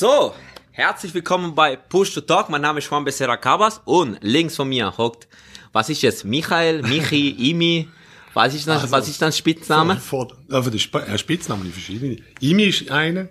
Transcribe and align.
So, 0.00 0.32
herzlich 0.70 1.12
willkommen 1.12 1.54
bei 1.54 1.76
Push 1.76 2.14
to 2.14 2.22
Talk. 2.22 2.48
Mein 2.48 2.62
Name 2.62 2.78
ist 2.78 2.90
Juan 2.90 3.04
Becerra 3.04 3.36
Cabas 3.36 3.82
und 3.84 4.16
links 4.22 4.56
von 4.56 4.66
mir 4.66 4.96
hockt, 4.96 5.28
was 5.74 5.90
ist 5.90 6.00
jetzt, 6.00 6.24
Michael, 6.24 6.80
Michi, 6.80 7.28
Imi, 7.50 7.86
was 8.32 8.54
ist 8.54 8.66
das, 8.66 8.80
Also, 8.80 8.92
was 8.92 9.08
ist 9.10 9.20
dein 9.20 9.30
Spitzname? 9.30 9.96
Vor, 9.98 10.30
vor, 10.30 10.56
also 10.56 10.70
der 10.70 11.06
äh, 11.06 11.18
Spitznamen, 11.18 11.64
die 11.64 11.70
verschiedenen. 11.70 12.24
Imi 12.40 12.62
ist 12.62 12.90
einer, 12.90 13.28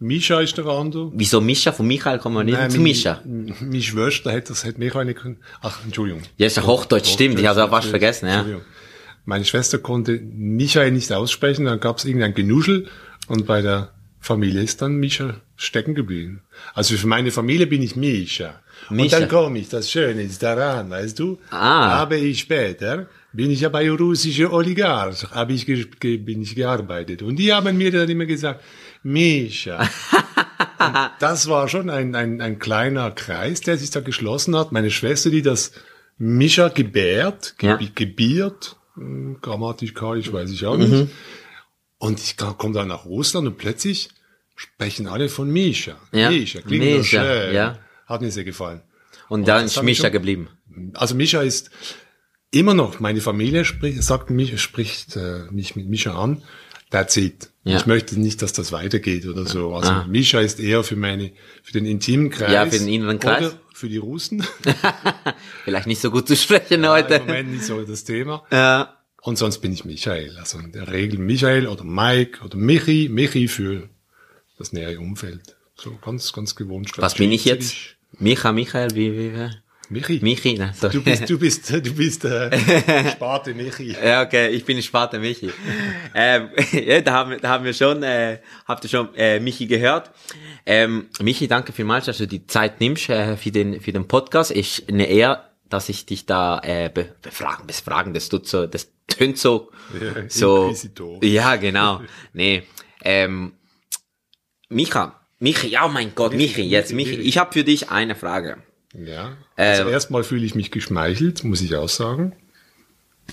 Mischa 0.00 0.40
ist 0.40 0.58
der 0.58 0.66
andere. 0.66 1.12
Wieso 1.14 1.40
Mischa? 1.40 1.70
Von 1.70 1.86
Michael 1.86 2.18
kommen 2.18 2.34
wir 2.34 2.42
nicht 2.42 2.58
Nein, 2.58 2.68
zu 2.72 2.80
Mischa. 2.80 3.22
Meine 3.24 3.80
Schwester 3.80 4.32
hat 4.32 4.50
das, 4.50 4.64
hat 4.64 4.76
mich 4.76 4.92
auch 4.96 5.04
nicht 5.04 5.20
können. 5.20 5.38
Ach, 5.60 5.84
Entschuldigung. 5.84 6.22
Ja, 6.36 6.48
ist 6.48 6.56
ja 6.56 6.64
Hochdeutsch, 6.64 7.12
stimmt, 7.12 7.38
ich 7.38 7.46
habe 7.46 7.62
auch 7.62 7.70
fast 7.70 7.90
vergessen, 7.90 8.26
ja. 8.26 8.40
Entschuldigung. 8.40 8.64
Meine 9.24 9.44
Schwester 9.44 9.78
konnte 9.78 10.18
Michael 10.18 10.90
nicht 10.90 11.12
aussprechen, 11.12 11.66
dann 11.66 11.78
gab 11.78 11.98
es 11.98 12.06
irgendein 12.06 12.34
Genuschel 12.34 12.88
und 13.28 13.46
bei 13.46 13.62
der 13.62 13.92
Familie 14.18 14.62
ist 14.62 14.82
dann 14.82 14.96
Mischa 14.96 15.36
stecken 15.58 15.94
geblieben. 15.94 16.40
Also 16.72 16.96
für 16.96 17.06
meine 17.06 17.30
Familie 17.30 17.66
bin 17.66 17.82
ich 17.82 17.94
Mischa. 17.96 18.60
Und 18.88 18.96
Mischa. 18.96 19.20
dann 19.20 19.28
komme 19.28 19.58
ich, 19.58 19.68
das 19.68 19.90
Schöne 19.90 20.22
ist 20.22 20.42
daran, 20.42 20.88
weißt 20.88 21.18
du, 21.18 21.38
Ah. 21.50 21.90
habe 21.98 22.16
ich 22.16 22.38
später, 22.40 23.08
bin 23.32 23.50
ich 23.50 23.60
ja 23.60 23.68
bei 23.68 23.90
russischer 23.90 24.52
Oligarch, 24.52 25.24
habe 25.32 25.52
ich 25.52 25.66
bin 25.66 26.40
ich 26.42 26.54
gearbeitet. 26.54 27.20
Und 27.22 27.36
die 27.36 27.52
haben 27.52 27.76
mir 27.76 27.90
dann 27.90 28.08
immer 28.08 28.24
gesagt, 28.24 28.62
Mischa. 29.02 29.80
Und 30.78 30.96
das 31.18 31.48
war 31.48 31.68
schon 31.68 31.90
ein, 31.90 32.14
ein, 32.14 32.40
ein 32.40 32.58
kleiner 32.60 33.10
Kreis, 33.10 33.60
der 33.60 33.76
sich 33.76 33.90
da 33.90 34.00
geschlossen 34.00 34.56
hat. 34.56 34.70
Meine 34.72 34.90
Schwester, 34.90 35.28
die 35.28 35.42
das 35.42 35.72
Mischa 36.18 36.68
gebärt, 36.68 37.54
ge 37.58 37.70
Ja. 37.70 37.78
gebiert, 37.94 38.76
hm, 38.94 39.38
grammatikalisch 39.40 40.32
weiß 40.32 40.50
ich 40.50 40.64
auch 40.66 40.76
nicht. 40.76 41.08
Und 41.98 42.20
ich 42.20 42.36
komme 42.36 42.74
dann 42.74 42.88
nach 42.88 43.04
Russland 43.06 43.46
und 43.48 43.58
plötzlich 43.58 44.08
sprechen 44.58 45.06
alle 45.06 45.28
von 45.28 45.50
Mischa. 45.50 45.96
Ja. 46.12 46.30
Mischa, 46.30 46.60
klingt 46.60 46.84
so 46.84 46.98
Mischa, 46.98 47.22
schön. 47.24 47.54
ja. 47.54 47.78
Hat 48.06 48.20
mir 48.20 48.30
sehr 48.30 48.44
gefallen. 48.44 48.82
Und 49.28 49.46
dann 49.46 49.62
das 49.64 49.76
ist 49.76 49.82
Mischa 49.82 50.04
schon- 50.04 50.12
geblieben. 50.12 50.48
Also 50.94 51.14
Mischa 51.14 51.42
ist 51.42 51.70
immer 52.50 52.74
noch, 52.74 53.00
meine 53.00 53.20
Familie 53.20 53.64
spricht, 53.64 54.02
sagt 54.02 54.30
mich, 54.30 54.60
spricht 54.60 55.16
äh, 55.16 55.44
mich 55.50 55.76
mit 55.76 55.88
Mischa 55.88 56.12
an. 56.20 56.42
That's 56.90 57.16
it. 57.18 57.50
Ja. 57.64 57.76
Ich 57.76 57.84
möchte 57.86 58.18
nicht, 58.18 58.40
dass 58.40 58.54
das 58.54 58.72
weitergeht 58.72 59.26
oder 59.26 59.44
so. 59.44 59.74
Also 59.74 59.90
Ah. 59.90 60.06
Mischa 60.08 60.40
ist 60.40 60.58
eher 60.58 60.82
für 60.82 60.96
meine, 60.96 61.32
für 61.62 61.72
den 61.72 61.84
intimen 61.84 62.30
Kreis. 62.30 62.50
Ja, 62.50 62.64
für 62.64 62.78
den 62.78 62.88
inneren 62.88 63.18
Kreis. 63.18 63.46
Oder 63.48 63.60
für 63.74 63.88
die 63.90 63.98
Russen. 63.98 64.42
Vielleicht 65.64 65.86
nicht 65.86 66.00
so 66.00 66.10
gut 66.10 66.26
zu 66.26 66.34
sprechen 66.36 66.82
Ja, 66.84 66.92
heute. 66.92 67.14
Im 67.14 67.26
Moment 67.26 67.50
nicht 67.52 67.64
so 67.64 67.82
das 67.82 68.04
Thema. 68.04 68.44
Ja. 68.50 68.94
Und 69.20 69.36
sonst 69.36 69.58
bin 69.58 69.72
ich 69.72 69.84
Michael. 69.84 70.36
Also 70.38 70.58
in 70.58 70.72
der 70.72 70.90
Regel 70.90 71.18
Michael 71.18 71.66
oder 71.66 71.84
Mike 71.84 72.42
oder 72.44 72.56
Michi. 72.56 73.08
Michi 73.10 73.48
für 73.48 73.90
das 74.58 74.72
nähere 74.72 74.98
Umfeld. 74.98 75.56
So 75.76 75.96
ganz, 76.04 76.32
ganz 76.32 76.54
gewohnt. 76.56 76.90
Was 76.98 77.14
bin 77.14 77.30
ich 77.32 77.44
jetzt? 77.44 77.76
Micha, 78.18 78.52
Michael, 78.52 78.90
wie, 78.94 79.12
wie, 79.12 79.34
wie? 79.34 79.50
Michi. 79.90 80.18
Michi, 80.22 80.54
nein, 80.58 80.74
sorry. 80.74 80.92
Du 80.92 81.02
bist, 81.02 81.30
du 81.30 81.38
bist, 81.38 81.70
du 81.70 81.94
bist 81.94 82.22
äh, 82.26 83.10
Sparte 83.12 83.54
Michi. 83.54 83.92
Ja, 84.04 84.22
okay, 84.22 84.48
ich 84.50 84.62
bin 84.66 84.82
Sparte 84.82 85.18
Michi. 85.18 85.50
ähm, 86.14 86.50
ja, 86.72 87.00
da 87.00 87.12
haben, 87.12 87.30
wir- 87.30 87.38
da 87.38 87.48
haben 87.48 87.64
wir 87.64 87.72
schon, 87.72 88.02
äh, 88.02 88.38
habt 88.66 88.84
ihr 88.84 88.90
schon 88.90 89.14
äh, 89.14 89.40
Michi 89.40 89.66
gehört. 89.66 90.10
Ähm, 90.66 91.06
Michi, 91.22 91.48
danke 91.48 91.72
vielmals, 91.72 92.04
dass 92.04 92.18
du 92.18 92.26
die 92.26 92.46
Zeit 92.46 92.80
nimmst 92.80 93.08
äh, 93.08 93.36
für 93.38 93.50
den 93.50 93.80
für 93.80 93.92
den 93.92 94.06
Podcast. 94.06 94.50
Ich 94.50 94.84
eine 94.88 95.06
Ehre, 95.06 95.44
dass 95.70 95.88
ich 95.88 96.04
dich 96.04 96.26
da 96.26 96.60
äh, 96.64 96.90
be 96.92 97.14
befragen, 97.22 97.66
befragen, 97.66 98.12
das 98.12 98.28
tut 98.28 98.46
so, 98.46 98.66
das 98.66 98.90
tönt 99.06 99.38
so, 99.38 99.70
Ja, 99.98 100.28
so. 100.28 100.64
Inquisitor. 100.64 101.24
Ja, 101.24 101.56
genau. 101.56 102.02
Nee, 102.34 102.64
ähm, 103.02 103.52
Micha, 104.68 105.20
Michi, 105.38 105.68
ja, 105.68 105.88
mein 105.88 106.14
Gott, 106.14 106.34
Michi, 106.34 106.62
jetzt 106.62 106.92
Michi. 106.92 107.14
Ich 107.16 107.38
habe 107.38 107.52
für 107.52 107.64
dich 107.64 107.90
eine 107.90 108.14
Frage. 108.14 108.58
Ja. 108.94 109.36
Also 109.56 109.84
Äh, 109.84 109.92
erstmal 109.92 110.24
fühle 110.24 110.44
ich 110.44 110.54
mich 110.54 110.70
geschmeichelt, 110.70 111.44
muss 111.44 111.60
ich 111.60 111.74
auch 111.76 111.88
sagen. 111.88 112.34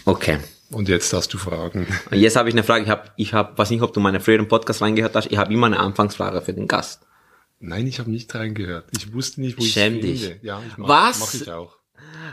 Okay. 0.05 0.39
Und 0.71 0.89
jetzt 0.89 1.13
hast 1.13 1.33
du 1.33 1.37
Fragen. 1.37 1.87
Jetzt 2.11 2.35
habe 2.35 2.49
ich 2.49 2.55
eine 2.55 2.63
Frage. 2.63 2.83
Ich 2.83 2.89
habe, 2.89 3.03
ich 3.17 3.33
hab, 3.33 3.57
weiß 3.57 3.69
nicht, 3.69 3.81
ob 3.81 3.93
du 3.93 3.99
meine 3.99 4.19
früheren 4.19 4.47
Podcast 4.47 4.81
reingehört 4.81 5.15
hast. 5.15 5.31
Ich 5.31 5.37
habe 5.37 5.53
immer 5.53 5.67
eine 5.67 5.79
Anfangsfrage 5.79 6.41
für 6.41 6.53
den 6.53 6.67
Gast. 6.67 7.01
Nein, 7.59 7.87
ich 7.87 7.99
habe 7.99 8.11
nicht 8.11 8.33
reingehört. 8.35 8.85
Ich 8.97 9.13
wusste 9.13 9.41
nicht, 9.41 9.57
wo 9.57 9.63
ich 9.63 9.71
Schäm 9.71 9.93
finde. 9.93 10.07
dich. 10.07 10.35
Ja, 10.41 10.61
ich 10.67 10.77
mach, 10.77 10.89
Was? 10.89 11.19
Mach 11.19 11.33
ich 11.33 11.49
auch. 11.51 11.77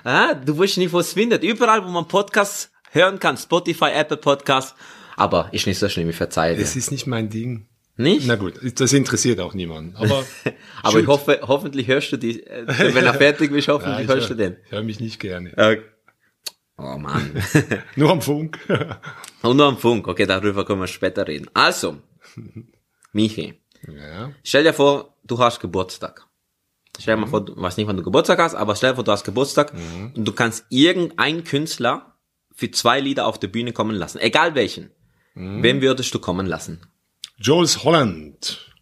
Ah, 0.03 0.34
du 0.34 0.59
weißt 0.59 0.79
nicht, 0.79 0.93
wo 0.93 0.99
es 0.99 1.13
findet. 1.13 1.45
Überall, 1.45 1.84
wo 1.84 1.89
man 1.91 2.09
Podcasts 2.09 2.71
hören 2.91 3.19
kann. 3.19 3.37
Spotify, 3.37 3.91
Apple 3.95 4.17
Podcasts. 4.17 4.75
Aber 5.17 5.49
ist 5.53 5.67
nicht 5.67 5.79
so 5.79 5.89
schlimm, 5.89 6.09
ich 6.11 6.17
verzeihe. 6.17 6.57
Es 6.57 6.75
ist 6.75 6.91
nicht 6.91 7.07
mein 7.07 7.29
Ding. 7.29 7.69
Nicht? 7.97 8.26
Na 8.26 8.36
gut, 8.36 8.54
das 8.80 8.92
interessiert 8.94 9.38
auch 9.41 9.53
niemanden. 9.54 9.94
Aber, 9.97 10.25
Aber 10.82 10.98
ich 11.00 11.06
hoffe, 11.06 11.41
hoffentlich 11.42 11.88
hörst 11.88 12.10
du 12.12 12.16
die, 12.16 12.44
äh, 12.47 12.64
wenn 12.94 13.04
er 13.04 13.14
fertig 13.26 13.53
bist, 13.53 13.69
Ja, 13.69 13.75
hoffentlich 13.75 14.00
ich 14.03 14.08
hörst 14.08 14.30
du 14.30 14.34
höre 14.34 14.50
den. 14.50 14.56
hör 14.70 14.82
mich 14.82 14.98
nicht 15.00 15.20
gerne. 15.20 15.50
Okay. 15.53 15.82
Oh 16.78 16.97
Mann. 16.98 17.30
Nur 17.97 18.10
am 18.10 18.22
Funk. 18.22 18.58
Und 19.42 19.56
nur 19.58 19.66
am 19.66 19.76
Funk. 19.78 20.08
Okay, 20.08 20.26
darüber 20.26 20.64
können 20.64 20.80
wir 20.80 20.86
später 20.86 21.28
reden. 21.28 21.48
Also, 21.54 21.98
Michi. 23.12 23.60
ja. 23.86 24.32
Stell 24.42 24.64
dir 24.64 24.72
vor, 24.72 25.16
du 25.24 25.38
hast 25.38 25.60
Geburtstag. 25.60 26.26
Stell 26.98 27.14
dir 27.14 27.20
mal 27.20 27.26
vor, 27.26 27.44
du 27.44 27.54
weißt 27.56 27.76
nicht, 27.78 27.86
wann 27.86 27.97
du 27.98 28.03
Geburtstag 28.03 28.38
hast, 28.38 28.54
aber 28.54 28.74
stell 28.74 28.91
dir 28.92 28.94
vor, 28.97 29.04
du 29.04 29.12
hast 29.12 29.24
Geburtstag 29.24 29.72
und 30.14 30.24
du 30.26 30.32
kannst 30.32 30.64
irgendeinen 30.70 31.44
Künstler 31.44 32.16
für 32.54 32.70
zwei 32.70 33.00
Lieder 33.00 33.26
auf 33.26 33.38
der 33.38 33.48
Bühne 33.48 33.72
kommen 33.72 33.94
lassen. 33.97 34.19
Egal 34.19 34.54
welchen. 34.54 34.91
Wen 35.34 35.80
würdest 35.82 36.12
du 36.14 36.19
kommen 36.19 36.47
lassen? 36.47 36.80
Jules 37.42 37.84
Holland. 37.84 38.72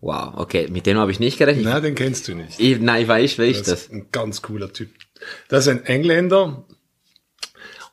Wow, 0.00 0.34
okay, 0.36 0.66
mit 0.68 0.86
dem 0.86 0.96
habe 0.98 1.12
ich 1.12 1.20
nicht 1.20 1.38
gerechnet. 1.38 1.64
Na, 1.64 1.78
den 1.78 1.94
kennst 1.94 2.26
du 2.26 2.34
nicht. 2.34 2.58
Ich, 2.58 2.80
nein, 2.80 3.02
ich 3.02 3.08
weiß, 3.08 3.38
wer 3.38 3.46
ich 3.46 3.58
Das 3.58 3.66
das. 3.66 3.80
ist 3.82 3.92
ein 3.92 4.08
ganz 4.10 4.42
cooler 4.42 4.72
Typ. 4.72 4.90
Das 5.48 5.66
ist 5.66 5.68
ein 5.68 5.84
Engländer 5.84 6.64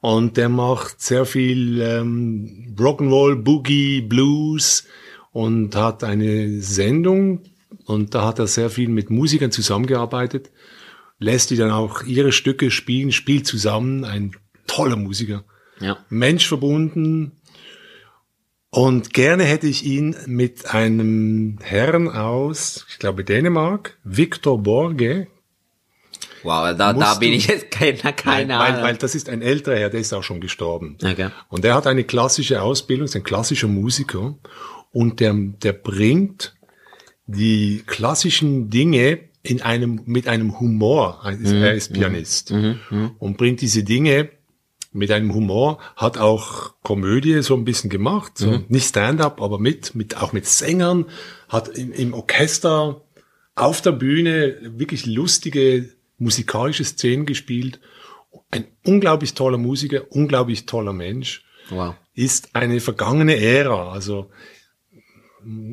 und 0.02 0.38
der 0.38 0.50
macht 0.50 1.02
sehr 1.02 1.26
viel 1.26 1.82
ähm, 1.82 2.76
Rock'n'Roll, 2.80 3.36
Boogie, 3.36 4.02
Blues 4.02 4.86
und 5.32 5.76
hat 5.76 6.04
eine 6.04 6.62
Sendung 6.62 7.44
und 7.86 8.16
da 8.16 8.26
hat 8.26 8.40
er 8.40 8.48
sehr 8.48 8.70
viel 8.72 8.90
mit 8.90 9.12
Musikern 9.12 9.52
zusammengearbeitet, 9.52 10.50
lässt 11.20 11.52
die 11.52 11.58
dann 11.58 11.70
auch 11.72 12.04
ihre 12.04 12.32
Stücke 12.32 12.72
spielen, 12.72 13.12
spielt 13.12 13.46
zusammen, 13.46 14.04
ein 14.06 14.32
toller 14.66 14.96
Musiker. 14.96 15.44
Ja. 15.80 15.98
Mensch 16.10 16.48
verbunden. 16.48 17.34
Und 18.72 19.14
gerne 19.14 19.44
hätte 19.44 19.68
ich 19.68 19.84
ihn 19.84 20.16
mit 20.28 20.74
einem 20.74 21.58
Herrn 21.62 22.08
aus, 22.08 22.86
ich 22.90 23.00
glaube 23.00 23.24
Dänemark, 23.24 23.98
Victor 24.04 24.62
Borge. 24.62 25.28
Wow, 26.44 26.78
da, 26.78 26.94
da 26.94 27.16
bin 27.16 27.34
ich 27.34 27.48
jetzt 27.48 27.72
keine, 27.72 27.98
keine 27.98 28.54
weil, 28.54 28.74
Ahnung. 28.74 28.84
weil 28.84 28.98
das 28.98 29.16
ist 29.16 29.28
ein 29.28 29.42
älterer 29.42 29.76
Herr, 29.76 29.90
der 29.90 30.00
ist 30.00 30.14
auch 30.14 30.24
schon 30.24 30.40
gestorben. 30.40 30.98
Okay. 31.04 31.30
Und 31.50 31.64
der 31.64 31.74
hat 31.74 31.88
eine 31.88 32.04
klassische 32.04 32.62
Ausbildung, 32.62 33.06
ist 33.06 33.16
ein 33.16 33.24
klassischer 33.24 33.68
Musiker. 33.68 34.36
Und 34.92 35.20
der, 35.20 35.34
der 35.34 35.74
bringt 35.74 36.56
die 37.26 37.84
klassischen 37.86 38.70
Dinge 38.70 39.20
in 39.42 39.62
einem, 39.62 40.02
mit 40.06 40.28
einem 40.28 40.60
Humor. 40.60 41.22
Er 41.24 41.32
ist, 41.32 41.52
er 41.52 41.74
ist 41.74 41.94
Pianist. 41.94 42.52
Und 43.20 43.38
bringt 43.38 43.62
diese 43.62 43.84
Dinge 43.84 44.30
mit 44.92 45.12
einem 45.12 45.34
Humor, 45.34 45.80
hat 45.96 46.18
auch 46.18 46.74
Komödie 46.82 47.42
so 47.44 47.56
ein 47.56 47.66
bisschen 47.66 47.90
gemacht, 47.90 48.38
so 48.38 48.64
nicht 48.70 48.88
Stand-up, 48.88 49.42
aber 49.42 49.60
mit, 49.60 49.94
mit, 49.94 50.18
auch 50.18 50.34
mit 50.34 50.46
Sängern, 50.48 51.06
hat 51.48 51.70
im, 51.70 51.92
im 51.92 52.14
Orchester 52.14 53.02
auf 53.56 53.82
der 53.82 53.92
Bühne 53.92 54.58
wirklich 54.62 55.06
lustige 55.06 55.90
musikalische 56.18 56.84
Szenen 56.84 57.26
gespielt. 57.26 57.80
Ein 58.52 58.66
unglaublich 58.86 59.34
toller 59.36 59.58
Musiker, 59.58 60.04
unglaublich 60.10 60.66
toller 60.66 60.94
Mensch 60.94 61.44
Wow. 61.70 61.96
ist 62.16 62.56
eine 62.56 62.80
vergangene 62.80 63.38
Ära. 63.38 63.92
Also 63.92 64.32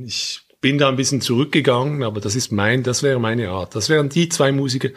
ich 0.05 0.43
bin 0.61 0.79
da 0.79 0.88
ein 0.88 0.96
bisschen 0.96 1.20
zurückgegangen, 1.20 2.02
aber 2.02 2.20
das 2.20 2.37
ist 2.37 2.52
mein, 2.52 2.82
das 2.82 3.02
wäre 3.02 3.19
meine 3.19 3.50
Art. 3.50 3.75
Das 3.75 3.88
wären 3.88 4.08
die 4.08 4.29
zwei 4.29 4.52
Musiker, 4.52 4.91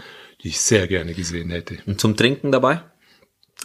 die 0.44 0.50
ich 0.50 0.60
sehr 0.60 0.88
gerne 0.88 1.14
gesehen 1.14 1.50
hätte. 1.52 1.78
Und 1.86 2.02
zum 2.02 2.16
Trinken 2.16 2.52
dabei? 2.52 2.82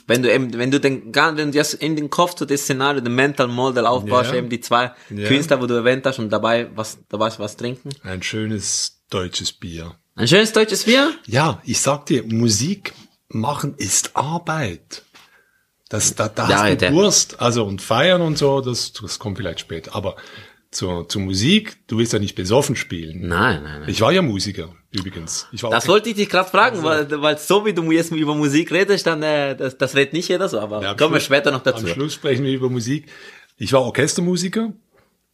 Wenn 0.07 0.23
du 0.23 0.33
eben, 0.33 0.53
wenn 0.59 0.71
du 0.71 0.81
den, 0.81 1.15
wenn 1.15 1.37
du 1.37 1.51
das 1.51 1.73
in 1.75 1.97
den 1.97 2.11
Kopf 2.11 2.35
zu 2.35 2.45
das 2.45 2.63
Szenario, 2.63 3.01
den 3.01 3.15
Mental 3.15 3.49
Model 3.49 3.87
aufbaust, 3.87 4.31
Ja. 4.33 4.37
eben 4.39 4.49
die 4.51 4.61
zwei 4.61 4.93
Ja. 5.11 5.29
Künstler, 5.29 5.61
wo 5.63 5.67
du 5.67 5.75
erwähnt 5.75 6.05
hast 6.05 6.19
und 6.19 6.31
dabei 6.31 6.69
was, 6.75 6.99
dabei 7.09 7.31
was 7.39 7.57
trinken. 7.57 7.91
Ein 8.03 8.23
schönes 8.23 9.01
deutsches 9.09 9.53
Bier. 9.53 9.95
Ein 10.17 10.29
schönes 10.29 10.53
deutsches 10.53 10.85
Bier? 10.85 11.13
Ja, 11.27 11.61
ich 11.65 11.81
sag 11.81 12.07
dir, 12.07 12.23
Musik 12.25 12.93
machen 13.29 13.75
ist 13.79 14.15
Arbeit. 14.15 15.03
Das, 15.89 16.15
da, 16.15 16.29
da 16.29 16.49
Ja, 16.49 16.65
hast 16.65 16.83
du 16.83 16.91
Durst, 16.91 17.41
also 17.41 17.65
und 17.65 17.81
feiern 17.81 18.21
und 18.23 18.37
so, 18.37 18.61
das, 18.61 18.93
das 18.93 19.19
kommt 19.19 19.39
vielleicht 19.39 19.61
später. 19.61 19.95
Aber 19.95 20.17
zur, 20.75 21.09
zur 21.09 21.23
Musik, 21.23 21.77
du 21.87 21.99
willst 21.99 22.13
ja 22.13 22.19
nicht 22.19 22.35
besoffen 22.35 22.77
spielen. 22.77 23.29
Nein, 23.29 23.63
nein, 23.63 23.81
nein. 23.81 23.89
Ich 23.89 24.01
war 24.01 24.13
ja 24.13 24.23
Musiker, 24.23 24.75
übrigens. 24.91 25.47
Ich 25.53 25.63
war 25.63 25.71
Das 25.71 25.89
wollte 25.89 26.09
ich 26.11 26.17
dich 26.17 26.29
gerade 26.29 26.49
fragen, 26.51 26.83
weil, 26.83 27.09
weil 27.23 27.39
so 27.39 27.65
wie 27.65 27.73
du 27.73 27.91
jetzt 27.93 28.11
über 28.13 28.35
Musik 28.35 28.71
redest, 28.73 29.07
dann 29.07 29.23
äh, 29.23 29.57
das, 29.57 29.79
das 29.79 29.95
redet 29.95 30.13
nicht 30.13 30.29
jeder 30.29 30.49
so, 30.49 30.59
aber 30.61 30.83
Ja, 30.83 30.95
kommen 30.95 31.13
wir 31.15 31.21
Schluss- 31.21 31.25
später 31.37 31.51
noch 31.53 31.63
dazu. 31.63 31.87
Am 31.87 31.93
Schluss 31.93 32.15
sprechen 32.15 32.45
wir 32.45 32.53
über 32.53 32.69
Musik. 32.69 33.07
Ich 33.57 33.73
war 33.73 33.83
Orchestermusiker 33.83 34.73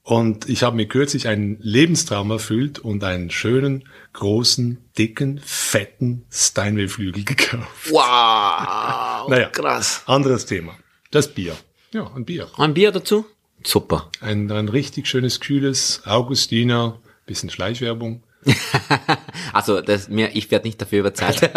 Und 0.03 0.49
ich 0.49 0.63
habe 0.63 0.77
mir 0.77 0.87
kürzlich 0.87 1.29
einen 1.29 1.59
Lebenstraum 1.61 2.31
erfüllt 2.31 2.79
und 2.79 3.05
einen 3.05 3.31
schönen, 3.31 3.89
großen, 4.15 4.79
dicken, 4.99 5.41
fetten 5.45 6.25
Steinway-Flügel 6.31 7.25
gekauft. 7.33 7.91
Wow, 7.91 9.29
Naja. 9.29 9.49
krass. 9.51 10.03
Anderes 10.07 10.47
Thema. 10.47 10.77
Das 11.11 11.29
Bier. 11.29 11.57
Ja, 11.93 12.11
ein 12.15 12.25
Bier. 12.25 12.49
Ein 12.57 12.73
Bier 12.75 12.93
dazu? 12.93 13.27
Super. 13.65 14.11
Ein, 14.21 14.51
ein 14.51 14.69
richtig 14.69 15.07
schönes, 15.07 15.41
kühles 15.41 16.03
Augustiner, 16.05 17.01
bisschen 17.27 17.51
Schleichwerbung. 17.51 18.23
Also 19.53 19.81
das, 19.81 20.09
mir, 20.09 20.35
ich 20.35 20.51
werde 20.51 20.67
nicht 20.67 20.81
dafür 20.81 21.01
überzahlt. 21.01 21.43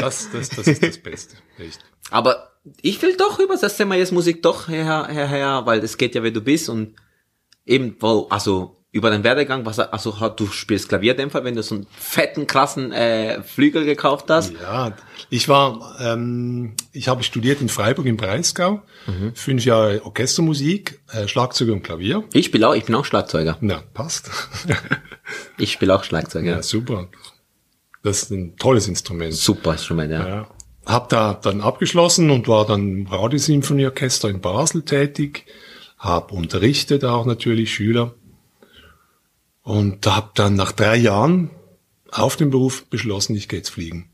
Das, 0.00 0.30
das, 0.32 0.48
das 0.48 0.66
ist 0.66 0.82
das 0.82 0.98
Beste. 0.98 1.36
Echt. 1.58 1.80
Aber 2.10 2.50
ich 2.82 3.00
will 3.02 3.16
doch 3.16 3.38
über 3.38 3.56
das 3.56 3.76
Thema 3.76 3.94
jetzt 3.94 4.12
Musik 4.12 4.42
doch 4.42 4.68
her, 4.68 5.08
her, 5.10 5.28
her, 5.28 5.62
weil 5.64 5.80
es 5.80 5.96
geht 5.96 6.14
ja, 6.14 6.22
wer 6.22 6.30
du 6.30 6.40
bist 6.40 6.68
und 6.68 6.94
eben, 7.66 7.96
wo, 8.00 8.26
also 8.30 8.79
über 8.92 9.10
den 9.10 9.22
Werdegang, 9.22 9.64
was, 9.66 9.78
also 9.78 10.12
du 10.30 10.46
spielst 10.48 10.88
Klavier 10.88 11.12
in 11.12 11.18
dem 11.18 11.30
Fall, 11.30 11.44
wenn 11.44 11.54
du 11.54 11.62
so 11.62 11.76
einen 11.76 11.86
fetten, 11.96 12.48
krassen 12.48 12.90
äh, 12.90 13.40
Flügel 13.42 13.84
gekauft 13.84 14.26
hast. 14.28 14.52
Ja, 14.60 14.96
ich 15.28 15.48
war, 15.48 15.96
ähm, 16.00 16.74
ich 16.92 17.06
habe 17.06 17.22
studiert 17.22 17.60
in 17.60 17.68
Freiburg 17.68 18.06
im 18.06 18.16
Breisgau, 18.16 18.82
fünf 19.34 19.64
Jahre 19.64 20.04
Orchestermusik, 20.04 21.00
äh, 21.12 21.28
Schlagzeug 21.28 21.68
und 21.68 21.82
Klavier. 21.82 22.24
Ich 22.32 22.46
spiele 22.46 22.68
auch, 22.68 22.74
ich 22.74 22.84
bin 22.84 22.96
auch 22.96 23.04
Schlagzeuger. 23.04 23.56
Na, 23.60 23.82
passt. 23.94 24.30
Ich 25.58 25.72
spiele 25.72 25.94
auch 25.94 26.04
Schlagzeug, 26.04 26.44
ja. 26.44 26.56
ja, 26.56 26.62
super. 26.62 27.08
Das 28.02 28.22
ist 28.22 28.30
ein 28.30 28.56
tolles 28.56 28.88
Instrument. 28.88 29.34
Super 29.34 29.72
Instrument, 29.72 30.10
ja. 30.10 30.28
Ja. 30.28 30.48
Hab 30.86 31.08
da 31.10 31.34
dann 31.34 31.60
abgeschlossen 31.60 32.30
und 32.30 32.48
war 32.48 32.66
dann 32.66 33.00
im 33.00 33.06
Radiosymphonieorchester 33.06 34.28
in 34.28 34.40
Basel 34.40 34.82
tätig. 34.82 35.46
Hab 35.98 36.32
unterrichtet 36.32 37.04
auch 37.04 37.26
natürlich 37.26 37.72
Schüler. 37.72 38.14
Und 39.62 40.06
hab 40.06 40.34
dann 40.34 40.54
nach 40.54 40.72
drei 40.72 40.96
Jahren 40.96 41.50
auf 42.10 42.36
dem 42.36 42.50
Beruf 42.50 42.86
beschlossen, 42.86 43.36
ich 43.36 43.48
gehe 43.48 43.58
jetzt 43.58 43.68
fliegen. 43.70 44.10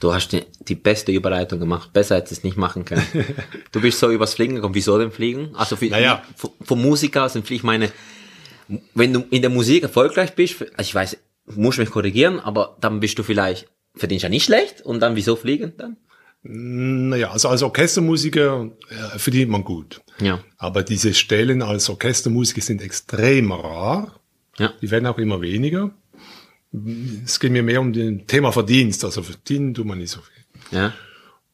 Du 0.00 0.12
hast 0.14 0.28
die, 0.28 0.44
die 0.60 0.74
beste 0.76 1.10
Überleitung 1.12 1.58
gemacht. 1.58 1.92
Besser 1.92 2.16
hättest 2.16 2.32
du 2.32 2.34
es 2.36 2.44
nicht 2.44 2.56
machen 2.56 2.84
können. 2.84 3.04
Du 3.72 3.80
bist 3.80 3.98
so 3.98 4.10
übers 4.10 4.34
Fliegen 4.34 4.54
gekommen. 4.54 4.74
Wieso 4.74 4.96
denn 4.98 5.10
Fliegen? 5.10 5.54
Also 5.54 5.76
für, 5.76 5.86
Naja. 5.86 6.22
vom- 6.36 6.52
vom 6.62 6.80
Musiker 6.82 7.28
sind 7.28 7.50
ich 7.50 7.62
meine, 7.62 7.92
wenn 8.94 9.12
du 9.12 9.24
in 9.30 9.42
der 9.42 9.50
Musik 9.50 9.82
erfolgreich 9.82 10.34
bist, 10.34 10.60
also 10.60 10.72
ich 10.88 10.94
weiß, 10.94 11.16
muss 11.46 11.78
mich 11.78 11.90
korrigieren, 11.90 12.38
aber 12.40 12.76
dann 12.80 13.00
bist 13.00 13.18
du 13.18 13.22
vielleicht, 13.22 13.66
verdienst 13.94 14.22
ja 14.22 14.28
nicht 14.28 14.44
schlecht 14.44 14.82
und 14.82 15.00
dann 15.00 15.16
wieso 15.16 15.34
fliegen 15.36 15.72
dann? 15.78 15.96
Naja, 16.42 17.30
also 17.32 17.48
als 17.48 17.62
Orchestermusiker 17.62 18.70
äh, 18.90 19.18
verdient 19.18 19.50
man 19.50 19.64
gut. 19.64 20.00
Ja. 20.20 20.38
Aber 20.56 20.82
diese 20.84 21.12
Stellen 21.14 21.62
als 21.62 21.88
Orchestermusiker 21.90 22.60
sind 22.60 22.80
extrem 22.82 23.50
rar. 23.50 24.20
Ja. 24.58 24.72
Die 24.80 24.90
werden 24.90 25.06
auch 25.06 25.18
immer 25.18 25.40
weniger. 25.40 25.90
Es 27.24 27.40
geht 27.40 27.52
mir 27.52 27.62
mehr 27.62 27.80
um 27.80 27.92
den 27.92 28.26
Thema 28.26 28.52
Verdienst. 28.52 29.04
Also 29.04 29.22
verdienen 29.22 29.74
tut 29.74 29.86
man 29.86 29.98
nicht 29.98 30.10
so 30.10 30.20
viel. 30.20 30.78
Ja. 30.78 30.92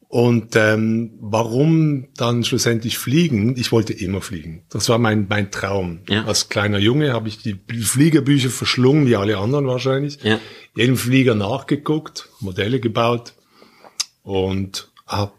Und 0.07 0.55
ähm, 0.55 1.11
warum 1.19 2.07
dann 2.15 2.43
schlussendlich 2.43 2.97
fliegen? 2.97 3.57
Ich 3.57 3.71
wollte 3.71 3.91
immer 3.91 4.21
fliegen. 4.21 4.63
Das 4.69 4.87
war 4.87 4.97
mein, 4.97 5.25
mein 5.27 5.51
Traum. 5.51 5.99
Ja. 6.07 6.25
Als 6.25 6.47
kleiner 6.49 6.77
Junge 6.77 7.11
habe 7.13 7.27
ich 7.27 7.39
die 7.39 7.59
Fliegerbücher 7.81 8.49
verschlungen, 8.49 9.07
wie 9.07 9.15
alle 9.15 9.37
anderen 9.37 9.67
wahrscheinlich. 9.67 10.19
Ja. 10.23 10.39
Jedem 10.75 10.95
Flieger 10.95 11.35
nachgeguckt, 11.35 12.29
Modelle 12.39 12.79
gebaut 12.79 13.33
und 14.23 14.89
habe 15.07 15.33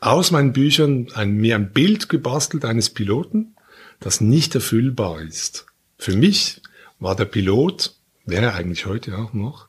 aus 0.00 0.30
meinen 0.30 0.52
Büchern 0.52 1.08
ein, 1.14 1.36
mir 1.36 1.56
ein 1.56 1.72
Bild 1.72 2.08
gebastelt 2.08 2.64
eines 2.64 2.90
Piloten, 2.90 3.56
das 4.00 4.20
nicht 4.20 4.54
erfüllbar 4.54 5.22
ist. 5.22 5.66
Für 5.98 6.14
mich 6.14 6.62
war 7.00 7.16
der 7.16 7.24
Pilot, 7.24 7.96
wäre 8.26 8.54
eigentlich 8.54 8.86
heute 8.86 9.18
auch 9.18 9.32
noch, 9.32 9.68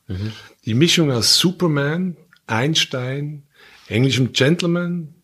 die 0.66 0.74
Mischung 0.74 1.12
aus 1.12 1.39
Superman, 1.39 2.18
Einstein, 2.45 3.44
englischem 3.88 4.33
Gentleman, 4.33 5.16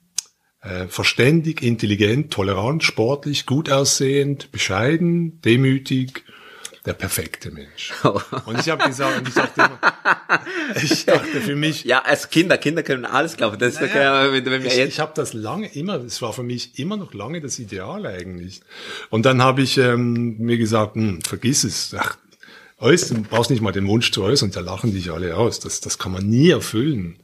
äh, 0.62 0.88
verständig, 0.88 1.62
intelligent, 1.62 2.32
tolerant, 2.32 2.84
sportlich, 2.84 3.46
gut 3.46 3.70
aussehend, 3.70 4.52
bescheiden, 4.52 5.40
demütig, 5.42 6.24
der 6.88 6.94
perfekte 6.94 7.52
Mensch. 7.52 7.94
Und 8.46 8.60
ich 8.60 8.70
habe 8.70 8.88
gesagt, 8.88 9.20
und 9.20 9.28
ich 9.28 9.34
dachte, 9.34 9.62
immer, 9.62 9.80
ich 10.82 11.06
dachte 11.06 11.42
für 11.42 11.56
mich, 11.56 11.84
Ja, 11.84 12.00
als 12.00 12.30
Kinder, 12.30 12.58
Kinder 12.58 12.82
können 12.82 13.04
alles 13.04 13.36
glauben. 13.36 13.60
Das 13.60 13.76
aber 13.78 14.32
wenn, 14.32 14.46
wenn 14.46 14.64
wir 14.64 14.72
ich, 14.72 14.80
ich 14.80 15.00
habe 15.02 15.12
das 15.14 15.34
lange 15.34 15.68
immer, 15.76 15.96
es 15.96 16.22
war 16.22 16.32
für 16.32 16.44
mich 16.44 16.80
immer 16.80 16.96
noch 16.96 17.14
lange 17.14 17.42
das 17.42 17.60
Ideal 17.60 18.06
eigentlich. 18.06 18.62
Und 19.10 19.26
dann 19.26 19.42
habe 19.42 19.62
ich 19.62 19.78
ähm, 19.78 20.38
mir 20.38 20.58
gesagt, 20.58 20.96
hm, 20.96 21.22
vergiss 21.22 21.66
es. 21.66 21.94
Ach, 21.94 22.18
äuß, 22.80 23.10
du 23.10 23.22
brauchst 23.22 23.52
nicht 23.52 23.62
mal 23.62 23.74
den 23.74 23.88
Wunsch 23.88 24.12
zu 24.12 24.24
äußern, 24.24 24.52
da 24.52 24.62
lachen 24.62 24.94
dich 24.94 25.12
alle 25.12 25.36
aus. 25.36 25.60
Das, 25.60 25.82
das 25.82 25.98
kann 25.98 26.14
man 26.14 26.26
nie 26.26 26.52
erfüllen. 26.52 27.20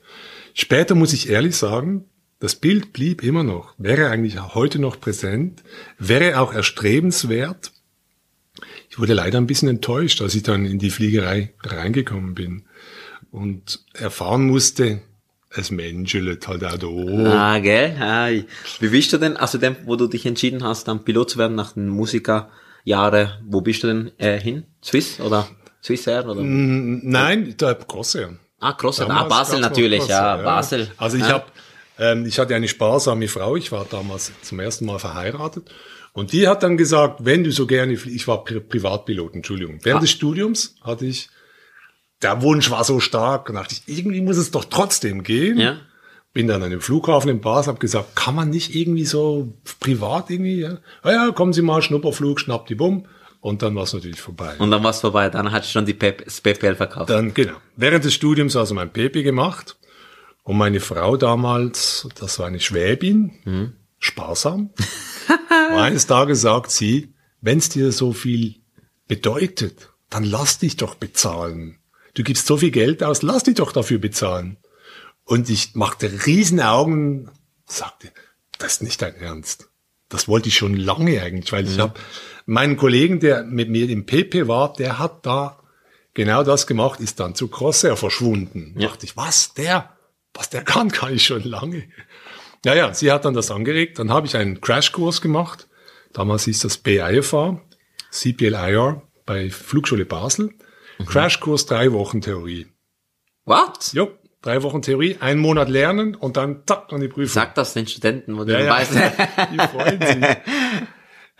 Später 0.54 0.94
muss 0.94 1.14
ich 1.14 1.30
ehrlich 1.30 1.56
sagen, 1.56 2.06
das 2.40 2.56
Bild 2.56 2.92
blieb 2.92 3.24
immer 3.24 3.44
noch, 3.44 3.74
wäre 3.78 4.10
eigentlich 4.10 4.42
heute 4.54 4.78
noch 4.78 5.00
präsent, 5.00 5.64
wäre 5.98 6.42
auch 6.42 6.54
erstrebenswert. 6.54 7.72
Ich 8.94 9.00
wurde 9.00 9.16
leider 9.16 9.40
ein 9.40 9.48
bisschen 9.48 9.70
enttäuscht, 9.70 10.22
als 10.22 10.36
ich 10.36 10.44
dann 10.44 10.66
in 10.66 10.78
die 10.78 10.92
Fliegerei 10.92 11.52
reingekommen 11.64 12.36
bin 12.36 12.66
und 13.32 13.80
erfahren 13.94 14.46
musste, 14.46 15.02
es 15.50 15.72
menschelt 15.72 16.48
halt 16.48 16.64
auch 16.64 16.78
da. 16.78 16.86
Ah, 17.26 17.58
gell? 17.58 17.98
Ah, 18.00 18.30
wie 18.80 18.88
bist 18.90 19.12
du 19.12 19.18
denn, 19.18 19.36
also 19.36 19.58
dem, 19.58 19.78
wo 19.86 19.96
du 19.96 20.06
dich 20.06 20.28
entschieden 20.28 20.64
hast, 20.64 20.88
dann 20.88 21.04
Pilot 21.04 21.32
zu 21.32 21.40
werden 21.40 21.56
nach 21.56 21.72
den 21.72 21.88
Musikerjahre, 21.88 23.40
wo 23.44 23.62
bist 23.62 23.82
du 23.82 23.88
denn 23.88 24.12
äh, 24.20 24.40
hin? 24.40 24.66
Swiss 24.84 25.20
oder 25.20 25.48
Swissair 25.82 26.30
oder? 26.30 26.44
Nein, 26.44 27.56
da 27.58 27.74
Crossair. 27.74 28.38
Ah, 28.60 28.74
Crossair. 28.74 29.10
Ah, 29.10 29.24
Basel 29.24 29.60
natürlich, 29.60 30.06
ja, 30.06 30.38
Basel. 30.38 30.92
Also 30.98 31.18
ich 31.18 31.24
ja. 31.24 31.34
hab, 31.34 31.52
ähm, 32.00 32.26
ich 32.26 32.40
hatte 32.40 32.56
eine 32.56 32.68
sparsame 32.68 33.28
Frau, 33.28 33.56
ich 33.56 33.72
war 33.72 33.86
damals 33.90 34.32
zum 34.42 34.60
ersten 34.60 34.86
Mal 34.86 35.00
verheiratet. 35.00 35.70
Und 36.14 36.32
die 36.32 36.48
hat 36.48 36.62
dann 36.64 36.78
gesagt, 36.78 37.26
wenn 37.26 37.44
du 37.44 37.52
so 37.52 37.66
gerne 37.66 37.98
fliegst, 37.98 38.16
ich 38.16 38.28
war 38.28 38.44
Pri 38.44 38.60
Privatpilot, 38.60 39.34
Entschuldigung. 39.36 39.80
Während 39.84 40.00
Ah. 40.00 40.02
des 40.02 40.12
Studiums 40.12 40.76
hatte 40.84 41.06
ich, 41.06 41.30
der 42.22 42.42
Wunsch 42.42 42.70
war 42.70 42.84
so 42.84 43.00
stark, 43.00 43.50
und 43.50 43.56
dachte 43.56 43.76
ich, 43.76 43.98
irgendwie 43.98 44.22
muss 44.22 44.38
es 44.38 44.52
doch 44.52 44.66
trotzdem 44.66 45.24
gehen. 45.24 45.58
Ja. 45.60 45.78
Bin 46.32 46.48
dann 46.48 46.64
an 46.64 46.72
dem 46.72 46.82
Flughafen 46.82 47.30
in 47.30 47.42
Basel, 47.42 47.70
habe 47.70 47.80
gesagt, 47.80 48.16
kann 48.16 48.34
man 48.36 48.50
nicht 48.50 48.76
irgendwie 48.76 49.06
so 49.06 49.54
privat 49.80 50.30
irgendwie, 50.30 50.62
ja? 50.62 50.78
Ah 51.04 51.12
ja, 51.12 51.32
kommen 51.32 51.54
Sie 51.54 51.62
mal, 51.62 51.82
Schnupperflug, 51.82 52.40
schnapp 52.40 52.66
die 52.68 52.76
Bumm. 52.76 53.06
Und 53.40 53.62
dann 53.62 53.76
war 53.76 53.84
es 53.84 53.94
natürlich 53.94 54.22
vorbei. 54.22 54.56
Und 54.58 54.72
dann 54.72 54.84
war's 54.84 55.02
vorbei, 55.02 55.30
dann 55.30 55.52
hat 55.52 55.66
schon 55.66 55.86
die 55.86 55.94
Pep, 55.94 56.24
das 56.24 56.40
PPL 56.42 56.76
verkauft. 56.76 57.10
Dann, 57.10 57.34
genau. 57.34 57.54
Während 57.76 58.06
des 58.06 58.14
Studiums 58.14 58.56
also 58.56 58.74
mein 58.74 58.90
Pepe 58.94 59.22
gemacht. 59.22 59.76
Und 60.44 60.58
meine 60.58 60.80
Frau 60.80 61.18
damals, 61.18 62.08
das 62.20 62.38
war 62.40 62.48
eine 62.48 62.60
Schwäbin, 62.60 63.76
sparsam. 64.00 64.72
Und 65.30 65.78
eines 65.78 66.06
Tages 66.08 66.42
sagt 66.42 66.72
sie, 66.72 67.14
wenn 67.42 67.58
es 67.58 67.70
dir 67.70 67.92
so 67.92 68.14
viel 68.14 68.56
bedeutet, 69.08 69.90
dann 70.10 70.24
lass 70.24 70.60
dich 70.60 70.78
doch 70.78 70.96
bezahlen. 70.96 71.80
Du 72.14 72.24
gibst 72.24 72.46
so 72.46 72.58
viel 72.58 72.72
Geld 72.72 73.04
aus, 73.04 73.22
lass 73.22 73.44
dich 73.44 73.56
doch 73.56 73.72
dafür 73.72 74.00
bezahlen. 74.00 74.58
Und 75.24 75.50
ich 75.50 75.76
machte 75.76 76.26
riesen 76.26 76.60
Augen, 76.60 77.30
sagte, 77.66 78.12
das 78.60 78.74
ist 78.74 78.84
nicht 78.84 79.02
dein 79.02 79.16
Ernst. 79.16 79.70
Das 80.10 80.28
wollte 80.28 80.50
ich 80.50 80.56
schon 80.56 80.76
lange 80.76 81.22
eigentlich, 81.22 81.52
weil 81.54 81.68
ich 81.68 81.80
habe 81.80 82.00
meinen 82.46 82.78
Kollegen, 82.78 83.20
der 83.20 83.44
mit 83.44 83.70
mir 83.70 83.90
im 83.90 84.06
PP 84.06 84.48
war, 84.48 84.74
der 84.74 85.00
hat 85.00 85.26
da 85.26 85.60
genau 86.14 86.44
das 86.44 86.68
gemacht, 86.68 87.00
ist 87.00 87.20
dann 87.20 87.34
zu 87.34 87.48
Crossair 87.48 87.96
verschwunden. 87.96 88.76
Ja. 88.78 88.90
Dachte 88.90 89.06
ich, 89.06 89.18
was 89.18 89.54
der, 89.54 89.98
was 90.34 90.50
der 90.50 90.64
kann, 90.64 90.92
kann 90.92 91.14
ich 91.14 91.26
schon 91.26 91.44
lange. 91.44 91.84
Ja, 92.66 92.74
ja, 92.76 92.94
sie 92.94 93.12
hat 93.12 93.26
dann 93.26 93.34
das 93.34 93.52
angeregt. 93.52 94.00
Dann 94.00 94.12
habe 94.12 94.26
ich 94.28 94.36
einen 94.38 94.62
Crashkurs 94.62 95.22
gemacht. 95.22 95.68
Damals 96.14 96.46
hieß 96.46 96.60
das 96.62 96.78
BIFA, 96.78 97.60
CPLIR 98.12 99.02
bei 99.26 99.50
Flugschule 99.50 100.06
Basel. 100.06 100.54
Crashkurs, 101.06 101.66
drei 101.66 101.92
Wochen 101.92 102.22
Theorie. 102.22 102.68
What? 103.46 103.92
Jo, 103.94 104.12
drei 104.42 104.64
Wochen 104.64 104.82
Theorie, 104.82 105.18
einen 105.20 105.40
Monat 105.42 105.68
lernen 105.70 106.16
und 106.16 106.38
dann 106.38 106.64
zack 106.66 106.94
an 106.94 107.02
die 107.02 107.08
Prüfung. 107.10 107.34
Sag 107.34 107.56
das 107.56 107.74
den 107.74 107.88
Studenten, 107.88 108.38
wo 108.38 108.44
du 108.46 108.54
Ja, 108.54 108.60
ja. 108.60 108.72
weißt. 108.72 108.94
Die 109.52 109.58
freuen 109.58 110.02
sich. 110.02 110.38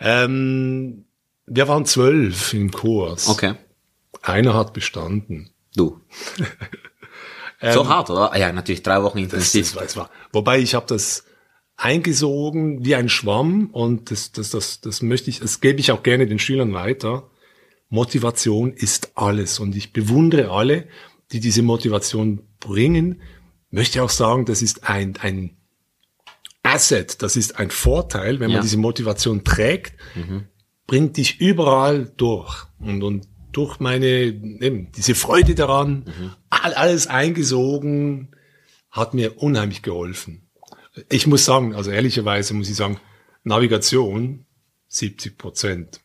ähm, 0.00 1.04
wir 1.46 1.68
waren 1.68 1.86
zwölf 1.86 2.52
im 2.52 2.70
Kurs. 2.72 3.28
Okay. 3.28 3.54
Einer 4.22 4.54
hat 4.54 4.72
bestanden. 4.72 5.50
Du. 5.76 6.00
so 7.60 7.88
hart, 7.88 8.10
oder? 8.10 8.32
Ah 8.32 8.38
Ja, 8.38 8.52
natürlich 8.52 8.82
drei 8.82 9.02
Wochen 9.02 9.18
Ähm, 9.18 9.28
Das, 9.28 9.54
intensiv. 9.54 9.72
das, 9.72 9.76
war, 9.76 9.82
das 9.84 9.96
war. 9.96 10.10
Wobei 10.32 10.58
ich 10.60 10.74
habe 10.74 10.86
das 10.86 11.24
eingesogen 11.76 12.84
wie 12.84 12.94
ein 12.94 13.08
Schwamm 13.08 13.70
und 13.70 14.10
das, 14.10 14.32
das, 14.32 14.50
das, 14.50 14.80
das 14.80 15.02
möchte 15.02 15.30
ich, 15.30 15.40
das 15.40 15.60
gebe 15.60 15.80
ich 15.80 15.90
auch 15.92 16.02
gerne 16.02 16.26
den 16.26 16.38
Schülern 16.38 16.72
weiter. 16.72 17.30
Motivation 17.88 18.72
ist 18.72 19.12
alles 19.16 19.58
und 19.60 19.76
ich 19.76 19.92
bewundere 19.92 20.50
alle, 20.50 20.88
die 21.32 21.40
diese 21.40 21.62
Motivation 21.62 22.42
bringen. 22.60 23.20
Möchte 23.70 24.02
auch 24.02 24.10
sagen, 24.10 24.44
das 24.46 24.62
ist 24.62 24.88
ein, 24.88 25.16
ein 25.20 25.56
Asset, 26.62 27.22
das 27.22 27.36
ist 27.36 27.58
ein 27.58 27.70
Vorteil, 27.70 28.40
wenn 28.40 28.48
man 28.48 28.56
Ja. 28.56 28.62
diese 28.62 28.78
Motivation 28.78 29.44
trägt. 29.44 29.94
bringt 30.86 31.16
dich 31.16 31.40
überall 31.40 32.12
durch. 32.16 32.66
Und, 32.78 33.02
und 33.02 33.26
durch 33.56 33.80
meine, 33.80 34.08
eben, 34.08 34.92
diese 34.92 35.14
Freude 35.14 35.54
daran, 35.54 36.04
all, 36.50 36.74
alles 36.74 37.06
eingesogen, 37.06 38.36
hat 38.90 39.14
mir 39.14 39.42
unheimlich 39.42 39.82
geholfen. 39.82 40.48
Ich 41.08 41.26
muss 41.26 41.44
sagen, 41.44 41.74
also 41.74 41.90
ehrlicherweise 41.90 42.54
muss 42.54 42.68
ich 42.68 42.76
sagen, 42.76 43.00
Navigation 43.42 44.46
70 44.88 45.38
Prozent. 45.38 46.00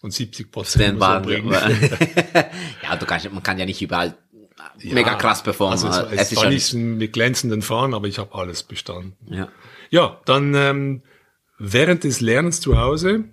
Und 0.00 0.12
70 0.12 0.50
Prozent 0.50 1.00
ja, 2.82 2.96
du 2.96 3.06
kannst, 3.06 3.30
man 3.32 3.42
kann 3.42 3.58
ja 3.58 3.64
nicht 3.64 3.80
überall 3.80 4.16
mega 4.82 5.14
krass 5.14 5.42
performen. 5.42 5.72
Also 5.72 5.88
es, 5.88 6.20
es, 6.20 6.32
es, 6.32 6.36
war 6.36 6.44
ja 6.44 6.50
nicht 6.50 6.74
mit 6.74 7.12
glänzenden 7.12 7.62
Fahren, 7.62 7.94
aber 7.94 8.08
ich 8.08 8.18
habe 8.18 8.34
alles 8.34 8.62
bestanden. 8.62 9.16
ja. 9.30 9.48
Ja, 9.90 10.22
dann 10.24 10.54
ähm, 10.54 11.02
während 11.58 12.04
des 12.04 12.22
Lernens 12.22 12.62
zu 12.62 12.78
Hause, 12.78 13.24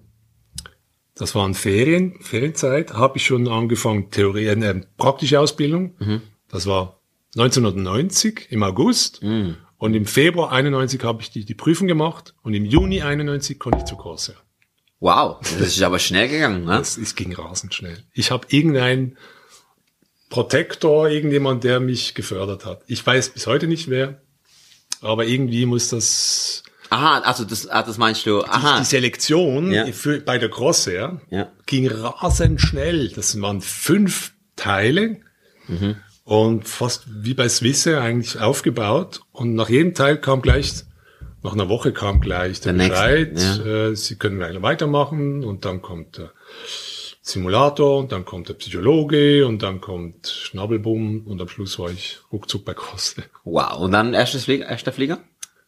das 1.20 1.36
waren 1.36 1.54
Ferien, 1.54 2.16
Ferienzeit, 2.22 2.94
habe 2.94 3.18
ich 3.18 3.26
schon 3.26 3.50
angefangen, 3.50 4.10
Theorie, 4.10 4.48
äh, 4.48 4.82
praktische 4.98 5.40
Ausbildung. 5.40 5.94
Mhm. 6.00 6.22
Das 6.50 6.66
war 6.66 7.02
1990 7.36 8.48
im 8.50 8.64
August. 8.64 9.22
Und 9.78 9.94
im 9.94 10.06
Februar 10.06 10.52
91 10.54 11.04
habe 11.04 11.22
ich 11.22 11.30
die, 11.30 11.44
die 11.44 11.56
Prüfung 11.56 11.88
gemacht 11.88 12.36
und 12.42 12.54
im 12.54 12.66
Juni 12.66 13.02
91 13.02 13.60
konnte 13.60 13.80
ich 13.80 13.86
zu 13.86 13.98
Corsair. 13.98 14.36
Wow, 15.02 15.38
das 15.42 15.76
ist 15.76 15.82
aber 15.82 16.00
schnell 16.00 16.28
gegangen, 16.30 16.66
ne? 16.66 16.78
Das, 16.78 16.98
es 16.98 17.16
ging 17.16 17.34
rasend 17.34 17.74
schnell. 17.74 18.04
Ich 18.14 18.32
habe 18.32 18.48
irgendeinen 18.50 19.18
Protektor, 20.30 21.10
irgendjemand, 21.10 21.64
der 21.64 21.80
mich 21.80 22.14
gefördert 22.14 22.66
hat. 22.66 22.82
Ich 22.88 23.06
weiß 23.06 23.30
bis 23.30 23.48
heute 23.48 23.68
nicht 23.68 23.90
wer, 23.90 24.22
aber 25.02 25.26
irgendwie 25.26 25.66
muss 25.66 25.90
das 25.90 26.64
Aha, 26.92 27.20
also 27.20 27.44
das, 27.46 27.68
ah, 27.68 27.84
das 27.84 27.98
meinst 27.98 28.26
du, 28.26 28.40
die, 28.42 28.50
aha. 28.50 28.80
die 28.80 28.86
Selektion 28.86 29.72
Ja. 29.72 29.86
für, 29.92 30.20
bei 30.22 30.38
der 30.38 30.50
Crossair 30.50 31.22
Ja. 31.30 31.50
ging 31.66 31.88
rasend 31.88 32.62
schnell. 32.62 33.10
Das 33.10 33.40
waren 33.42 33.62
fünf 33.62 34.34
Teile 34.56 35.18
Mhm. 35.68 35.98
und 36.24 36.68
fast 36.68 37.04
wie 37.08 37.34
bei 37.36 37.48
Swissair 37.48 38.02
eigentlich 38.02 38.40
aufgebaut. 38.40 39.22
Und 39.32 39.54
nach 39.54 39.70
jedem 39.70 39.94
Teil 39.94 40.18
kam 40.18 40.42
gleich, 40.42 40.72
nach 41.44 41.54
einer 41.54 41.70
Woche 41.70 41.94
kam 41.94 42.22
gleich 42.22 42.60
der, 42.62 42.74
Der 42.74 42.88
nächste, 42.90 43.26
Bescheid, 43.28 43.66
äh, 43.68 43.96
Sie 43.96 44.16
können 44.18 44.40
weiter- 44.40 44.62
weitermachen 44.64 45.44
und 45.44 45.66
dann 45.66 45.82
kommt 45.82 46.18
der 46.18 46.32
Simulator 47.22 48.00
und 48.00 48.12
dann 48.12 48.26
kommt 48.26 48.50
der 48.50 48.56
Psychologe 48.56 49.46
und 49.46 49.62
dann 49.62 49.80
kommt 49.82 50.28
Schnabelbumm 50.28 51.28
und 51.28 51.40
am 51.40 51.48
Schluss 51.48 51.78
war 51.78 51.92
ich 51.92 52.18
ruckzuck 52.32 52.66
bei 52.66 52.74
Crossair. 52.74 53.26
Wow, 53.44 53.78
und 53.80 53.92
dann 53.92 54.14
erstes 54.16 54.46
Flieger, 54.46 54.68
erster 54.68 54.92
Flieger? 54.92 55.20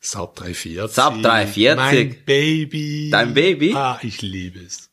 Saab 0.04 0.36
340. 0.36 0.92
Saab 0.92 1.22
340. 1.22 1.76
Mein 1.76 2.26
Baby. 2.26 3.10
Dein 3.12 3.34
Baby? 3.36 3.74
Ah, 3.76 4.00
ich 4.02 4.24
liebe 4.24 4.60
es. 4.60 4.90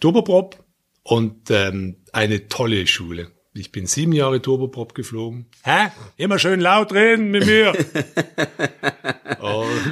Turboprop 0.00 0.62
und 1.02 1.50
ähm, 1.50 1.96
eine 2.12 2.48
tolle 2.48 2.86
Schule. 2.86 3.30
Ich 3.54 3.72
bin 3.72 3.86
sieben 3.86 4.12
Jahre 4.12 4.42
Turboprop 4.42 4.94
geflogen. 4.94 5.46
Hä? 5.62 5.88
Immer 6.18 6.38
schön 6.38 6.60
laut 6.60 6.92
reden 6.92 7.30
mit 7.30 7.46
mir. 7.46 7.72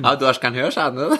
Aber 0.02 0.16
du 0.16 0.26
hast 0.26 0.40
keinen 0.40 0.56
Hörschaden, 0.56 0.98
oder? 0.98 1.18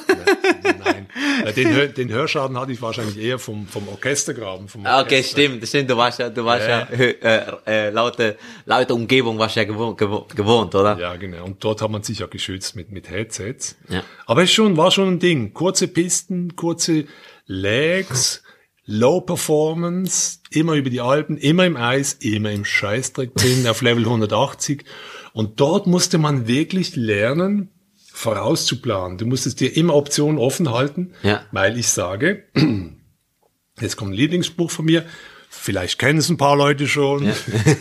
nein, 0.84 1.06
Äh, 1.44 1.52
den, 1.52 1.94
den 1.94 2.08
Hörschaden 2.10 2.58
hatte 2.58 2.72
ich 2.72 2.80
wahrscheinlich 2.82 3.18
eher 3.18 3.38
vom, 3.38 3.66
vom 3.66 3.88
Orchestergraben. 3.88 4.68
Vom 4.68 4.86
Ah, 4.86 5.00
Okay, 5.00 5.16
Orchester. 5.16 5.40
stimmt, 5.42 5.66
stimmt, 5.68 5.90
du 5.90 5.96
warst 5.96 6.18
ja, 6.18 6.30
du 6.30 6.44
warst 6.44 6.68
ja, 6.68 6.80
äh, 6.90 7.44
äh, 7.66 7.90
laute, 7.90 8.36
laute 8.64 8.94
Umgebung 8.94 9.38
warst 9.38 9.56
ja 9.56 9.64
gewohnt, 9.64 9.98
gewohnt, 9.98 10.34
gewohnt 10.36 10.74
oder? 10.74 10.98
Ja, 10.98 11.16
genau. 11.16 11.44
Und 11.44 11.62
dort 11.64 11.82
hat 11.82 11.90
man 11.90 12.02
sich 12.02 12.18
ja 12.20 12.26
geschützt 12.26 12.76
mit, 12.76 12.90
mit 12.92 13.10
Headsets. 13.10 13.76
Ja. 13.88 14.02
Aber 14.26 14.42
es 14.44 14.52
schon, 14.52 14.76
war 14.76 14.90
schon 14.90 15.08
ein 15.08 15.18
Ding. 15.18 15.52
Kurze 15.54 15.88
Pisten, 15.88 16.54
kurze 16.56 17.04
Legs, 17.46 18.42
Low 18.84 19.20
Performance, 19.20 20.38
immer 20.50 20.74
über 20.74 20.90
die 20.90 21.00
Alpen, 21.00 21.36
immer 21.38 21.64
im 21.66 21.76
Eis, 21.76 22.14
immer 22.14 22.50
im 22.50 22.64
Scheißdreck 22.64 23.34
drin, 23.34 23.66
auf 23.68 23.80
Level 23.82 24.04
180. 24.04 24.84
Und 25.32 25.60
dort 25.60 25.86
musste 25.86 26.18
man 26.18 26.46
wirklich 26.46 26.96
lernen, 26.96 27.70
vorauszuplanen. 28.12 29.18
Du 29.18 29.26
musstest 29.26 29.60
dir 29.60 29.76
immer 29.76 29.94
Optionen 29.94 30.38
offen 30.38 30.70
halten, 30.70 31.12
Ja. 31.22 31.42
weil 31.52 31.78
ich 31.78 31.88
sage, 31.88 32.44
jetzt 33.80 33.96
kommt 33.96 34.12
ein 34.12 34.14
Lieblingsspruch 34.16 34.70
von 34.70 34.84
mir, 34.84 35.04
vielleicht 35.50 35.98
kennen 35.98 36.18
es 36.18 36.28
ein 36.28 36.36
paar 36.36 36.56
Leute 36.56 36.86
schon. 36.88 37.32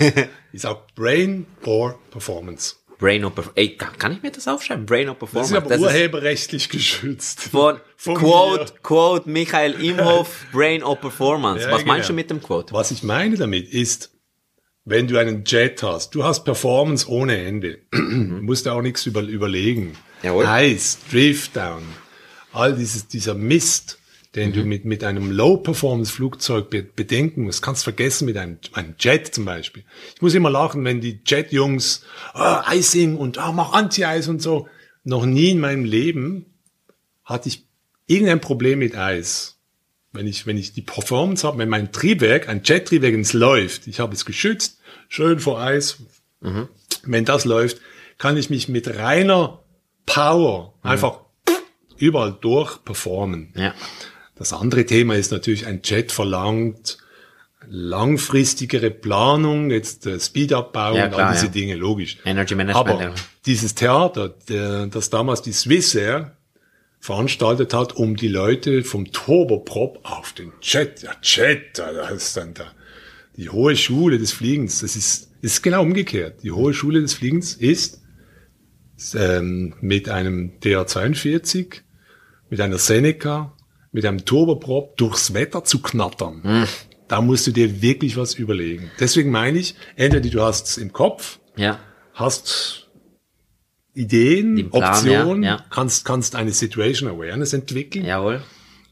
ich 0.54 0.62
sage 0.62 0.80
Brain 0.96 1.46
or 1.66 2.00
Performance. 2.12 2.76
Brain 2.98 3.26
of 3.26 3.34
Performance. 3.34 3.60
Ey, 3.60 3.76
kann, 3.78 4.12
ich 4.14 4.22
mir 4.22 4.32
das 4.32 4.48
aufschreiben? 4.48 4.86
Brain 4.86 5.08
Das 5.08 5.18
Performance. 5.18 5.56
ist 5.56 5.64
aber 5.64 5.80
urheberrechtlich 5.80 6.70
geschützt. 6.70 7.42
von 7.42 7.80
von 7.98 8.16
Quote, 8.16 8.74
mir. 8.74 8.80
Quote 8.84 9.30
Michael 9.30 9.74
Imhoff, 9.84 10.46
Brain 10.52 10.84
of 10.84 11.02
Performance. 11.02 11.66
Ja, 11.66 11.72
Was 11.72 11.84
meinst 11.86 12.08
genau. 12.08 12.08
du 12.08 12.14
mit 12.14 12.30
dem 12.30 12.42
Quote? 12.44 12.74
Was 12.74 12.92
ich 12.92 13.02
meine 13.04 13.38
damit 13.38 13.70
ist, 13.74 14.12
wenn 14.86 15.08
du 15.08 15.18
einen 15.18 15.44
Jet 15.46 15.82
hast, 15.84 16.14
du 16.16 16.24
hast 16.24 16.44
Performance 16.44 17.08
ohne 17.10 17.38
Ende. 17.44 17.80
du 17.92 17.98
musst 18.00 18.66
dir 18.68 18.74
auch 18.74 18.82
nichts 18.82 19.06
über, 19.08 19.22
überlegen. 19.22 19.94
Jawohl. 20.24 20.46
Eis, 20.46 21.00
Drift 21.10 21.56
Down, 21.56 21.84
all 22.54 22.76
dieses, 22.76 23.08
dieser 23.08 23.34
Mist, 23.34 23.98
den 24.36 24.54
du 24.54 24.64
mit, 24.64 24.86
mit 24.86 25.04
einem 25.04 25.32
Low-Performance-Flugzeug 25.32 26.70
be 26.70 26.84
bedenken 26.84 27.44
musst, 27.44 27.62
kannst 27.62 27.84
vergessen 27.84 28.26
mit 28.26 28.38
einem, 28.38 28.60
einem 28.72 28.96
Jet 28.98 29.34
zum 29.34 29.46
Beispiel. 29.46 29.84
Ich 30.16 30.22
muss 30.22 30.34
immer 30.34 30.50
lachen, 30.50 30.86
wenn 30.86 31.02
die 31.02 31.20
Jet-Jungs, 31.26 32.06
ah, 32.34 32.64
Icing 32.74 33.18
und 33.18 33.40
ah, 33.40 33.52
mach 33.52 33.74
Anti-Eis 33.74 34.28
und 34.28 34.42
so. 34.42 34.70
Noch 35.04 35.26
nie 35.26 35.50
in 35.50 35.60
meinem 35.60 35.84
Leben 35.84 36.46
hatte 37.26 37.50
ich 37.50 37.66
irgendein 38.08 38.40
Problem 38.40 38.80
mit 38.80 38.96
Eis. 38.96 39.58
Wenn 40.14 40.28
ich, 40.28 40.46
wenn 40.46 40.58
ich 40.58 40.74
die 40.74 40.82
Performance 40.82 41.46
habe, 41.46 41.58
wenn 41.58 41.70
mein 41.70 41.92
Triebwerk, 41.92 42.48
ein 42.48 42.62
Jet-Triebwerk 42.64 43.14
ins 43.14 43.34
läuft, 43.34 43.88
ich 43.88 44.00
habe 44.00 44.14
es 44.14 44.26
geschützt, 44.26 44.80
schön 45.10 45.40
vor 45.40 45.60
Eis. 45.60 46.04
Wenn 47.04 47.26
das 47.26 47.46
läuft, 47.46 47.82
kann 48.18 48.38
ich 48.38 48.50
mich 48.50 48.70
mit 48.70 48.98
reiner 48.98 49.61
Power 50.06 50.74
einfach 50.82 51.20
überall 51.98 52.38
durch 52.40 52.84
performen. 52.84 53.54
Ja. 53.56 53.74
Das 54.36 54.54
andere 54.54 54.86
Thema 54.86 55.16
ist 55.16 55.32
natürlich, 55.32 55.68
ein 55.68 55.82
Jet 55.84 56.12
verlangt 56.12 56.98
langfristigere 57.68 58.90
Planung, 58.90 59.70
jetzt 59.70 60.08
äh, 60.08 60.20
Speed-Up-Bau 60.20 60.96
Ja, 60.96 61.06
und 61.06 61.14
all 61.14 61.34
diese 61.34 61.46
ja. 61.46 61.52
Dinge, 61.52 61.76
logisch. 61.76 62.18
Energy 62.26 62.56
Management, 62.56 62.90
Aber 62.90 63.04
ja. 63.04 63.14
dieses 63.46 63.76
Theater, 63.76 64.30
der, 64.50 64.88
das 64.88 65.10
damals 65.10 65.42
die 65.42 65.54
Swissair 65.54 66.36
veranstaltet 67.00 67.74
hat, 67.74 67.96
um 67.96 68.16
die 68.16 68.28
Leute 68.28 68.84
vom 68.84 69.12
Turboprop 69.12 70.00
auf 70.04 70.34
den 70.34 70.52
Jet, 70.62 71.04
ja 71.04 71.12
Jet, 71.22 71.78
das 71.78 72.12
ist 72.12 72.38
dann 72.38 72.54
da 72.54 72.66
die 73.38 73.50
hohe 73.50 73.76
Schule 73.76 74.20
des 74.20 74.32
Fliegens. 74.32 74.82
Das 74.82 74.96
ist, 74.96 75.32
ist 75.42 75.64
genau 75.64 75.82
umgekehrt. 75.82 76.44
Die 76.44 76.52
hohe 76.52 76.74
Schule 76.74 77.02
des 77.02 77.14
Fliegens 77.14 77.54
ist 77.54 78.01
ähm, 79.16 79.74
mit 79.82 80.10
einem 80.10 80.52
DR42, 80.62 81.82
mit 82.50 82.62
einer 82.62 82.78
Seneca, 82.78 83.56
mit 83.92 84.06
einem 84.06 84.26
Turboprop 84.26 84.98
durchs 84.98 85.34
Wetter 85.34 85.64
zu 85.64 85.82
knattern. 85.82 86.42
Hm. 86.44 86.68
Da 87.08 87.22
musst 87.22 87.46
du 87.48 87.52
dir 87.52 87.82
wirklich 87.82 88.16
was 88.16 88.36
überlegen. 88.36 88.90
Deswegen 89.00 89.32
meine 89.32 89.60
ich, 89.60 89.76
entweder 89.96 90.30
du 90.30 90.42
hast 90.42 90.68
es 90.70 90.78
im 90.78 90.94
Kopf, 90.94 91.40
Ja. 91.58 91.80
hast 92.14 92.90
Ideen, 93.94 94.70
Plan, 94.70 94.84
Optionen, 94.84 95.44
ja, 95.44 95.56
ja. 95.58 95.66
kannst 95.70 96.06
kannst 96.06 96.36
eine 96.36 96.52
Situation 96.52 97.10
Awareness 97.10 97.52
entwickeln 97.52 98.06
Jawohl. 98.06 98.42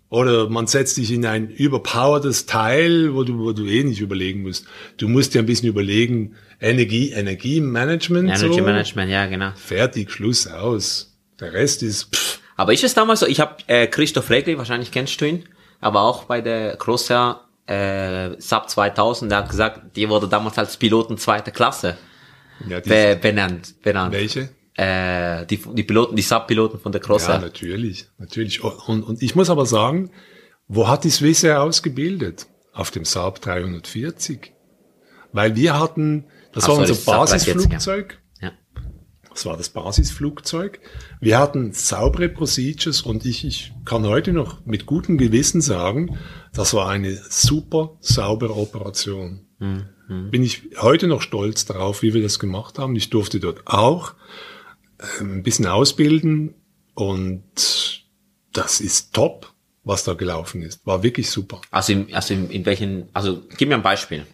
oder 0.09 0.49
man 0.49 0.67
setzt 0.67 0.97
dich 0.97 1.09
in 1.13 1.25
ein 1.25 1.49
überpowertes 1.49 2.45
Teil, 2.45 3.13
wo 3.13 3.23
du 3.23 3.39
wo 3.39 3.53
du 3.53 3.65
eh 3.65 3.85
nicht 3.85 4.01
überlegen 4.01 4.41
musst. 4.41 4.65
Du 4.97 5.07
musst 5.07 5.33
dir 5.33 5.39
ein 5.39 5.45
bisschen 5.45 5.69
überlegen, 5.69 6.35
Energie 6.61 7.11
Energiemanagement 7.11 8.29
Energy 8.29 8.59
so. 8.59 8.63
Management, 8.63 9.11
ja, 9.11 9.25
genau. 9.27 9.51
Fertig, 9.55 10.11
Schluss 10.11 10.47
aus. 10.47 11.17
Der 11.39 11.53
Rest 11.53 11.83
ist 11.83 12.13
pff, 12.15 12.39
Aber 12.57 12.73
ist 12.73 12.83
es 12.83 12.93
damals 12.93 13.21
so, 13.21 13.27
ich 13.27 13.39
habe 13.39 13.55
äh, 13.67 13.87
Christoph 13.87 14.29
Regli, 14.29 14.57
wahrscheinlich 14.57 14.91
kennst 14.91 15.21
du 15.21 15.25
ihn, 15.25 15.45
aber 15.79 16.01
auch 16.01 16.25
bei 16.25 16.41
der 16.41 16.75
Crosshair 16.75 17.41
äh, 17.65 18.31
Sub 18.39 18.69
2000, 18.69 19.31
der 19.31 19.37
hat 19.39 19.49
gesagt, 19.49 19.95
die 19.95 20.09
wurde 20.09 20.27
damals 20.27 20.57
als 20.57 20.75
Piloten 20.75 21.17
zweiter 21.17 21.51
Klasse 21.51 21.97
ja, 22.67 22.79
be 22.81 23.17
benannt. 23.21 23.75
benannt. 23.81 24.13
welche? 24.13 24.49
Äh, 24.75 25.45
die, 25.45 25.57
die 25.57 25.83
Piloten, 25.83 26.15
die 26.15 26.21
Sub-Piloten 26.21 26.79
von 26.79 26.91
der 26.91 27.01
Ja, 27.01 27.05
Crosshair. 27.07 27.39
natürlich, 27.39 28.07
natürlich. 28.17 28.63
Und, 28.63 29.03
und 29.03 29.21
ich 29.21 29.35
muss 29.35 29.49
aber 29.49 29.65
sagen, 29.65 30.09
wo 30.67 30.87
hat 30.87 31.03
die 31.03 31.09
Swissair 31.09 31.61
ausgebildet? 31.61 32.47
Auf 32.73 32.91
dem 32.91 33.03
Saab 33.03 33.41
340. 33.41 34.53
Weil 35.31 35.55
wir 35.55 35.79
hatten, 35.79 36.25
das 36.53 36.63
Ach 36.65 36.69
war 36.69 36.75
so, 36.75 36.81
unser 36.81 36.93
das 36.93 37.05
Saab 37.05 37.15
340, 37.27 37.55
Basisflugzeug. 37.55 38.19
ja. 38.41 38.51
Das 39.29 39.45
war 39.45 39.57
das 39.57 39.69
Basisflugzeug. 39.69 40.79
Wir 41.21 41.37
hatten 41.37 41.71
saubere 41.71 42.29
Procedures 42.29 43.01
und 43.03 43.25
ich, 43.25 43.45
ich 43.45 43.71
kann 43.85 44.05
heute 44.05 44.33
noch 44.33 44.65
mit 44.65 44.85
gutem 44.85 45.17
Gewissen 45.17 45.61
sagen, 45.61 46.17
das 46.53 46.73
war 46.73 46.89
eine 46.89 47.15
super 47.29 47.97
saubere 48.01 48.55
Operation. 48.55 49.45
Bin 50.07 50.43
ich 50.43 50.63
heute 50.77 51.07
noch 51.07 51.21
stolz 51.21 51.65
darauf, 51.65 52.01
wie 52.01 52.13
wir 52.13 52.21
das 52.23 52.39
gemacht 52.39 52.79
haben. 52.79 52.95
Ich 52.95 53.09
durfte 53.11 53.39
dort 53.39 53.67
auch 53.67 54.15
äh, 54.97 55.21
ein 55.21 55.43
bisschen 55.43 55.67
ausbilden 55.67 56.55
und 56.95 57.43
das 58.51 58.81
ist 58.81 59.13
top, 59.13 59.53
was 59.83 60.03
da 60.05 60.13
gelaufen 60.13 60.63
ist. 60.63 60.85
War 60.87 61.03
wirklich 61.03 61.29
super. 61.29 61.61
Also, 61.69 61.93
in, 61.93 62.13
also 62.13 62.33
in, 62.33 62.49
in 62.49 62.65
welchen, 62.65 63.09
also 63.13 63.43
gib 63.57 63.69
mir 63.69 63.75
ein 63.75 63.83
Beispiel. 63.83 64.25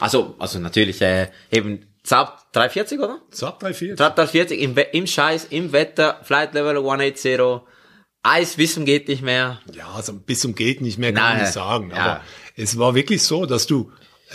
Also, 0.00 0.34
also 0.38 0.58
natürlich 0.58 1.00
äh, 1.02 1.28
eben 1.50 1.86
Saab 2.04 2.52
340, 2.52 2.98
oder? 3.00 3.20
Saab 3.30 3.60
340. 3.60 3.98
Saab 3.98 4.16
340 4.16 4.60
im, 4.60 4.76
im 4.92 5.06
Scheiß, 5.06 5.46
im 5.50 5.72
Wetter, 5.72 6.20
Flight 6.22 6.54
Level 6.54 6.76
180, 6.76 7.40
Eis 8.22 8.58
wissen 8.58 8.84
geht 8.84 9.08
nicht 9.08 9.22
mehr. 9.22 9.60
Ja, 9.74 9.88
also 9.94 10.12
bis 10.12 10.40
zum 10.40 10.54
geht 10.54 10.80
nicht 10.80 10.98
mehr 10.98 11.12
kann 11.12 11.22
Nein, 11.22 11.36
ich 11.36 11.42
nicht 11.42 11.52
sagen. 11.52 11.90
ja. 11.90 11.96
Aber 11.96 12.20
es 12.56 12.78
war 12.78 12.94
wirklich 12.94 13.22
so, 13.22 13.46
dass 13.46 13.66
du, 13.66 13.92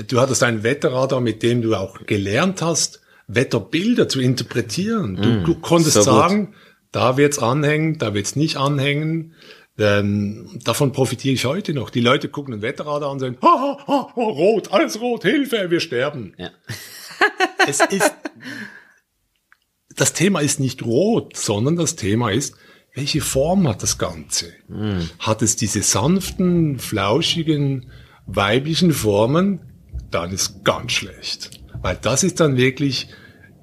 du 0.08 0.20
hattest 0.22 0.42
einen 0.44 0.64
Wetterradar, 0.64 1.20
mit 1.20 1.44
dem 1.44 1.62
du 1.62 1.76
auch 1.76 2.06
gelernt 2.06 2.62
hast, 2.62 3.02
Wetterbilder 3.28 4.08
zu 4.08 4.20
interpretieren. 4.22 5.16
Du, 5.16 5.44
du 5.44 5.56
konntest 5.60 5.98
Mm, 5.98 6.02
so 6.02 6.12
gut. 6.12 6.20
sagen, 6.20 6.56
da 6.92 7.18
wird's 7.18 7.40
anhängen, 7.40 7.98
da 7.98 8.14
wird's 8.14 8.36
nicht 8.36 8.58
anhängen. 8.58 9.34
Ähm, 9.78 10.60
davon 10.64 10.92
profitiere 10.92 11.34
ich 11.34 11.46
heute 11.46 11.74
noch. 11.74 11.90
Die 11.90 12.00
Leute 12.02 12.30
gucken 12.30 12.52
den 12.52 12.62
Wetterradar 12.62 13.10
an 13.10 13.14
und 13.14 13.20
sagen, 13.20 13.38
ha, 13.42 13.78
ha, 13.88 13.88
ha, 14.16 14.22
rot, 14.22 14.72
alles 14.72 15.02
rot, 15.02 15.24
Hilfe, 15.24 15.72
wir 15.72 15.80
sterben. 15.80 16.34
Ja. 16.38 16.52
Es 17.66 17.80
ist, 17.80 18.12
das 19.96 20.12
Thema 20.12 20.42
ist 20.42 20.60
nicht 20.60 20.84
rot, 20.84 21.38
sondern 21.38 21.78
das 21.78 21.96
Thema 21.96 22.30
ist, 22.30 22.56
welche 22.94 23.22
Form 23.22 23.68
hat 23.70 23.82
das 23.82 23.98
Ganze? 23.98 24.52
Hat 25.20 25.42
es 25.42 25.56
diese 25.56 25.82
sanften, 25.82 26.78
flauschigen, 26.78 27.90
weiblichen 28.26 28.92
Formen? 28.92 29.62
Dann 30.12 30.32
ist 30.32 30.66
ganz 30.66 30.92
schlecht. 30.92 31.52
Weil 31.82 31.98
das 32.02 32.24
ist 32.24 32.40
dann 32.42 32.58
wirklich 32.58 33.08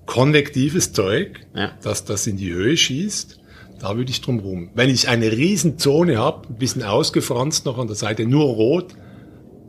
konvektives 0.07 0.93
Zeug, 0.95 1.47
Ja. 1.55 1.77
dass 1.83 2.05
das 2.07 2.27
in 2.27 2.39
die 2.39 2.53
Höhe 2.53 2.77
schießt. 2.77 3.40
Da 3.81 3.97
würde 3.97 4.11
ich 4.11 4.21
drum 4.21 4.41
rum. 4.41 4.71
Wenn 4.75 4.91
ich 4.91 5.09
eine 5.09 5.33
Riesenzone 5.33 6.19
habe, 6.19 6.49
ein 6.49 6.59
bisschen 6.59 6.83
ausgefranst 6.83 7.65
noch 7.65 7.79
an 7.79 7.87
der 7.87 7.97
Seite, 7.97 8.27
nur 8.27 8.45
rot, 8.45 8.95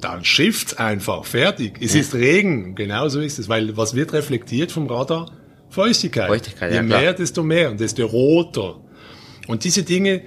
dann 0.01 0.25
schifft's 0.25 0.74
einfach, 0.74 1.25
fertig. 1.25 1.77
Es 1.80 1.96
ist 1.96 2.13
Regen, 2.13 2.75
genauso 2.75 3.22
ist 3.22 3.39
es, 3.39 3.48
weil 3.48 3.77
was 3.77 3.96
wird 3.96 4.13
reflektiert 4.13 4.72
vom 4.72 4.88
Radar? 4.88 5.32
Feuchtigkeit. 5.70 6.27
Feuchtigkeit, 6.27 6.72
Je 6.72 6.77
ja, 6.77 6.84
klar. 6.84 7.01
mehr, 7.01 7.13
desto 7.13 7.44
mehr 7.44 7.72
und 7.72 7.80
desto 7.80 8.06
roter. 8.06 8.82
Und 9.48 9.63
diese 9.63 9.84
Dinge 9.84 10.24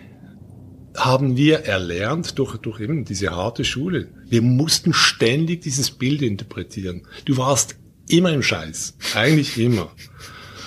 haben 0.96 1.36
wir 1.36 1.60
erlernt 1.60 2.38
durch, 2.38 2.56
durch 2.58 2.80
eben 2.80 3.04
diese 3.04 3.30
harte 3.30 3.64
Schule. 3.64 4.08
Wir 4.28 4.42
mussten 4.42 4.92
ständig 4.92 5.62
dieses 5.62 5.90
Bild 5.90 6.22
interpretieren. 6.22 7.02
Du 7.24 7.36
warst 7.36 7.76
immer 8.08 8.32
im 8.32 8.42
Scheiß. 8.42 8.96
Eigentlich 9.14 9.58
immer. 9.58 9.90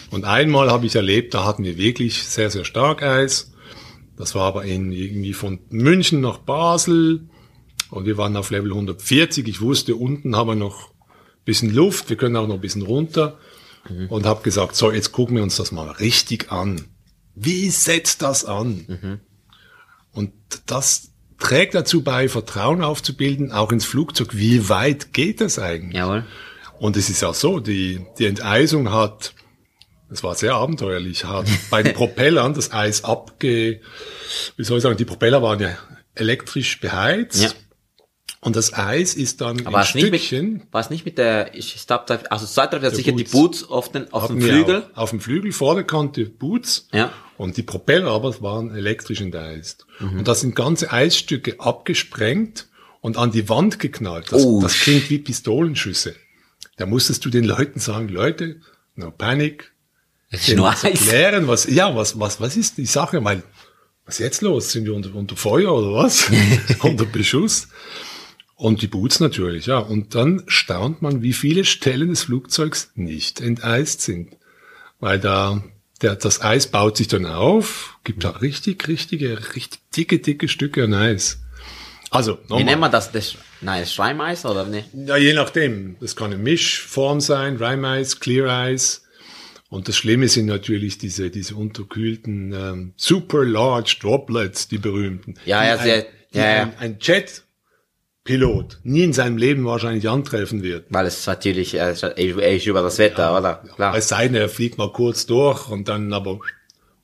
Und 0.09 0.25
einmal 0.25 0.71
habe 0.71 0.85
ich 0.85 0.95
erlebt, 0.95 1.33
da 1.33 1.43
hatten 1.43 1.63
wir 1.63 1.77
wirklich 1.77 2.23
sehr, 2.23 2.49
sehr 2.49 2.65
stark 2.65 3.03
Eis. 3.03 3.51
Das 4.15 4.35
war 4.35 4.43
aber 4.43 4.63
in, 4.63 4.91
irgendwie 4.91 5.33
von 5.33 5.59
München 5.69 6.21
nach 6.21 6.39
Basel. 6.39 7.27
Und 7.89 8.05
wir 8.05 8.17
waren 8.17 8.35
auf 8.35 8.49
Level 8.49 8.71
140. 8.71 9.47
Ich 9.47 9.61
wusste, 9.61 9.95
unten 9.95 10.35
haben 10.35 10.47
wir 10.47 10.55
noch 10.55 10.89
ein 10.89 11.45
bisschen 11.45 11.73
Luft. 11.73 12.09
Wir 12.09 12.17
können 12.17 12.35
auch 12.35 12.47
noch 12.47 12.55
ein 12.55 12.61
bisschen 12.61 12.81
runter. 12.81 13.37
Und 14.09 14.25
habe 14.25 14.43
gesagt, 14.43 14.75
so, 14.75 14.91
jetzt 14.91 15.13
gucken 15.13 15.37
wir 15.37 15.43
uns 15.43 15.55
das 15.55 15.71
mal 15.71 15.89
richtig 15.89 16.51
an. 16.51 16.85
Wie 17.35 17.69
setzt 17.69 18.21
das 18.21 18.43
an? 18.43 19.21
Und 20.11 20.33
das 20.65 21.11
trägt 21.39 21.75
dazu 21.75 22.01
bei, 22.01 22.27
Vertrauen 22.27 22.81
aufzubilden, 22.81 23.51
auch 23.51 23.71
ins 23.71 23.85
Flugzeug. 23.85 24.35
Wie 24.35 24.67
weit 24.69 25.13
geht 25.13 25.39
das 25.39 25.59
eigentlich? 25.59 25.95
Jawohl. 25.95 26.25
Und 26.79 26.97
es 26.97 27.09
ist 27.09 27.21
ja 27.21 27.33
so, 27.33 27.59
die, 27.59 28.05
die 28.19 28.25
Enteisung 28.25 28.91
hat, 28.91 29.33
das 30.09 30.23
war 30.23 30.35
sehr 30.35 30.55
abenteuerlich, 30.55 31.25
hat 31.25 31.47
bei 31.69 31.83
den 31.83 31.93
Propellern 31.93 32.53
das 32.53 32.71
Eis 32.71 33.03
abge, 33.03 33.81
wie 34.55 34.63
soll 34.63 34.77
ich 34.77 34.83
sagen, 34.83 34.97
die 34.97 35.05
Propeller 35.05 35.41
waren 35.41 35.59
ja 35.59 35.77
elektrisch 36.15 36.79
beheizt. 36.79 37.41
Ja. 37.43 37.49
Und 38.39 38.55
das 38.55 38.73
Eis 38.73 39.15
ist 39.15 39.41
dann 39.41 39.65
Aber 39.65 39.77
in 39.77 39.83
es 39.83 39.89
Stückchen. 39.89 40.63
war 40.71 40.81
es 40.81 40.89
nicht 40.89 41.05
mit 41.05 41.17
der, 41.17 41.55
ich 41.55 41.75
Stab, 41.79 42.09
also 42.29 42.45
Seite 42.45 42.79
hat 42.79 42.95
sicher 42.95 43.11
die 43.11 43.23
Boots. 43.23 43.63
Boots 43.63 43.69
auf 43.69 43.91
den, 43.91 44.13
auf 44.13 44.27
dem 44.27 44.37
hatten 44.37 44.41
Flügel. 44.41 44.83
Auch, 44.93 44.97
auf 44.97 45.09
dem 45.09 45.19
Flügel, 45.19 45.51
vorne 45.51 45.83
Kante 45.83 46.25
Boots. 46.25 46.87
Ja. 46.93 47.11
Und 47.37 47.57
die 47.57 47.63
Propeller 47.63 48.11
aber 48.11 48.39
waren 48.41 48.73
elektrisch 48.73 49.21
enteist. 49.21 49.85
Mhm. 49.99 50.19
Und 50.19 50.27
da 50.27 50.35
sind 50.35 50.55
ganze 50.55 50.91
Eisstücke 50.91 51.59
abgesprengt 51.59 52.67
und 53.01 53.17
an 53.17 53.31
die 53.31 53.49
Wand 53.49 53.79
geknallt. 53.79 54.31
Das, 54.31 54.43
Oh, 54.43 54.61
das 54.61 54.79
klingt 54.79 55.09
wie 55.09 55.19
Pistolenschüsse. 55.19 56.15
Da 56.77 56.85
musstest 56.85 57.25
du 57.25 57.29
den 57.29 57.43
Leuten 57.43 57.79
sagen, 57.79 58.07
Leute, 58.07 58.61
no 58.95 59.11
panic. 59.11 59.73
Ist 60.29 60.47
denen 60.47 60.57
nur 60.57 60.67
was 60.67 60.83
Eis. 60.83 61.07
erklären, 61.07 61.47
was, 61.47 61.65
ja, 61.65 61.95
was, 61.95 62.19
was, 62.19 62.41
was 62.41 62.57
ist 62.57 62.77
die 62.77 62.85
Sache? 62.85 63.23
Weil, 63.23 63.43
was 64.05 64.15
ist 64.15 64.25
jetzt 64.25 64.41
los? 64.41 64.71
Sind 64.71 64.85
wir 64.85 64.93
unter, 64.93 65.13
unter 65.15 65.35
Feuer 65.35 65.73
oder 65.73 65.93
was? 65.93 66.29
unter 66.81 67.05
Beschuss? 67.05 67.67
Und 68.55 68.81
die 68.81 68.87
Boots 68.87 69.19
natürlich, 69.19 69.67
ja. 69.67 69.77
Und 69.77 70.15
dann 70.15 70.43
staunt 70.47 71.01
man, 71.01 71.21
wie 71.21 71.33
viele 71.33 71.63
Stellen 71.63 72.09
des 72.09 72.23
Flugzeugs 72.23 72.91
nicht 72.95 73.39
enteist 73.39 74.01
sind. 74.01 74.35
Weil 74.99 75.19
da, 75.19 75.63
der, 76.01 76.15
das 76.15 76.41
Eis 76.41 76.67
baut 76.67 76.97
sich 76.97 77.07
dann 77.07 77.27
auf, 77.27 77.99
gibt 78.03 78.23
da 78.23 78.31
richtig, 78.31 78.87
richtige, 78.87 79.53
richtig 79.55 79.79
dicke, 79.95 80.19
dicke 80.19 80.47
Stücke 80.47 80.85
an 80.85 80.93
Eis. 80.95 81.39
Also, 82.09 82.39
Wie 82.47 82.55
nennt 82.55 82.65
nochmal. 82.65 82.77
man 82.77 82.91
das? 82.91 83.11
das 83.11 83.35
nein, 83.61 83.81
das 83.81 83.93
Schreimeis 83.93 84.45
oder 84.45 84.65
ne? 84.65 84.85
Ja, 84.93 85.17
je 85.17 85.33
nachdem. 85.33 85.97
Das 85.99 86.15
kann 86.15 86.31
eine 86.31 86.41
Mischform 86.41 87.19
sein, 87.19 87.57
Rime 87.57 87.99
Ice, 87.99 88.17
Clear 88.19 88.71
Ice. 88.71 89.01
Und 89.69 89.87
das 89.89 89.97
Schlimme 89.97 90.27
sind 90.29 90.45
natürlich 90.45 90.97
diese, 90.97 91.29
diese 91.29 91.55
unterkühlten 91.55 92.53
ähm, 92.53 92.93
Super 92.95 93.43
Large 93.43 93.97
Droplets, 93.99 94.67
die 94.69 94.77
berühmten. 94.77 95.33
Ja, 95.45 95.65
ja, 95.65 95.73
ein, 95.75 95.83
sehr- 95.83 96.05
ja, 96.31 96.41
ja. 96.45 96.63
ein, 96.63 96.73
ein 96.79 96.97
Jet-Pilot 98.23 98.79
nie 98.83 99.03
in 99.03 99.13
seinem 99.13 99.37
Leben 99.37 99.65
wahrscheinlich 99.65 100.07
antreffen 100.09 100.63
wird. 100.63 100.85
Weil 100.89 101.05
es 101.05 101.25
natürlich, 101.25 101.73
äh, 101.75 101.93
er 102.01 102.55
ist 102.55 102.65
über 102.65 102.81
das 102.81 102.97
Wetter, 102.97 103.37
oder? 103.37 103.63
Klar. 103.75 103.95
Es 103.95 104.07
sei 104.09 104.27
denn, 104.27 104.35
er 104.35 104.49
fliegt 104.49 104.77
mal 104.77 104.91
kurz 104.91 105.25
durch 105.25 105.69
und 105.69 105.87
dann 105.87 106.11
aber 106.13 106.39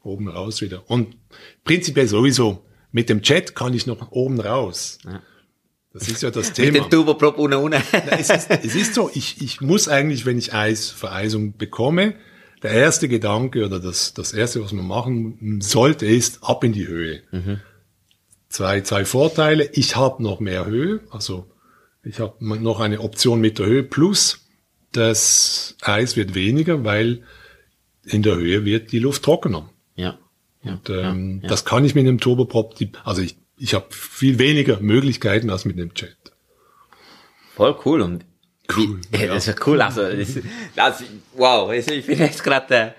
oben 0.01 0.27
raus 0.27 0.61
wieder. 0.61 0.83
Und 0.89 1.15
prinzipiell 1.63 2.07
sowieso, 2.07 2.65
mit 2.91 3.09
dem 3.09 3.21
Jet 3.23 3.55
kann 3.55 3.73
ich 3.73 3.87
noch 3.87 4.11
oben 4.11 4.39
raus. 4.39 4.99
Das 5.93 6.07
ist 6.09 6.21
ja 6.23 6.31
das 6.31 6.47
Mit 6.47 6.55
Thema. 6.55 6.79
dem 6.79 6.89
Turboprop 6.89 7.37
ohne 7.39 7.59
ohne. 7.59 7.81
Es, 8.11 8.29
ist, 8.29 8.49
es 8.49 8.75
ist 8.75 8.93
so, 8.93 9.09
ich, 9.13 9.41
ich 9.41 9.61
muss 9.61 9.87
eigentlich, 9.87 10.25
wenn 10.25 10.37
ich 10.37 10.53
Eis, 10.53 10.89
Vereisung 10.89 11.55
bekomme, 11.57 12.15
der 12.63 12.71
erste 12.71 13.07
Gedanke 13.07 13.65
oder 13.65 13.79
das, 13.79 14.13
das 14.13 14.33
erste, 14.33 14.63
was 14.63 14.71
man 14.71 14.87
machen 14.87 15.59
sollte, 15.61 16.05
ist 16.05 16.43
ab 16.43 16.63
in 16.63 16.71
die 16.71 16.87
Höhe. 16.87 17.21
Zwei, 18.49 18.81
zwei 18.81 19.05
Vorteile. 19.05 19.69
Ich 19.73 19.95
habe 19.95 20.23
noch 20.23 20.39
mehr 20.39 20.65
Höhe, 20.65 21.01
also 21.09 21.49
ich 22.03 22.19
habe 22.19 22.35
noch 22.39 22.79
eine 22.79 23.01
Option 23.01 23.41
mit 23.41 23.59
der 23.59 23.65
Höhe 23.65 23.83
plus 23.83 24.43
das 24.93 25.75
Eis 25.81 26.15
wird 26.15 26.35
weniger, 26.35 26.83
weil 26.83 27.23
in 28.05 28.21
der 28.21 28.35
Höhe 28.35 28.63
wird 28.63 28.91
die 28.91 28.99
Luft 28.99 29.23
trockener. 29.23 29.69
ja. 29.95 30.17
ja. 30.63 30.73
Und, 30.73 30.89
ähm, 30.89 31.39
ja. 31.41 31.49
Das 31.49 31.65
kann 31.65 31.83
ich 31.83 31.95
mit 31.95 32.07
einem 32.07 32.19
Turboprop, 32.19 32.75
also 33.03 33.21
ich, 33.21 33.35
ich 33.57 33.73
habe 33.73 33.87
viel 33.89 34.39
weniger 34.39 34.79
Möglichkeiten 34.79 35.49
als 35.49 35.65
mit 35.65 35.77
einem 35.77 35.91
Jet. 35.95 36.15
Voll 37.55 37.75
cool 37.85 38.01
und 38.01 38.25
Cool, 38.75 39.01
ja. 39.11 39.27
das 39.27 39.47
ist 39.47 39.59
ja 39.59 39.65
cool, 39.67 39.81
also, 39.81 40.03
das, 40.03 40.39
das, 40.75 41.03
wow, 41.33 41.71
ich 41.71 41.87
ich 41.87 42.05
bin 42.05 42.19
jetzt 42.19 42.43
gerade 42.43 42.73
äh, 42.73 42.91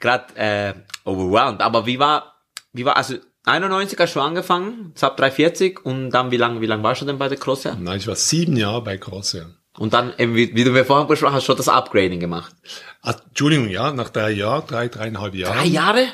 grad, 0.00 0.36
äh, 0.36 0.74
overwhelmed, 1.04 1.60
aber 1.60 1.86
wie 1.86 1.98
war, 1.98 2.34
wie 2.72 2.84
war, 2.84 2.96
also 2.96 3.16
91 3.44 3.98
hast 3.98 4.14
du 4.14 4.20
angefangen, 4.20 4.92
Sub 4.94 5.16
340 5.16 5.84
und 5.84 6.10
dann 6.10 6.30
wie 6.30 6.36
lange, 6.36 6.60
wie 6.60 6.66
lange 6.66 6.82
warst 6.82 7.00
du 7.02 7.06
denn 7.06 7.18
bei 7.18 7.28
der 7.28 7.38
Crosshair? 7.38 7.76
Nein, 7.80 7.98
ich 7.98 8.06
war 8.06 8.16
sieben 8.16 8.56
Jahre 8.56 8.82
bei 8.82 8.98
Crosshair. 8.98 9.54
Und 9.78 9.94
dann, 9.94 10.12
eben, 10.18 10.34
wie, 10.34 10.54
wie 10.54 10.64
du 10.64 10.72
mir 10.72 10.84
vorhin 10.84 11.06
besprochen 11.06 11.34
hast, 11.34 11.44
schon 11.44 11.56
das 11.56 11.68
Upgrading 11.68 12.18
gemacht. 12.18 12.52
Ah, 13.00 13.14
Entschuldigung, 13.28 13.68
ja, 13.68 13.92
nach 13.92 14.10
drei 14.10 14.32
Jahren, 14.32 14.66
drei, 14.66 14.88
dreieinhalb 14.88 15.34
Jahren. 15.34 15.56
Drei 15.56 15.66
Jahre? 15.66 16.08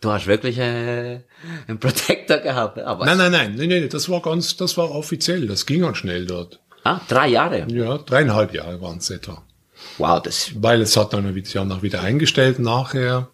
Du 0.00 0.10
hast 0.12 0.26
wirklich 0.26 0.58
äh, 0.58 1.22
einen 1.66 1.80
Protector 1.80 2.38
gehabt, 2.38 2.78
aber 2.78 3.06
Nein, 3.06 3.18
nein, 3.18 3.32
nein, 3.32 3.54
nein, 3.56 3.68
nein, 3.68 3.88
das 3.88 4.08
war 4.08 4.22
ganz, 4.22 4.56
das 4.56 4.76
war 4.76 4.90
offiziell, 4.92 5.46
das 5.48 5.66
ging 5.66 5.80
ganz 5.80 5.96
schnell 5.98 6.26
dort. 6.26 6.60
Ah, 6.86 7.00
drei 7.08 7.28
Jahre. 7.28 7.66
Ja, 7.68 7.98
dreieinhalb 7.98 8.54
Jahre 8.54 8.80
waren 8.80 8.98
es 8.98 9.10
etwa. 9.10 9.42
Wow, 9.98 10.22
das 10.22 10.52
Weil 10.56 10.80
es 10.80 10.96
hat 10.96 11.12
dann 11.12 11.34
wieder, 11.34 11.62
auch 11.62 11.82
wieder 11.82 12.02
eingestellt 12.02 12.58
nachher. 12.58 13.28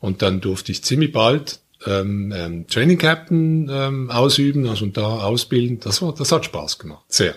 Und 0.00 0.22
dann 0.22 0.40
durfte 0.40 0.72
ich 0.72 0.84
ziemlich 0.84 1.12
bald 1.12 1.60
ähm, 1.86 2.32
ähm, 2.36 2.66
Training 2.66 2.98
Captain 2.98 3.68
ähm, 3.70 4.10
ausüben, 4.10 4.68
also 4.68 4.84
und 4.84 4.96
da 4.96 5.02
ausbilden. 5.02 5.80
Das 5.80 6.02
war, 6.02 6.14
das 6.14 6.32
hat 6.32 6.44
Spaß 6.44 6.78
gemacht, 6.78 7.04
sehr. 7.08 7.34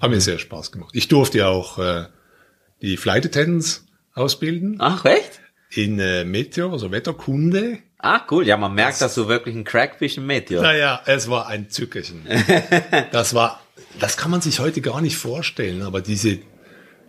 Hat 0.00 0.10
mir 0.10 0.20
sehr 0.20 0.38
Spaß 0.38 0.72
gemacht. 0.72 0.90
Ich 0.92 1.08
durfte 1.08 1.38
ja 1.38 1.48
auch 1.48 1.78
äh, 1.78 2.04
die 2.82 2.96
Flight 2.96 3.24
Attendants 3.24 3.86
ausbilden 4.12 4.76
Ach, 4.78 5.04
echt? 5.04 5.40
in 5.70 5.98
äh, 5.98 6.24
Meteor, 6.24 6.72
also 6.72 6.90
Wetterkunde. 6.90 7.78
Ah, 7.98 8.20
cool. 8.30 8.46
Ja, 8.46 8.56
man 8.56 8.74
merkt, 8.74 9.00
dass 9.00 9.14
du 9.14 9.28
wirklich 9.28 9.54
ein 9.54 9.64
Crack 9.64 9.98
bist 9.98 10.18
im 10.18 10.26
Meteor. 10.26 10.62
Naja, 10.62 11.00
es 11.06 11.28
war 11.30 11.46
ein 11.46 11.70
Zückerchen. 11.70 12.26
Das 13.12 13.34
war, 13.34 13.60
das 14.00 14.16
kann 14.16 14.30
man 14.30 14.40
sich 14.40 14.58
heute 14.60 14.80
gar 14.80 15.00
nicht 15.00 15.16
vorstellen, 15.16 15.82
aber 15.82 16.00
diese 16.00 16.38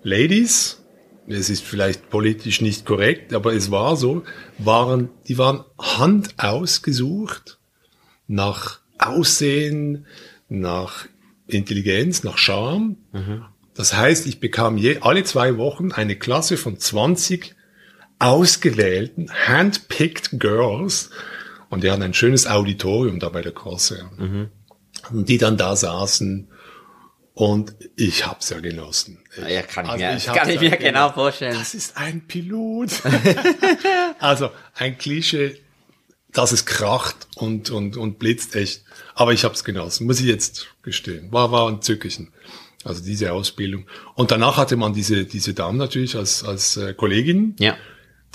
Ladies, 0.03 0.83
es 1.27 1.49
ist 1.49 1.63
vielleicht 1.63 2.09
politisch 2.09 2.61
nicht 2.61 2.85
korrekt, 2.85 3.33
aber 3.33 3.53
es 3.53 3.71
war 3.71 3.95
so, 3.95 4.23
waren, 4.59 5.09
die 5.27 5.37
waren 5.37 5.63
handausgesucht 5.79 7.57
nach 8.27 8.79
Aussehen, 8.97 10.05
nach 10.47 11.07
Intelligenz, 11.47 12.23
nach 12.23 12.37
Charme. 12.37 12.97
Das 13.73 13.95
heißt, 13.95 14.25
ich 14.27 14.39
bekam 14.39 14.77
je, 14.77 14.99
alle 15.01 15.23
zwei 15.23 15.57
Wochen 15.57 15.91
eine 15.91 16.15
Klasse 16.15 16.57
von 16.57 16.79
20 16.79 17.55
ausgewählten, 18.19 19.29
handpicked 19.47 20.39
Girls. 20.39 21.09
Und 21.69 21.83
die 21.83 21.91
hatten 21.91 22.03
ein 22.03 22.13
schönes 22.13 22.47
Auditorium 22.47 23.19
da 23.19 23.29
bei 23.29 23.41
der 23.41 23.51
Crosse. 23.51 24.09
Und 25.11 25.29
die 25.29 25.37
dann 25.37 25.57
da 25.57 25.75
saßen. 25.75 26.47
Und 27.35 27.75
ich 27.97 28.25
hab's 28.25 28.49
ja 28.49 28.61
genossen. 28.61 29.19
Ja, 29.37 29.61
kann 29.61 29.85
ich 29.85 29.91
Also 29.91 30.05
mir, 30.05 30.15
ich 30.15 30.29
hab's 30.29 30.39
kann 30.39 30.49
ich 30.49 30.59
mir 30.61 30.77
genau 30.77 31.11
vorstellen. 31.11 31.57
Das 31.57 31.73
ist 31.73 31.97
ein 31.97 32.25
Pilot. 32.25 32.91
also 34.19 34.51
ein 34.73 34.97
Klischee, 34.97 35.57
dass 36.31 36.53
es 36.53 36.65
kracht 36.65 37.27
und, 37.35 37.69
und, 37.71 37.97
und 37.97 38.19
blitzt 38.19 38.55
echt. 38.55 38.83
Aber 39.15 39.33
ich 39.33 39.43
habe 39.43 39.53
es 39.53 39.65
genossen, 39.65 40.07
muss 40.07 40.21
ich 40.21 40.27
jetzt 40.27 40.67
gestehen. 40.81 41.29
War, 41.33 41.51
war 41.51 41.67
ein 41.67 41.81
Zückischen. 41.81 42.31
Also 42.85 43.03
diese 43.03 43.33
Ausbildung. 43.33 43.85
Und 44.13 44.31
danach 44.31 44.55
hatte 44.55 44.77
man 44.77 44.93
diese, 44.93 45.25
diese 45.25 45.53
Dame 45.53 45.77
natürlich 45.77 46.15
als, 46.15 46.41
als 46.45 46.77
äh, 46.77 46.93
Kollegin. 46.93 47.57
Ja. 47.59 47.75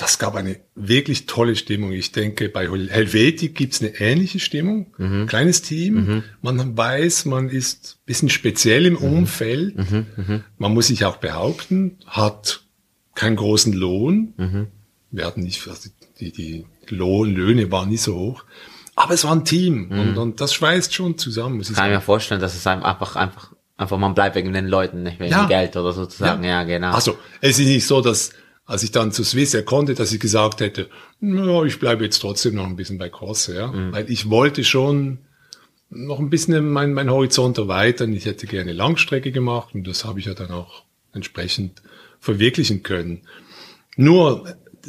Das 0.00 0.18
gab 0.18 0.34
eine 0.34 0.56
wirklich 0.74 1.26
tolle 1.26 1.54
Stimmung. 1.56 1.92
Ich 1.92 2.10
denke, 2.12 2.48
bei 2.48 2.68
Hel- 2.70 2.90
Helvetik 2.90 3.54
gibt's 3.54 3.80
eine 3.82 4.00
ähnliche 4.00 4.38
Stimmung. 4.40 4.86
Kleines 5.26 5.60
Team. 5.62 6.22
Man 6.40 6.76
weiß, 6.76 7.26
man 7.26 7.48
ist 7.50 7.98
bisschen 8.06 8.30
speziell 8.30 8.86
im 8.86 8.96
Umfeld. 8.96 9.74
Man 10.58 10.72
muss 10.74 10.86
sich 10.88 11.04
auch 11.04 11.16
behaupten, 11.18 11.98
hat 12.06 12.62
keinen 13.14 13.36
großen 13.36 13.72
Lohn. 13.74 14.68
Wir 15.10 15.26
hatten 15.26 15.42
nicht, 15.42 15.66
also 15.68 15.90
die, 16.18 16.32
die 16.32 16.64
Lohn, 16.88 17.34
Löhne 17.34 17.70
waren 17.70 17.90
nicht 17.90 18.02
so 18.02 18.16
hoch. 18.16 18.44
Aber 18.96 19.14
es 19.14 19.24
war 19.24 19.32
ein 19.32 19.44
Team 19.44 19.90
und, 19.90 20.16
und 20.18 20.40
das 20.40 20.52
schweißt 20.54 20.92
schon 20.94 21.16
zusammen, 21.18 21.56
muss 21.58 21.70
ich 21.70 21.76
Kann 21.76 21.90
ich 21.90 21.94
mir 21.96 22.00
vorstellen, 22.02 22.40
dass 22.40 22.54
es 22.54 22.66
einfach, 22.66 23.16
einfach, 23.16 23.52
einfach 23.76 23.98
man 23.98 24.14
bleibt 24.14 24.34
wegen 24.36 24.52
den 24.52 24.66
Leuten, 24.66 25.02
nicht 25.04 25.20
wegen 25.20 25.30
Ja. 25.32 25.44
dem 25.44 25.48
Geld 25.48 25.76
oder 25.76 25.92
sozusagen. 25.92 26.42
Ja, 26.44 26.64
genau. 26.64 26.92
Also, 26.92 27.16
es 27.40 27.58
ist 27.58 27.66
nicht 27.66 27.86
so, 27.86 28.00
dass, 28.02 28.30
als 28.70 28.84
ich 28.84 28.92
dann 28.92 29.10
zu 29.10 29.24
Swissair 29.24 29.64
konnte, 29.64 29.94
dass 29.94 30.12
ich 30.12 30.20
gesagt 30.20 30.60
hätte, 30.60 30.88
ja, 31.20 31.64
ich 31.64 31.80
bleibe 31.80 32.04
jetzt 32.04 32.20
trotzdem 32.20 32.54
noch 32.54 32.66
ein 32.66 32.76
bisschen 32.76 32.98
bei 32.98 33.10
ja. 33.48 33.66
Mhm. 33.66 33.92
Weil 33.92 34.08
ich 34.08 34.30
wollte 34.30 34.62
schon 34.62 35.18
noch 35.90 36.20
ein 36.20 36.30
bisschen 36.30 36.70
mein, 36.70 36.92
mein 36.92 37.10
Horizont 37.10 37.58
erweitern. 37.58 38.12
Ich 38.12 38.26
hätte 38.26 38.46
gerne 38.46 38.72
Langstrecke 38.72 39.32
gemacht 39.32 39.74
und 39.74 39.88
das 39.88 40.04
habe 40.04 40.20
ich 40.20 40.26
ja 40.26 40.34
dann 40.34 40.52
auch 40.52 40.84
entsprechend 41.12 41.82
verwirklichen 42.20 42.84
können. 42.84 43.22
Nur, 43.96 44.46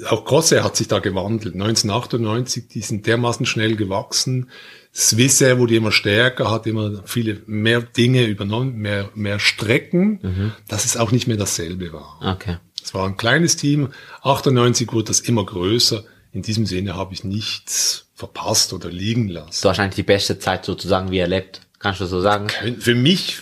auch 0.10 0.26
Crosse 0.26 0.64
hat 0.64 0.76
sich 0.76 0.88
da 0.88 1.00
gewandelt. 1.00 1.56
1998, 1.56 2.68
die 2.68 2.82
sind 2.82 3.08
dermaßen 3.08 3.48
schnell 3.48 3.76
gewachsen. 3.76 4.52
Swissair 4.94 5.58
wurde 5.58 5.76
immer 5.76 5.92
stärker, 5.92 6.52
hat 6.52 6.68
immer 6.68 7.02
viele 7.06 7.42
mehr 7.48 7.82
Dinge 7.82 8.28
übernommen, 8.28 8.78
mehr, 8.78 9.10
mehr 9.16 9.40
Strecken, 9.40 10.20
dass 10.68 10.86
es 10.86 10.98
auch 10.98 11.12
nicht 11.12 11.28
mehr 11.28 11.38
dasselbe 11.38 11.92
war. 11.94 12.20
okay. 12.22 12.58
Es 12.92 12.96
war 12.96 13.08
ein 13.08 13.16
kleines 13.16 13.56
Team. 13.56 13.94
98 14.24 14.92
wurde 14.92 15.06
das 15.06 15.22
immer 15.22 15.46
größer. 15.46 16.04
In 16.34 16.42
diesem 16.42 16.66
Sinne 16.66 16.94
habe 16.94 17.14
ich 17.14 17.24
nichts 17.24 18.08
verpasst 18.16 18.74
oder 18.74 18.90
liegen 18.90 19.30
lassen. 19.30 19.54
So 19.54 19.70
wahrscheinlich 19.70 19.96
die 19.96 20.04
beste 20.04 20.40
Zeit 20.40 20.66
sozusagen, 20.66 21.10
wie 21.10 21.20
er 21.20 21.30
lebt. 21.30 21.62
Kannst 21.80 22.02
du 22.02 22.06
so 22.06 22.20
sagen? 22.20 22.50
Für 22.80 22.94
mich 22.94 23.40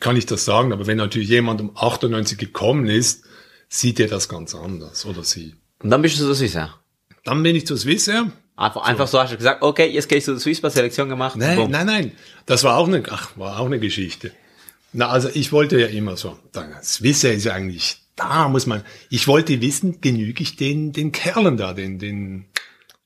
kann 0.00 0.18
ich 0.18 0.26
das 0.26 0.44
sagen, 0.44 0.74
aber 0.74 0.86
wenn 0.86 0.98
natürlich 0.98 1.30
jemand 1.30 1.62
um 1.62 1.74
98 1.78 2.36
gekommen 2.36 2.88
ist, 2.88 3.24
sieht 3.70 4.00
er 4.00 4.08
das 4.08 4.28
ganz 4.28 4.54
anders 4.54 5.06
oder 5.06 5.24
sie. 5.24 5.54
Und 5.82 5.88
dann 5.88 6.02
bist 6.02 6.20
du 6.20 6.24
so 6.26 6.34
Swissair. 6.34 6.74
Dann 7.24 7.42
bin 7.42 7.56
ich 7.56 7.66
zu 7.66 7.74
Swissair. 7.74 8.30
Einfach, 8.54 8.82
einfach 8.82 9.08
so 9.08 9.18
hast 9.18 9.32
du 9.32 9.38
gesagt, 9.38 9.62
okay, 9.62 9.86
jetzt 9.86 10.10
gehe 10.10 10.18
ich 10.18 10.24
zur 10.24 10.38
Swissbar 10.38 10.70
Selektion 10.70 11.08
gemacht. 11.08 11.36
Nein, 11.36 11.70
nein, 11.70 11.86
nein. 11.86 12.12
Das 12.44 12.64
war 12.64 12.76
auch 12.76 12.86
eine, 12.86 13.02
ach, 13.08 13.30
war 13.38 13.60
auch 13.60 13.66
eine 13.66 13.78
Geschichte. 13.78 14.30
Na, 14.92 15.08
also 15.08 15.30
ich 15.32 15.52
wollte 15.52 15.80
ja 15.80 15.86
immer 15.86 16.18
so, 16.18 16.38
Swissair 16.82 17.32
ist 17.32 17.44
ja 17.44 17.54
eigentlich, 17.54 18.02
da 18.18 18.48
muss 18.48 18.66
man, 18.66 18.82
ich 19.10 19.26
wollte 19.28 19.60
wissen, 19.60 20.00
genüge 20.00 20.42
ich 20.42 20.56
den, 20.56 20.92
den 20.92 21.12
Kerlen 21.12 21.56
da, 21.56 21.72
den, 21.72 21.98
den 21.98 22.46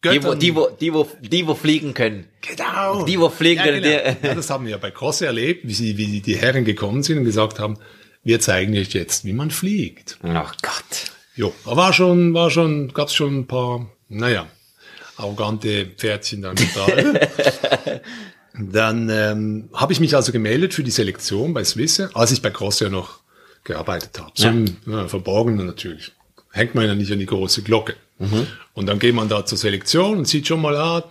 Die, 0.05 0.09
wo, 0.09 0.13
Göttern. 0.13 0.39
die, 0.41 0.55
wo, 0.55 0.69
die, 0.69 0.95
wo, 0.95 1.09
die, 1.21 1.47
wo 1.47 1.55
fliegen 1.55 1.95
können. 1.95 2.27
Genau. 2.41 3.05
Die, 3.05 3.21
wo 3.21 3.29
fliegen 3.29 3.59
ja, 3.59 3.65
können, 3.67 3.83
genau. 3.83 4.17
ja, 4.23 4.35
das 4.35 4.51
haben 4.51 4.65
wir 4.65 4.73
ja 4.73 4.79
bei 4.79 4.91
Crosse 4.91 5.27
erlebt, 5.27 5.67
wie, 5.67 5.75
sie, 5.75 5.97
wie 5.97 6.21
die 6.21 6.37
Herren 6.37 6.65
gekommen 6.65 7.03
sind 7.03 7.19
und 7.19 7.25
gesagt 7.25 7.61
haben, 7.61 7.79
wir 8.25 8.41
zeigen 8.41 8.77
euch 8.77 8.93
jetzt, 8.95 9.25
wie 9.25 9.33
man 9.33 9.51
fliegt. 9.51 10.19
Oh 10.23 10.29
Gott. 10.63 11.13
Jo, 11.35 11.53
da 11.65 11.77
war 11.77 11.93
schon, 11.93 12.35
war 12.35 12.51
schon, 12.51 12.93
gab's 12.93 13.15
schon 13.15 13.41
ein 13.41 13.47
paar, 13.47 13.91
naja, 14.09 14.47
arrogante 15.17 15.87
Pferdchen 15.87 16.43
dann 16.43 16.57
da. 16.75 18.01
dann 18.55 19.09
ähm, 19.09 19.71
habe 19.73 19.93
ich 19.93 20.01
mich 20.01 20.15
also 20.15 20.31
gemeldet 20.33 20.75
für 20.75 20.83
die 20.83 20.91
Selektion 20.91 21.55
bei 21.55 21.65
Swisse, 21.65 22.11
als 22.15 22.33
ich 22.33 22.43
bei 22.43 22.51
Cross 22.51 22.81
ja 22.81 22.89
noch 22.89 23.22
gearbeitet 23.65 24.19
habe. 24.19 24.31
So 24.35 24.45
Ja. 24.45 24.51
im 24.51 24.77
ja, 24.87 25.09
Verborgenen 25.09 25.67
natürlich. 25.67 26.13
Hängt 26.51 26.75
man 26.75 26.87
ja 26.87 26.95
nicht 26.95 27.11
an 27.13 27.19
die 27.19 27.27
große 27.27 27.63
Glocke. 27.63 27.95
Mhm. 28.19 28.47
Und 28.75 28.87
dann 28.87 28.99
geht 28.99 29.15
man 29.15 29.29
da 29.29 29.45
zur 29.45 29.59
Selektion 29.59 30.19
und 30.19 30.29
sieht 30.29 30.47
schon 30.47 30.61
mal, 30.61 30.77
ah, 30.77 31.05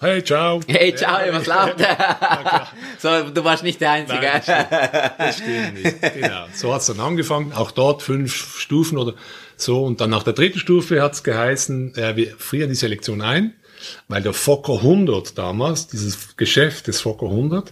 hey, 0.00 0.22
ciao. 0.22 0.60
Hey, 0.66 0.94
ciao, 0.94 1.18
was 1.32 1.46
läuft? 1.46 1.80
so, 2.98 3.30
du 3.30 3.44
warst 3.44 3.62
nicht 3.62 3.80
der 3.80 3.92
Einzige. 3.92 4.20
Nein, 4.20 4.42
das 5.18 5.36
stimmt 5.38 5.74
nicht. 5.84 6.14
Genau. 6.14 6.46
So 6.54 6.72
hat's 6.74 6.86
dann 6.86 7.00
angefangen. 7.00 7.52
Auch 7.52 7.70
dort 7.72 8.02
fünf 8.02 8.58
Stufen 8.58 8.98
oder 8.98 9.14
so. 9.56 9.84
Und 9.84 10.00
dann 10.00 10.10
nach 10.10 10.22
der 10.22 10.32
dritten 10.34 10.58
Stufe 10.58 11.02
hat's 11.02 11.22
geheißen, 11.22 11.94
äh, 11.96 12.16
wir 12.16 12.36
frieren 12.36 12.68
die 12.68 12.74
Selektion 12.76 13.22
ein, 13.22 13.54
weil 14.08 14.22
der 14.22 14.32
Fokker 14.32 14.74
100 14.74 15.36
damals, 15.36 15.88
dieses 15.88 16.36
Geschäft 16.36 16.86
des 16.86 17.00
Fokker 17.00 17.26
100, 17.26 17.70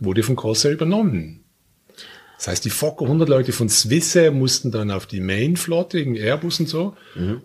wurde 0.00 0.22
von 0.22 0.36
Crossair 0.36 0.72
übernommen. 0.72 1.43
Das 2.36 2.48
heißt, 2.48 2.64
die 2.64 2.70
Fokker 2.70 3.04
100 3.04 3.28
Leute 3.28 3.52
von 3.52 3.68
Swissair 3.68 4.30
mussten 4.30 4.70
dann 4.70 4.90
auf 4.90 5.06
die 5.06 5.20
Main-Flotte, 5.20 5.98
gegen 5.98 6.16
Airbus 6.16 6.60
und 6.60 6.68
so. 6.68 6.96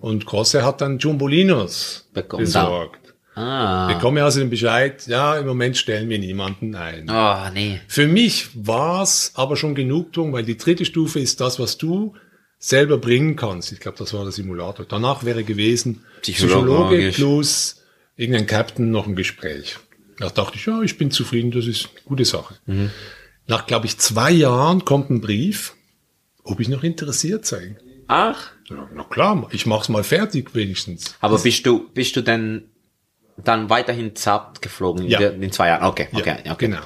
Und 0.01 0.25
Crossair 0.25 0.65
hat 0.65 0.81
dann 0.81 0.97
Jumbolinos 0.99 2.09
Bekommen. 2.13 2.43
besorgt. 2.43 3.13
ah. 3.35 3.87
Bekomme 3.93 4.23
also 4.23 4.39
den 4.39 4.49
Bescheid, 4.49 5.05
ja, 5.07 5.37
im 5.37 5.45
Moment 5.45 5.77
stellen 5.77 6.09
wir 6.09 6.19
niemanden 6.19 6.75
ein. 6.75 7.09
Oh, 7.09 7.49
nee. 7.53 7.79
Für 7.87 8.07
mich 8.07 8.49
war's 8.55 9.31
aber 9.35 9.55
schon 9.55 9.75
Genugtuung, 9.75 10.33
weil 10.33 10.43
die 10.43 10.57
dritte 10.57 10.85
Stufe 10.85 11.19
ist 11.19 11.39
das, 11.39 11.59
was 11.59 11.77
du 11.77 12.13
selber 12.57 12.97
bringen 12.97 13.35
kannst. 13.35 13.71
Ich 13.71 13.79
glaube, 13.79 13.97
das 13.97 14.13
war 14.13 14.23
der 14.23 14.33
Simulator. 14.33 14.85
Danach 14.89 15.23
wäre 15.23 15.43
gewesen 15.45 16.03
Psychologe 16.21 16.57
Psychologisch. 16.57 17.15
plus 17.15 17.83
irgendein 18.17 18.47
Captain 18.47 18.91
noch 18.91 19.07
ein 19.07 19.15
Gespräch. 19.15 19.77
Da 20.17 20.29
dachte 20.29 20.57
ich, 20.57 20.65
ja, 20.65 20.81
ich 20.81 20.97
bin 20.97 21.11
zufrieden, 21.11 21.51
das 21.51 21.65
ist 21.65 21.85
eine 21.85 22.01
gute 22.03 22.25
Sache. 22.25 22.55
Nach, 23.49 23.65
glaube 23.65 23.87
ich, 23.87 23.97
zwei 23.97 24.29
Jahren 24.29 24.85
kommt 24.85 25.09
ein 25.09 25.21
Brief, 25.21 25.73
ob 26.43 26.59
ich 26.59 26.69
noch 26.69 26.83
interessiert 26.83 27.47
sei. 27.47 27.77
Ach. 28.07 28.51
Ja, 28.69 28.87
na 28.93 29.03
klar, 29.03 29.47
ich 29.51 29.65
mach's 29.65 29.89
mal 29.89 30.03
fertig 30.03 30.53
wenigstens. 30.53 31.15
Aber 31.19 31.39
bist 31.39 31.65
du, 31.65 31.89
bist 31.89 32.15
du 32.15 32.21
denn 32.21 32.69
dann 33.37 33.71
weiterhin 33.71 34.15
Zap 34.15 34.61
geflogen 34.61 35.05
in 35.05 35.09
Ja. 35.09 35.19
in 35.29 35.41
den 35.41 35.51
zwei 35.51 35.69
Jahren? 35.69 35.83
Okay, 35.83 36.09
okay, 36.13 36.37
ja, 36.45 36.51
okay. 36.53 36.67
genau. 36.67 36.81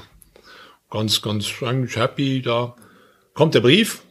Ganz, 0.89 1.21
ganz 1.21 1.51
eigentlich 1.61 1.97
happy 1.97 2.41
da. 2.41 2.75
Kommt 3.33 3.55
der 3.55 3.61
Brief. 3.61 4.03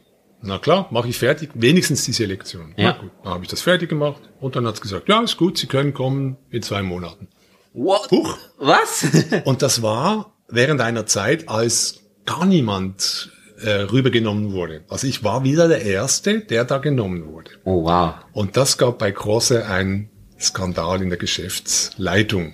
Na 0.43 0.59
klar, 0.59 0.87
mache 0.91 1.07
ich 1.07 1.17
fertig. 1.17 1.49
Wenigstens 1.55 2.05
die 2.05 2.11
Selektion. 2.13 2.75
Ja. 2.77 2.91
Na 2.91 2.97
gut, 3.01 3.11
dann 3.23 3.33
habe 3.33 3.43
ich 3.45 3.49
das 3.49 3.61
fertig 3.61 3.89
gemacht. 3.89 4.21
Und 4.39 4.55
dann 4.55 4.67
hat's 4.67 4.81
gesagt, 4.81 5.09
ja, 5.09 5.21
ist 5.23 5.37
gut, 5.37 5.57
Sie 5.57 5.65
können 5.67 5.95
kommen 5.95 6.37
in 6.51 6.61
zwei 6.61 6.83
Monaten. 6.83 7.29
What? 7.73 8.11
Huch. 8.11 8.37
Was? 8.59 9.07
Und 9.45 9.63
das 9.63 9.81
war 9.81 10.33
während 10.49 10.81
einer 10.81 11.07
Zeit, 11.07 11.49
als 11.49 12.02
gar 12.25 12.45
niemand 12.45 13.31
äh, 13.61 13.69
rübergenommen 13.69 14.51
wurde. 14.53 14.83
Also 14.89 15.07
ich 15.07 15.23
war 15.23 15.43
wieder 15.43 15.67
der 15.67 15.81
Erste, 15.83 16.39
der 16.41 16.65
da 16.65 16.77
genommen 16.79 17.25
wurde. 17.27 17.51
oh, 17.63 17.83
wow. 17.83 18.15
Und 18.33 18.57
das 18.57 18.77
gab 18.77 18.99
bei 18.99 19.11
Crosse 19.11 19.65
einen 19.67 20.09
Skandal 20.39 21.01
in 21.01 21.09
der 21.09 21.17
Geschäftsleitung. 21.17 22.53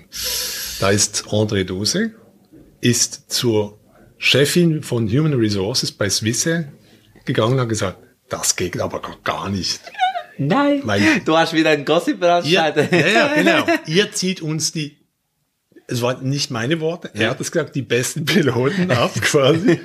Da 0.80 0.90
ist 0.92 1.26
André 1.28 1.64
Dose, 1.64 2.12
ist 2.82 3.32
zur 3.32 3.80
Chefin 4.18 4.84
von 4.84 5.08
Human 5.10 5.34
Resources 5.34 5.92
bei 5.92 6.10
Swisse 6.10 6.72
gegangen 7.26 7.54
und 7.54 7.62
hat 7.62 7.70
gesagt, 7.70 7.98
das 8.30 8.56
geht 8.56 8.80
aber 8.80 9.02
gar 9.24 9.50
nicht. 9.50 9.80
Nein. 10.38 10.82
Weil- 10.86 11.22
du 11.26 11.36
hast 11.36 11.54
wieder 11.54 11.72
ein 11.72 11.84
Gossip 11.84 12.20
veranstaltet. 12.20 12.92
ja, 12.92 13.08
ja, 13.08 13.28
genau. 13.36 13.66
Ihr 13.88 14.12
zieht 14.12 14.42
uns 14.42 14.72
die, 14.72 14.99
es 15.90 16.02
waren 16.02 16.28
nicht 16.30 16.52
meine 16.52 16.80
Worte, 16.80 17.10
er 17.14 17.30
hat 17.32 17.42
es 17.42 17.52
gesagt, 17.52 17.76
die 17.76 17.82
besten 17.82 18.26
Piloten 18.26 18.92
ab 18.92 19.14
quasi, 19.22 19.80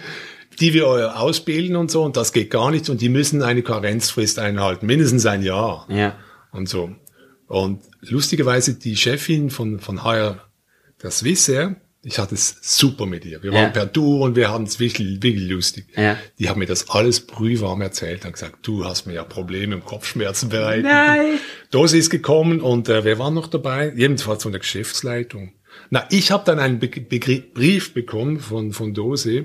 die 0.61 0.73
wir 0.75 1.19
ausbilden 1.19 1.77
und 1.77 1.91
so 1.91 2.03
und 2.03 2.17
das 2.17 2.33
geht 2.33 2.51
gar 2.51 2.71
nicht 2.71 2.89
und 2.91 3.01
die 3.01 3.09
müssen 3.09 3.43
eine 3.43 3.63
Karenzfrist 3.63 4.39
einhalten, 4.39 4.87
mindestens 4.87 5.27
ein 5.27 5.43
Jahr 5.43 5.87
Ja. 5.89 6.17
und 6.53 6.69
so. 6.69 6.91
Und 7.47 7.83
lustigerweise 8.01 8.75
die 8.75 8.97
Chefin 8.97 9.51
von, 9.51 9.79
von 9.81 10.03
HR, 10.05 10.41
der 11.03 11.11
Swissair, 11.11 11.77
ich 12.07 12.19
hatte 12.19 12.35
es 12.35 12.57
super 12.61 13.07
mit 13.07 13.25
ihr. 13.25 13.43
Wir 13.43 13.53
waren 13.53 13.63
Ja. 13.65 13.69
per 13.71 13.87
Du 13.87 14.23
und 14.23 14.37
wir 14.37 14.51
hatten 14.53 14.65
es 14.65 14.79
wirklich, 14.79 15.23
wirklich 15.23 15.49
lustig. 15.49 15.87
Ja. 15.97 16.19
Die 16.39 16.49
hat 16.51 16.57
mir 16.59 16.67
das 16.67 16.91
alles 16.91 17.27
brühwarm 17.27 17.81
erzählt 17.81 18.25
und 18.27 18.33
gesagt, 18.33 18.57
du 18.63 18.85
hast 18.85 19.07
mir 19.07 19.15
ja 19.15 19.25
Probleme 19.25 19.75
im 19.77 19.85
Kopfschmerzen 19.85 20.51
bereitet. 20.51 20.85
Nein. 20.85 21.39
Dose 21.71 21.97
ist 21.97 22.11
gekommen 22.11 22.61
und 22.61 22.89
äh, 22.91 23.05
wer 23.05 23.19
war 23.19 23.31
noch 23.31 23.47
dabei? 23.47 23.93
Jedenfalls 23.97 24.43
von 24.43 24.53
der 24.53 24.59
Geschäftsleitung. 24.61 25.53
Na, 25.95 26.05
ich 26.11 26.33
habe 26.33 26.43
dann 26.45 26.59
einen 26.59 26.81
Be 26.81 26.89
Be 26.89 27.21
Brief 27.21 27.95
bekommen 27.95 28.41
von, 28.41 28.73
von 28.73 28.95
Dose. 28.95 29.45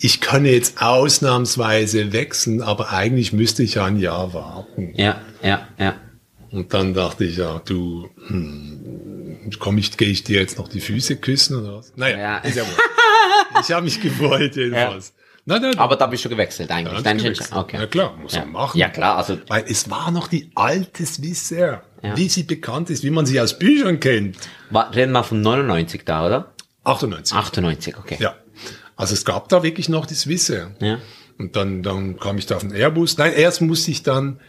Ich 0.00 0.20
könne 0.20 0.50
jetzt 0.50 0.82
ausnahmsweise 0.82 2.12
wechseln, 2.12 2.62
aber 2.62 2.90
eigentlich 2.92 3.32
müsste 3.32 3.62
ich 3.62 3.74
ja 3.74 3.84
ein 3.84 3.96
Jahr 4.00 4.34
warten. 4.34 4.92
Ja, 4.96 5.20
ja, 5.40 5.68
ja. 5.78 5.94
Und 6.50 6.74
dann 6.74 6.94
dachte 6.94 7.26
ich, 7.26 7.36
ja, 7.36 7.62
du, 7.64 8.08
hm, 8.26 9.50
komm 9.60 9.78
ich, 9.78 9.96
gehe 9.96 10.08
ich 10.08 10.24
dir 10.24 10.40
jetzt 10.40 10.58
noch 10.58 10.66
die 10.66 10.80
Füße 10.80 11.14
küssen 11.14 11.60
oder 11.60 11.76
was? 11.76 11.92
Naja, 11.94 12.18
Ja. 12.18 12.38
ist 12.38 12.56
ja 12.56 12.64
wohl. 12.64 12.74
Ich 13.62 13.70
habe 13.70 13.84
mich 13.84 14.00
gewollt 14.00 14.56
jedenfalls. 14.56 15.14
Nein, 15.44 15.62
nein, 15.62 15.78
Aber 15.78 15.94
da 15.94 16.08
bist 16.08 16.24
du 16.24 16.28
gewechselt 16.28 16.72
eigentlich. 16.72 17.02
Dein 17.04 17.18
gewechselt. 17.18 17.52
Okay. 17.52 17.76
Ja 17.78 17.86
klar, 17.86 18.16
muss 18.16 18.32
ja. 18.34 18.40
man 18.40 18.50
machen. 18.50 18.76
Ja 18.78 18.88
klar, 18.88 19.16
also 19.16 19.38
Weil 19.46 19.64
es 19.68 19.88
war 19.88 20.10
noch 20.10 20.26
die 20.26 20.50
alte 20.56 21.06
Swissair, 21.06 21.84
Ja. 22.02 22.16
wie 22.16 22.28
sie 22.28 22.44
bekannt 22.44 22.90
ist, 22.90 23.02
wie 23.02 23.10
man 23.10 23.26
sie 23.26 23.40
aus 23.40 23.58
Büchern 23.58 23.98
kennt. 24.00 24.36
wa- 24.70 24.88
reden 24.90 25.12
wir 25.12 25.24
von 25.24 25.40
99 25.40 26.02
da, 26.04 26.26
oder? 26.26 26.54
98. 26.84 27.36
98, 27.36 27.96
okay. 27.98 28.16
Ja. 28.20 28.36
Also 28.96 29.14
es 29.14 29.24
gab 29.24 29.48
da 29.48 29.62
wirklich 29.62 29.88
noch 29.88 30.06
die 30.06 30.14
Swissair. 30.14 30.70
Ja. 30.80 30.98
Und 31.38 31.54
dann, 31.56 31.82
dann 31.82 32.18
kam 32.18 32.38
ich 32.38 32.46
da 32.46 32.56
auf 32.56 32.62
den 32.62 32.72
Airbus. 32.72 33.16
Nein, 33.18 33.32
erst 33.32 33.60
musste 33.60 33.90
ich 33.90 34.02
dann, 34.02 34.40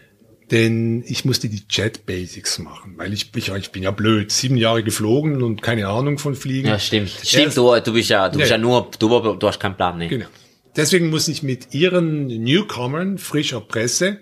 denn 0.51 1.03
ich 1.05 1.25
musste 1.25 1.49
die 1.49 1.62
Jet 1.69 2.05
Basics 2.07 2.57
machen, 2.59 2.93
weil 2.97 3.13
ich, 3.13 3.29
ich, 3.35 3.49
ich 3.49 3.71
bin 3.71 3.83
ja 3.83 3.91
blöd, 3.91 4.31
sieben 4.31 4.57
Jahre 4.57 4.83
geflogen 4.83 5.43
und 5.43 5.62
keine 5.62 5.88
Ahnung 5.88 6.17
von 6.17 6.35
Fliegen. 6.35 6.67
Ja, 6.67 6.79
stimmt. 6.79 7.12
Stimmt, 7.23 7.55
du, 7.55 7.79
du 7.79 7.93
bist 7.93 8.09
ja, 8.09 8.29
du 8.29 8.38
bist 8.39 8.49
Ja. 8.49 8.55
ja 8.57 8.62
nur, 8.62 8.89
du, 8.97 9.07
du 9.35 9.47
hast 9.47 9.59
keinen 9.59 9.75
Plan, 9.75 9.97
ne? 9.99 10.07
Genau. 10.07 10.25
Deswegen 10.75 11.09
muss 11.09 11.27
ich 11.27 11.43
mit 11.43 11.73
ihren 11.73 12.25
Newcomern, 12.27 13.17
frischer 13.17 13.62
Presse, 13.62 14.17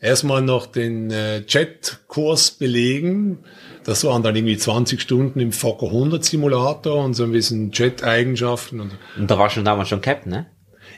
erstmal 0.00 0.42
noch 0.42 0.66
den 0.66 1.10
äh, 1.10 1.40
Jet-Kurs 1.46 2.52
belegen. 2.52 3.44
Das 3.84 4.04
waren 4.04 4.22
dann 4.22 4.36
irgendwie 4.36 4.58
20 4.58 5.00
Stunden 5.00 5.40
im 5.40 5.52
Fokker 5.52 5.86
100 5.86 6.24
Simulator 6.24 7.04
und 7.04 7.14
so 7.14 7.24
ein 7.24 7.32
bisschen 7.32 7.70
Jet-Eigenschaften. 7.72 8.80
Und 8.80 8.92
Und 9.16 9.30
da 9.30 9.38
warst 9.38 9.56
du 9.56 9.62
damals 9.62 9.88
schon 9.88 10.00
Captain, 10.00 10.32
ne? 10.32 10.46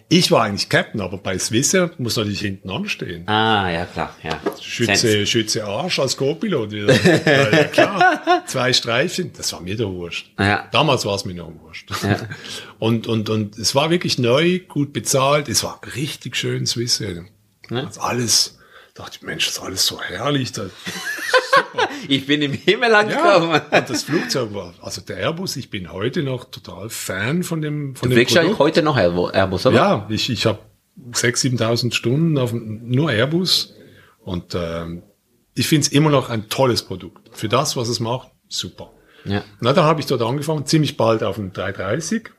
ich 0.08 0.30
war 0.30 0.42
eigentlich 0.42 0.68
Captain, 0.68 1.00
aber 1.00 1.16
bei 1.16 1.38
Swissair 1.38 1.90
muss 1.96 2.16
natürlich 2.16 2.40
hinten 2.40 2.68
anstehen. 2.68 3.26
Ah, 3.28 3.70
ja, 3.70 3.86
klar, 3.86 4.14
ja. 4.22 4.38
Schütze, 4.60 5.26
Schütze 5.26 5.64
Arsch 5.64 5.98
als 5.98 6.18
Co-Pilot. 6.18 6.70
wieder. 6.70 6.92
ja, 7.26 7.50
ja, 7.50 7.64
klar. 7.64 8.42
Zwei 8.46 8.74
Streifen, 8.74 9.32
das 9.34 9.52
war 9.54 9.62
mir 9.62 9.74
doch 9.74 9.90
wurscht. 9.90 10.30
Ja. 10.38 10.68
Damals 10.70 11.06
war 11.06 11.14
es 11.14 11.24
mir 11.24 11.34
noch 11.34 11.50
wurscht. 11.62 11.90
Und, 12.78 13.06
und, 13.06 13.30
und 13.30 13.56
es 13.58 13.74
war 13.74 13.90
wirklich 13.90 14.18
neu, 14.18 14.58
gut 14.58 14.92
bezahlt. 14.92 15.48
Es 15.48 15.62
war 15.62 15.80
richtig 15.94 16.36
schön 16.36 16.66
Swissair. 16.66 17.24
Ja. 17.70 17.84
Also 17.84 18.00
alles, 18.00 18.58
dachte 18.94 19.18
ich, 19.18 19.22
Mensch, 19.22 19.46
das 19.46 19.54
ist 19.54 19.62
alles 19.62 19.86
so 19.86 20.00
herrlich. 20.00 20.52
Das, 20.52 20.70
Ich 22.08 22.26
bin 22.26 22.42
im 22.42 22.52
Himmel 22.52 22.90
ja, 22.90 22.98
angekommen. 23.00 23.60
und 23.70 23.90
das 23.90 24.02
Flugzeug 24.02 24.54
war, 24.54 24.74
also 24.80 25.00
der 25.00 25.18
Airbus, 25.18 25.56
ich 25.56 25.70
bin 25.70 25.92
heute 25.92 26.22
noch 26.22 26.46
total 26.46 26.88
Fan 26.90 27.42
von 27.42 27.62
dem, 27.62 27.94
von 27.94 28.10
Du 28.10 28.16
dem 28.16 28.28
ja 28.28 28.58
heute 28.58 28.82
noch 28.82 28.96
Airbus, 28.96 29.66
oder? 29.66 29.76
Ja, 29.76 30.06
ich, 30.10 30.30
ich 30.30 30.46
habe 30.46 30.58
6.000, 31.12 31.58
7.000 31.58 31.94
Stunden 31.94 32.38
auf 32.38 32.52
nur 32.52 33.10
Airbus 33.10 33.74
und 34.20 34.54
ähm, 34.54 35.02
ich 35.54 35.66
finde 35.68 35.86
es 35.86 35.92
immer 35.92 36.10
noch 36.10 36.30
ein 36.30 36.48
tolles 36.48 36.82
Produkt. 36.82 37.36
Für 37.36 37.48
das, 37.48 37.76
was 37.76 37.88
es 37.88 38.00
macht, 38.00 38.30
super. 38.48 38.92
Ja. 39.24 39.44
Na, 39.60 39.72
dann 39.72 39.84
habe 39.84 40.00
ich 40.00 40.06
dort 40.06 40.22
angefangen, 40.22 40.66
ziemlich 40.66 40.96
bald 40.96 41.22
auf 41.22 41.36
dem 41.36 41.52
330, 41.52 42.30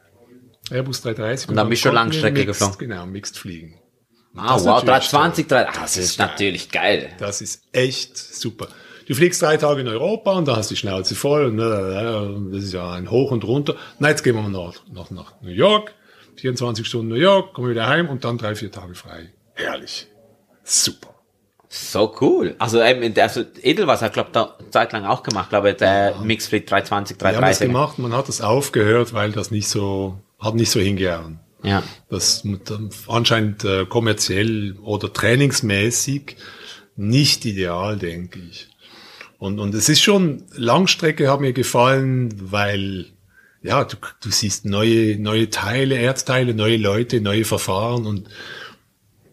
Airbus 0.72 1.02
330. 1.02 1.50
Und 1.50 1.56
dann 1.56 1.70
bist 1.70 1.84
du 1.86 1.90
wir 1.90 1.94
Langstrecke 1.94 2.46
geflogen. 2.46 2.78
Genau, 2.78 3.06
Mixed 3.06 3.38
fliegen. 3.38 3.80
Ah, 4.36 4.56
wow, 4.58 4.84
natürlich 4.84 5.10
320, 5.10 5.48
toll. 5.48 5.66
3, 5.66 5.80
das 5.80 5.98
ist 5.98 6.20
natürlich 6.20 6.72
geil. 6.72 7.10
Das 7.20 7.42
ist 7.42 7.64
echt 7.72 8.18
super. 8.18 8.68
Du 9.08 9.16
fliegst 9.16 9.42
drei 9.42 9.58
Tage 9.58 9.82
in 9.82 9.88
Europa 9.88 10.32
und 10.34 10.48
da 10.48 10.56
hast 10.56 10.72
du 10.72 10.76
die 10.76 10.80
Schnauze 10.80 11.16
voll. 11.16 11.46
Und 11.46 11.60
äh, 11.60 12.54
das 12.54 12.64
ist 12.64 12.74
ja 12.74 12.92
ein 12.92 13.12
Hoch 13.12 13.32
und 13.32 13.44
runter. 13.44 13.76
Na, 14.00 14.10
jetzt 14.10 14.24
gehen 14.24 14.36
wir 14.36 14.42
mal 14.42 14.50
nach, 14.92 15.12
nach, 15.12 15.34
New 15.42 15.52
York. 15.52 15.94
24 16.38 16.88
Stunden 16.88 17.10
New 17.10 17.16
York, 17.16 17.54
kommen 17.54 17.70
wieder 17.70 17.88
heim 17.88 18.10
und 18.10 18.24
dann 18.24 18.38
drei, 18.38 18.56
vier 18.56 18.72
Tage 18.72 18.96
frei. 18.96 19.32
Herrlich. 19.54 20.08
Super. 20.64 21.14
So 21.70 22.16
cool. 22.22 22.56
Also, 22.60 22.82
eben, 22.84 23.20
also 23.20 23.44
Edelweiss 23.62 24.02
hat, 24.02 24.14
glaube 24.14 24.30
da 24.32 24.58
zeitlang 24.70 25.06
auch 25.06 25.24
gemacht, 25.24 25.50
glaube 25.50 25.74
der 25.74 26.16
Mixfleet 26.22 26.70
320, 26.70 27.20
Wir 27.20 27.28
haben 27.28 27.34
das 27.34 27.60
330. 27.60 27.68
gemacht, 27.68 28.00
man 28.00 28.14
hat 28.14 28.30
das 28.30 28.42
aufgehört, 28.42 29.14
weil 29.14 29.32
das 29.32 29.52
nicht 29.52 29.68
so, 29.68 30.20
hat 30.40 30.56
nicht 30.56 30.70
so 30.70 30.80
hingehauen. 30.80 31.40
Ja. 31.64 31.84
Das 32.10 32.44
mit, 32.44 32.72
anscheinend 33.08 33.64
äh, 33.64 33.86
kommerziell 33.86 34.78
oder 34.82 35.12
trainingsmäßig 35.12 36.36
nicht 36.96 37.46
ideal, 37.46 37.98
denke 37.98 38.40
ich. 38.40 38.68
Und, 39.40 39.60
und 39.60 39.74
es 39.74 39.90
ist 39.90 40.02
schon, 40.02 40.44
Langstrecke 40.56 41.30
hat 41.32 41.42
mir 41.42 41.54
gefallen, 41.54 42.34
weil 42.52 43.08
ja, 43.62 43.86
du, 43.86 43.96
du 44.22 44.30
siehst 44.30 44.66
neue, 44.66 45.18
neue 45.18 45.50
Teile, 45.50 45.96
Erdteile, 45.96 46.54
neue 46.54 46.78
Leute, 46.78 47.22
neue 47.22 47.46
Verfahren 47.46 48.06
und 48.06 48.30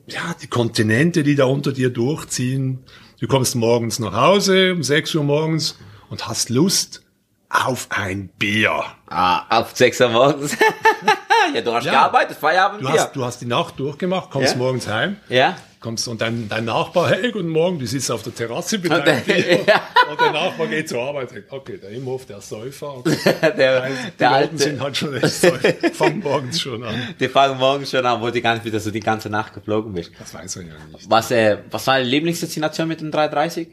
ja, 0.06 0.34
die 0.40 0.46
Kontinente, 0.46 1.22
die 1.22 1.34
da 1.34 1.44
unter 1.44 1.72
dir 1.72 1.90
durchziehen. 1.90 2.80
Du 3.20 3.28
kommst 3.28 3.54
morgens 3.54 3.98
nach 3.98 4.12
Hause 4.12 4.72
um 4.72 4.82
6 4.82 5.14
Uhr 5.16 5.24
morgens 5.24 5.78
und 6.08 6.26
hast 6.26 6.48
Lust 6.48 7.02
auf 7.48 7.88
ein 7.90 8.28
Bier. 8.38 8.84
Ah, 9.06 9.60
auf 9.60 9.76
6 9.76 10.00
Uhr 10.00 10.08
morgens. 10.08 10.56
ja, 11.54 11.60
du 11.60 11.72
hast 11.74 11.84
Ja. 11.84 11.92
gearbeitet, 11.92 12.36
Feierabend, 12.38 12.82
Du 12.82 12.88
hast, 12.88 13.12
du 13.14 13.24
hast 13.24 13.40
die 13.40 13.46
Nacht 13.46 13.78
durchgemacht, 13.78 14.30
kommst 14.30 14.52
Ja. 14.52 14.58
morgens 14.58 14.86
heim, 14.88 15.16
Ja. 15.28 15.56
kommst 15.80 16.06
und 16.08 16.20
dein, 16.20 16.48
dein 16.48 16.64
Nachbar, 16.66 17.10
hey, 17.10 17.30
guten 17.32 17.48
Morgen, 17.48 17.78
du 17.78 17.86
sitzt 17.86 18.10
auf 18.10 18.22
der 18.22 18.34
Terrasse 18.34 18.78
mit 18.78 18.90
Und 18.92 19.06
deinem 19.06 19.22
Bier 19.24 19.64
ja. 19.66 19.82
und 20.10 20.20
der 20.20 20.32
Nachbar 20.32 20.66
geht 20.66 20.88
zur 20.88 21.02
Arbeit. 21.02 21.30
Denkt, 21.30 21.50
Okay, 21.52 21.78
der 21.78 21.90
Imhof, 21.90 22.26
der 22.26 22.40
Säufer, 22.40 22.98
okay. 22.98 23.16
der, 23.56 23.86
die 23.88 24.10
der 24.18 24.30
alte, 24.30 24.58
sind 24.58 24.80
halt 24.80 24.96
schon 24.96 25.14
echt 25.16 25.32
Säufer, 25.40 25.72
fangen 25.94 26.20
morgens 26.20 26.60
schon 26.60 26.84
an. 26.84 27.14
die 27.18 27.28
fangen 27.28 27.58
morgens 27.58 27.90
schon 27.90 28.04
an, 28.04 28.20
wo 28.20 28.28
du 28.30 28.40
ganz 28.42 28.64
wieder 28.64 28.78
so 28.80 28.90
die 28.90 29.00
ganze 29.00 29.30
Nacht 29.30 29.54
geflogen 29.54 29.92
bist. 29.94 30.10
Das 30.18 30.34
weiß 30.34 30.56
er 30.56 30.62
ja 30.62 30.68
nicht. 30.92 31.08
Was, 31.08 31.30
äh, 31.30 31.58
was 31.70 31.86
war 31.86 31.96
deine 31.96 32.08
Lieblingsdestination 32.08 32.86
mit 32.88 33.00
dem 33.00 33.10
330? 33.10 33.68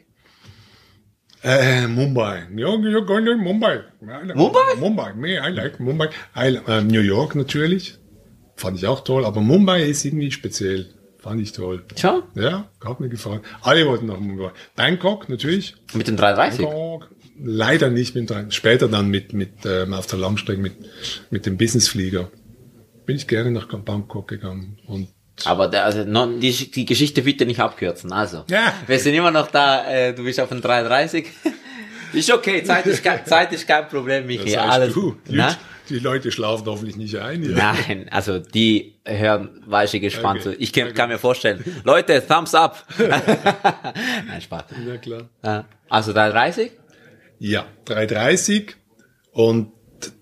Äh, 1.43 1.87
Mumbai. 1.87 2.47
Ja, 2.55 2.75
ja, 2.75 2.99
gar 3.01 3.21
nicht 3.21 3.37
Mumbai. 3.37 3.81
Mumbai? 4.01 4.75
Mumbai. 4.79 5.13
Me, 5.13 5.35
I 5.37 5.51
like 5.51 5.79
Mumbai. 5.79 6.09
I, 6.35 6.59
äh, 6.67 6.81
New 6.81 7.01
York 7.01 7.35
natürlich. 7.35 7.97
Fand 8.55 8.77
ich 8.77 8.87
auch 8.87 9.03
toll. 9.03 9.25
Aber 9.25 9.41
Mumbai 9.41 9.83
ist 9.83 10.03
irgendwie 10.03 10.31
speziell. 10.31 10.87
Fand 11.19 11.41
ich 11.41 11.51
toll. 11.51 11.83
Schon? 11.95 12.23
Ja, 12.35 12.69
hat 12.83 12.99
mir 12.99 13.09
gefallen. 13.09 13.41
Alle 13.61 13.85
wollten 13.85 14.07
nach 14.07 14.19
Mumbai. 14.19 14.51
Bangkok 14.75 15.29
natürlich. 15.29 15.75
Mit 15.93 16.07
dem 16.07 16.17
330? 16.17 16.65
Bangkok. 16.65 17.09
Leider 17.39 17.89
nicht 17.89 18.15
mit 18.15 18.31
rein. 18.31 18.51
Später 18.51 18.87
dann 18.87 19.09
mit, 19.09 19.33
mit 19.33 19.65
ähm, 19.65 19.93
auf 19.93 20.07
der 20.07 20.17
Langstrecke 20.17 20.59
mit, 20.59 20.73
mit 21.29 21.45
dem 21.45 21.57
Businessflieger. 21.57 22.31
Bin 23.05 23.15
ich 23.15 23.27
gerne 23.27 23.51
nach 23.51 23.67
Bangkok 23.67 24.27
gegangen. 24.27 24.79
Und 24.87 25.07
Aber 25.45 25.67
der, 25.67 25.85
also, 25.85 26.03
noch, 26.03 26.27
die, 26.39 26.51
die 26.71 26.85
Geschichte 26.85 27.21
bitte 27.21 27.45
nicht 27.45 27.59
abkürzen. 27.59 28.11
Also, 28.11 28.43
Ja. 28.49 28.73
wir 28.87 28.99
sind 28.99 29.13
immer 29.13 29.31
noch 29.31 29.51
da, 29.51 29.85
äh, 29.89 30.13
du 30.13 30.23
bist 30.23 30.39
auf 30.39 30.49
dem 30.49 30.61
330. 30.61 31.27
ist 32.13 32.31
okay, 32.31 32.63
Zeit 32.63 32.85
ist, 32.87 33.03
kein, 33.03 33.25
Zeit 33.25 33.51
ist 33.53 33.67
kein 33.67 33.87
Problem, 33.87 34.25
Michi. 34.25 34.45
das 34.53 34.57
heißt, 34.57 34.71
Alles, 34.71 34.93
du, 34.93 35.15
Na? 35.29 35.55
die, 35.87 35.93
die 35.95 35.99
Leute 35.99 36.31
schlafen 36.31 36.65
hoffentlich 36.65 36.97
nicht 36.97 37.15
ein. 37.17 37.43
Hier. 37.43 37.55
Nein, 37.55 38.07
also 38.09 38.39
die 38.39 38.95
hören 39.05 39.61
weiche 39.67 39.99
gespannt 39.99 40.41
Okay. 40.45 40.55
Ich 40.59 40.73
kann, 40.73 40.93
kann 40.93 41.09
mir 41.09 41.19
vorstellen. 41.19 41.63
Leute, 41.83 42.25
Thumbs 42.25 42.55
up. 42.55 42.83
Nein, 42.97 44.41
Spaß. 44.41 44.63
Na 44.85 44.97
klar. 44.97 45.29
Äh, 45.43 45.63
Also 45.89 46.13
330? 46.13 46.71
Ja, 47.39 47.65
330 47.85 48.75
und 49.31 49.71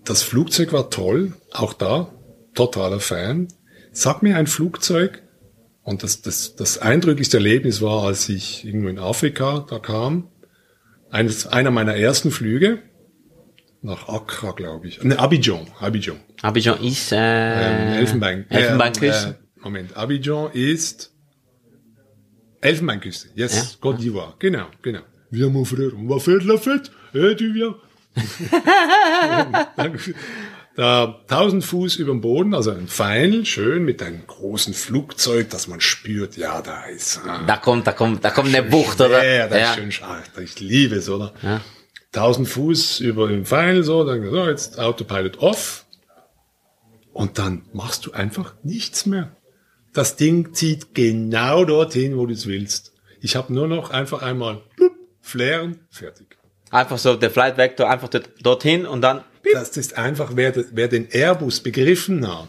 das 0.04 0.22
Flugzeug 0.22 0.72
war 0.72 0.90
toll, 0.90 1.32
auch 1.52 1.72
da, 1.72 2.12
totaler 2.54 3.00
Fan. 3.00 3.48
Sag 3.96 4.22
mir 4.22 4.36
ein 4.36 4.46
Flugzeug, 4.46 5.22
und 5.82 6.02
das, 6.02 6.20
das, 6.20 6.54
das 6.54 6.76
eindrücklichste 6.76 7.38
Erlebnis 7.38 7.80
war, 7.80 8.04
als 8.04 8.28
ich 8.28 8.62
irgendwo 8.62 8.88
in 8.88 8.98
Afrika 8.98 9.64
da 9.70 9.78
kam, 9.78 10.28
eines, 11.10 11.46
einer 11.46 11.70
meiner 11.70 11.96
ersten 11.96 12.30
Flüge 12.30 12.82
nach 13.80 14.06
Accra, 14.06 14.50
glaube 14.50 14.88
ich, 14.88 15.02
ne, 15.02 15.18
Abidjan, 15.18 15.68
Abidjan, 15.80 16.18
Abidjan 16.42 16.78
ist, 16.84 17.10
äh, 17.10 17.16
ähm, 17.16 17.92
Elfenbein, 18.00 18.44
Elfenbeinküste. 18.50 19.38
Äh, 19.40 19.60
Moment, 19.62 19.96
Abidjan 19.96 20.50
ist 20.52 21.14
Elfenbeinküste, 22.60 23.30
yes, 23.34 23.56
Ja. 23.56 23.62
Côte 23.80 23.96
d'Ivoire, 23.96 24.34
genau, 24.38 24.66
genau. 24.82 25.00
Wir, 25.30 25.48
mon 25.48 25.64
frère, 25.64 25.92
on 25.96 26.06
va 26.06 26.20
faire 26.20 26.44
la 26.44 26.58
fête, 26.58 26.90
eh, 27.14 27.34
tu 27.34 27.50
viens. 27.54 27.74
da 30.76 31.20
1000 31.28 31.64
Fuß 31.64 31.96
über 31.96 32.12
dem 32.12 32.20
Boden, 32.20 32.54
also 32.54 32.70
ein 32.70 32.86
Final, 32.86 33.46
schön 33.46 33.84
mit 33.84 34.02
einem 34.02 34.26
großen 34.26 34.74
Flugzeug, 34.74 35.48
dass 35.50 35.68
man 35.68 35.80
spürt, 35.80 36.36
ja, 36.36 36.60
da 36.60 36.84
ist, 36.84 37.20
ah, 37.26 37.42
da 37.46 37.56
kommt, 37.56 37.86
da 37.86 37.92
kommt, 37.92 38.24
da 38.24 38.30
kommt 38.30 38.54
eine 38.54 38.62
Bucht, 38.62 39.00
oder? 39.00 39.24
ja, 39.24 39.48
das 39.48 39.70
ist 39.70 39.74
schön 39.76 39.92
scharf. 39.92 40.30
Ich 40.38 40.60
liebe 40.60 40.96
es, 40.96 41.08
oder? 41.08 41.32
Ja. 41.42 41.62
1000 42.14 42.48
Fuß 42.48 43.00
über 43.00 43.28
dem 43.28 43.46
Pfeil, 43.46 43.82
so, 43.82 44.04
dann 44.04 44.30
so, 44.30 44.46
jetzt 44.46 44.78
Autopilot 44.78 45.38
off. 45.38 45.86
Und 47.12 47.38
dann 47.38 47.62
machst 47.72 48.04
du 48.04 48.12
einfach 48.12 48.54
nichts 48.62 49.06
mehr. 49.06 49.34
Das 49.94 50.16
Ding 50.16 50.52
zieht 50.52 50.94
genau 50.94 51.64
dorthin, 51.64 52.18
wo 52.18 52.26
du 52.26 52.34
es 52.34 52.46
willst. 52.46 52.92
Ich 53.22 53.34
habe 53.34 53.52
nur 53.52 53.66
noch 53.66 53.90
einfach 53.90 54.20
einmal 54.20 54.60
blub, 54.76 54.92
flären, 55.22 55.80
fertig. 55.88 56.36
Einfach 56.70 56.98
so 56.98 57.16
der 57.16 57.30
Flight 57.30 57.56
Vector 57.56 57.88
einfach 57.88 58.08
dort, 58.08 58.28
dorthin 58.42 58.84
und 58.84 59.00
dann 59.00 59.24
das 59.52 59.76
ist 59.76 59.96
einfach, 59.96 60.32
wer, 60.34 60.54
wer 60.72 60.88
den 60.88 61.08
Airbus 61.10 61.60
begriffen 61.60 62.26
hat, 62.26 62.48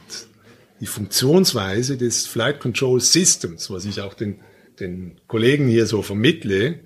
die 0.79 0.85
Funktionsweise 0.85 1.97
des 1.97 2.27
Flight 2.27 2.59
Control 2.59 2.99
Systems, 3.01 3.69
was 3.69 3.85
ich 3.85 4.01
auch 4.01 4.13
den, 4.13 4.39
den 4.79 5.19
Kollegen 5.27 5.67
hier 5.67 5.85
so 5.85 6.01
vermittle, 6.01 6.79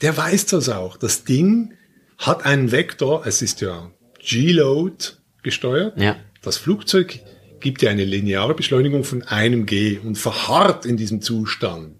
der 0.00 0.16
weiß 0.16 0.46
das 0.46 0.68
auch. 0.68 0.96
Das 0.96 1.24
Ding 1.24 1.74
hat 2.18 2.44
einen 2.44 2.72
Vektor, 2.72 3.26
es 3.26 3.42
ist 3.42 3.60
ja 3.60 3.90
G-Load 4.18 5.04
gesteuert. 5.42 5.98
Ja. 5.98 6.16
Das 6.42 6.56
Flugzeug 6.56 7.20
gibt 7.60 7.82
ja 7.82 7.90
eine 7.90 8.04
lineare 8.04 8.54
Beschleunigung 8.54 9.04
von 9.04 9.22
einem 9.22 9.66
G 9.66 9.98
und 9.98 10.18
verharrt 10.18 10.84
in 10.84 10.96
diesem 10.96 11.22
Zustand, 11.22 11.96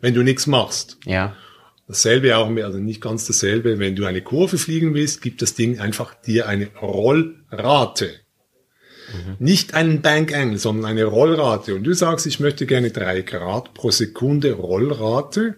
wenn 0.00 0.14
du 0.14 0.22
nichts 0.22 0.46
machst. 0.46 0.98
Ja. 1.04 1.36
Dasselbe 1.86 2.36
auch, 2.36 2.48
also 2.48 2.78
nicht 2.78 3.02
ganz 3.02 3.26
dasselbe, 3.26 3.78
wenn 3.78 3.94
du 3.94 4.06
eine 4.06 4.22
Kurve 4.22 4.56
fliegen 4.56 4.94
willst, 4.94 5.20
gibt 5.20 5.42
das 5.42 5.54
Ding 5.54 5.80
einfach 5.80 6.14
dir 6.14 6.48
eine 6.48 6.68
Rollrate. 6.80 8.20
Nicht 9.38 9.74
einen 9.74 10.00
Bank 10.00 10.34
Angle, 10.34 10.58
sondern 10.58 10.86
eine 10.86 11.04
Rollrate. 11.04 11.74
Und 11.74 11.84
du 11.84 11.92
sagst, 11.92 12.26
ich 12.26 12.40
möchte 12.40 12.66
gerne 12.66 12.90
drei 12.90 13.20
Grad 13.20 13.74
pro 13.74 13.90
Sekunde 13.90 14.52
Rollrate, 14.52 15.56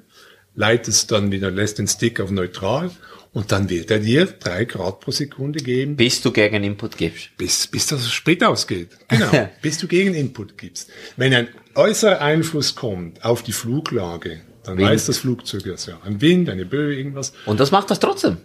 leitest 0.54 1.12
dann 1.12 1.30
wieder, 1.30 1.50
lässt 1.50 1.78
den 1.78 1.86
Stick 1.86 2.20
auf 2.20 2.30
neutral 2.30 2.90
und 3.32 3.52
dann 3.52 3.70
wird 3.70 3.90
er 3.90 4.00
dir 4.00 4.26
drei 4.26 4.64
Grad 4.64 5.00
pro 5.00 5.10
Sekunde 5.10 5.60
geben, 5.60 5.96
Bis 5.96 6.20
du 6.22 6.32
gegen 6.32 6.64
Input 6.64 6.96
gibst. 6.96 7.30
bis, 7.38 7.66
bis 7.68 7.86
das 7.86 8.10
Sprit 8.10 8.42
ausgeht. 8.42 8.88
Genau, 9.08 9.48
bis 9.62 9.78
du 9.78 9.86
gegen 9.86 10.14
Input 10.14 10.58
gibst. 10.58 10.90
Wenn 11.16 11.32
ein 11.32 11.48
äußerer 11.76 12.20
Einfluss 12.20 12.74
kommt 12.74 13.24
auf 13.24 13.42
die 13.42 13.52
Fluglage, 13.52 14.40
dann 14.66 14.78
Wind. 14.78 14.88
weiß 14.88 15.06
das 15.06 15.18
Flugzeug 15.18 15.64
das 15.64 15.86
ja. 15.86 15.98
Ein 16.04 16.20
Wind, 16.20 16.48
eine 16.48 16.64
Böe, 16.66 16.94
irgendwas. 16.96 17.32
Und 17.46 17.60
das 17.60 17.70
macht 17.70 17.90
das 17.90 17.98
trotzdem. 18.00 18.38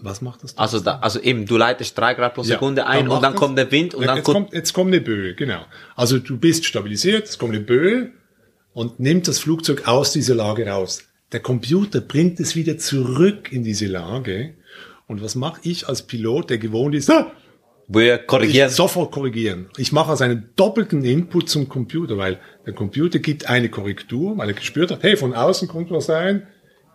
Was 0.00 0.20
macht 0.22 0.44
das? 0.44 0.56
Also 0.56 0.78
da, 0.80 0.98
also 1.00 1.18
eben, 1.20 1.44
du 1.46 1.56
leitest 1.56 1.98
drei 1.98 2.14
Grad 2.14 2.34
pro 2.34 2.42
Ja, 2.42 2.48
Sekunde 2.48 2.86
ein 2.86 3.06
macht 3.06 3.16
und 3.16 3.22
dann 3.22 3.32
das- 3.32 3.40
kommt 3.40 3.58
der 3.58 3.70
Wind 3.72 3.94
und 3.94 4.02
Ja, 4.02 4.08
dann 4.08 4.16
jetzt 4.18 4.26
kommt, 4.26 4.36
kommt, 4.36 4.52
jetzt 4.54 4.72
kommt 4.72 4.88
eine 4.92 5.00
Böe, 5.00 5.34
genau. 5.34 5.64
Also 5.96 6.18
du 6.18 6.38
bist 6.38 6.64
stabilisiert, 6.66 7.26
es 7.28 7.38
kommt 7.38 7.54
eine 7.54 7.64
Böe 7.64 8.12
und 8.72 9.00
nimmt 9.00 9.26
das 9.26 9.40
Flugzeug 9.40 9.88
aus 9.88 10.12
dieser 10.12 10.36
Lage 10.36 10.66
raus. 10.68 11.02
Der 11.32 11.40
Computer 11.40 12.00
bringt 12.00 12.38
es 12.40 12.54
wieder 12.54 12.78
zurück 12.78 13.50
in 13.52 13.64
diese 13.64 13.86
Lage. 13.86 14.54
Und 15.08 15.20
was 15.22 15.34
mache 15.34 15.60
ich 15.64 15.88
als 15.88 16.02
Pilot, 16.02 16.50
der 16.50 16.58
gewohnt 16.58 16.94
ist, 16.94 17.10
ah, 17.10 17.32
wir 17.88 18.20
ich 18.20 18.26
korrigieren. 18.26 18.70
sofort 18.70 19.10
korrigieren. 19.10 19.70
Ich 19.78 19.92
mache 19.92 20.10
also 20.10 20.24
einen 20.24 20.50
doppelten 20.56 21.04
Input 21.04 21.48
zum 21.48 21.68
Computer, 21.68 22.18
weil 22.18 22.38
der 22.66 22.74
Computer 22.74 23.18
gibt 23.18 23.48
eine 23.48 23.70
Korrektur, 23.70 24.36
weil 24.36 24.48
er 24.48 24.54
gespürt 24.54 24.90
hat, 24.90 25.02
hey, 25.02 25.16
von 25.16 25.34
außen 25.34 25.68
kommt 25.68 25.90
was 25.90 26.10
rein, 26.10 26.46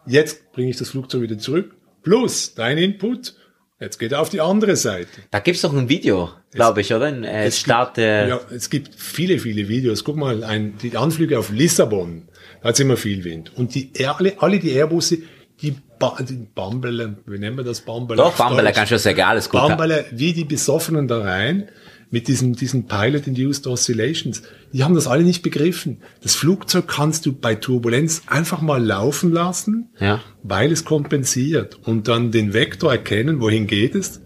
jetzt 0.05 0.51
bringe 0.53 0.69
ich 0.69 0.77
das 0.77 0.89
Flugzeug 0.91 1.21
wieder 1.21 1.37
zurück, 1.37 1.75
plus 2.03 2.53
dein 2.53 2.77
Input, 2.77 3.33
jetzt 3.79 3.97
geht 3.97 4.11
er 4.11 4.21
auf 4.21 4.29
die 4.29 4.39
andere 4.39 4.75
Seite. 4.75 5.09
Da 5.31 5.39
gibt's 5.39 5.61
doch 5.61 5.73
ein 5.73 5.89
Video, 5.89 6.29
glaube 6.51 6.81
ich, 6.81 6.93
oder? 6.93 7.07
Ein 7.07 7.23
äh, 7.23 7.51
Start, 7.51 7.97
äh, 7.97 8.29
Ja, 8.29 8.41
es 8.55 8.69
gibt 8.69 8.93
viele, 8.95 9.39
viele 9.39 9.67
Videos. 9.67 10.03
Guck 10.03 10.17
mal, 10.17 10.43
ein, 10.43 10.77
die 10.77 10.95
Anflüge 10.95 11.39
auf 11.39 11.49
Lissabon, 11.51 12.29
da 12.61 12.69
hat 12.69 12.79
immer 12.79 12.97
viel 12.97 13.23
Wind. 13.23 13.51
Und 13.55 13.73
die, 13.73 13.91
alle, 14.05 14.33
alle 14.37 14.59
die 14.59 14.71
Airbusse, 14.71 15.17
die, 15.63 15.75
ba 15.97 16.17
die 16.21 16.45
Bambele, 16.53 17.17
wie 17.25 17.39
nennen 17.39 17.57
wir 17.57 17.63
das 17.63 17.81
Bambele? 17.81 18.17
doch, 18.17 18.35
Deutsch? 18.37 18.73
kannst 18.75 18.91
du 18.91 18.99
sagen, 18.99 19.21
alles 19.21 19.49
gut. 19.49 19.61
Bambele, 19.61 20.05
wie 20.11 20.33
die 20.33 20.43
Besoffenen 20.45 21.07
da 21.07 21.19
rein, 21.21 21.69
mit 22.11 22.27
diesen, 22.27 22.53
diesen 22.53 22.85
Pilot-Induced 22.85 23.65
Oscillations. 23.65 24.43
Die 24.71 24.83
haben 24.83 24.93
das 24.93 25.07
alle 25.07 25.23
nicht 25.23 25.41
begriffen. 25.41 26.03
Das 26.21 26.35
Flugzeug 26.35 26.87
kannst 26.87 27.25
du 27.25 27.33
bei 27.33 27.55
Turbulenz 27.55 28.21
einfach 28.27 28.61
mal 28.61 28.83
laufen 28.83 29.31
lassen, 29.31 29.89
Ja. 29.99 30.21
weil 30.43 30.71
es 30.71 30.85
kompensiert 30.85 31.79
und 31.87 32.07
dann 32.07 32.29
den 32.31 32.53
Vektor 32.53 32.91
erkennen, 32.91 33.41
wohin 33.41 33.65
geht 33.65 33.95
es. 33.95 34.21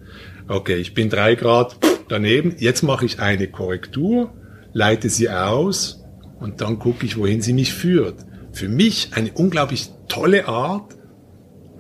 Okay, 0.50 0.76
ich 0.76 0.94
bin 0.96 1.10
drei 1.10 1.36
Grad 1.36 1.78
daneben, 2.10 2.56
jetzt 2.58 2.82
mache 2.84 3.06
ich 3.06 3.20
eine 3.20 3.48
Korrektur, 3.48 4.34
leite 4.74 5.10
sie 5.10 5.30
aus 5.30 6.04
und 6.42 6.60
dann 6.60 6.80
gucke 6.80 7.06
ich, 7.06 7.16
wohin 7.18 7.42
sie 7.42 7.54
mich 7.54 7.74
führt. 7.74 8.16
Für 8.52 8.68
mich 8.68 9.12
eine 9.14 9.32
unglaublich 9.32 9.92
tolle 10.10 10.48
Art, 10.50 10.97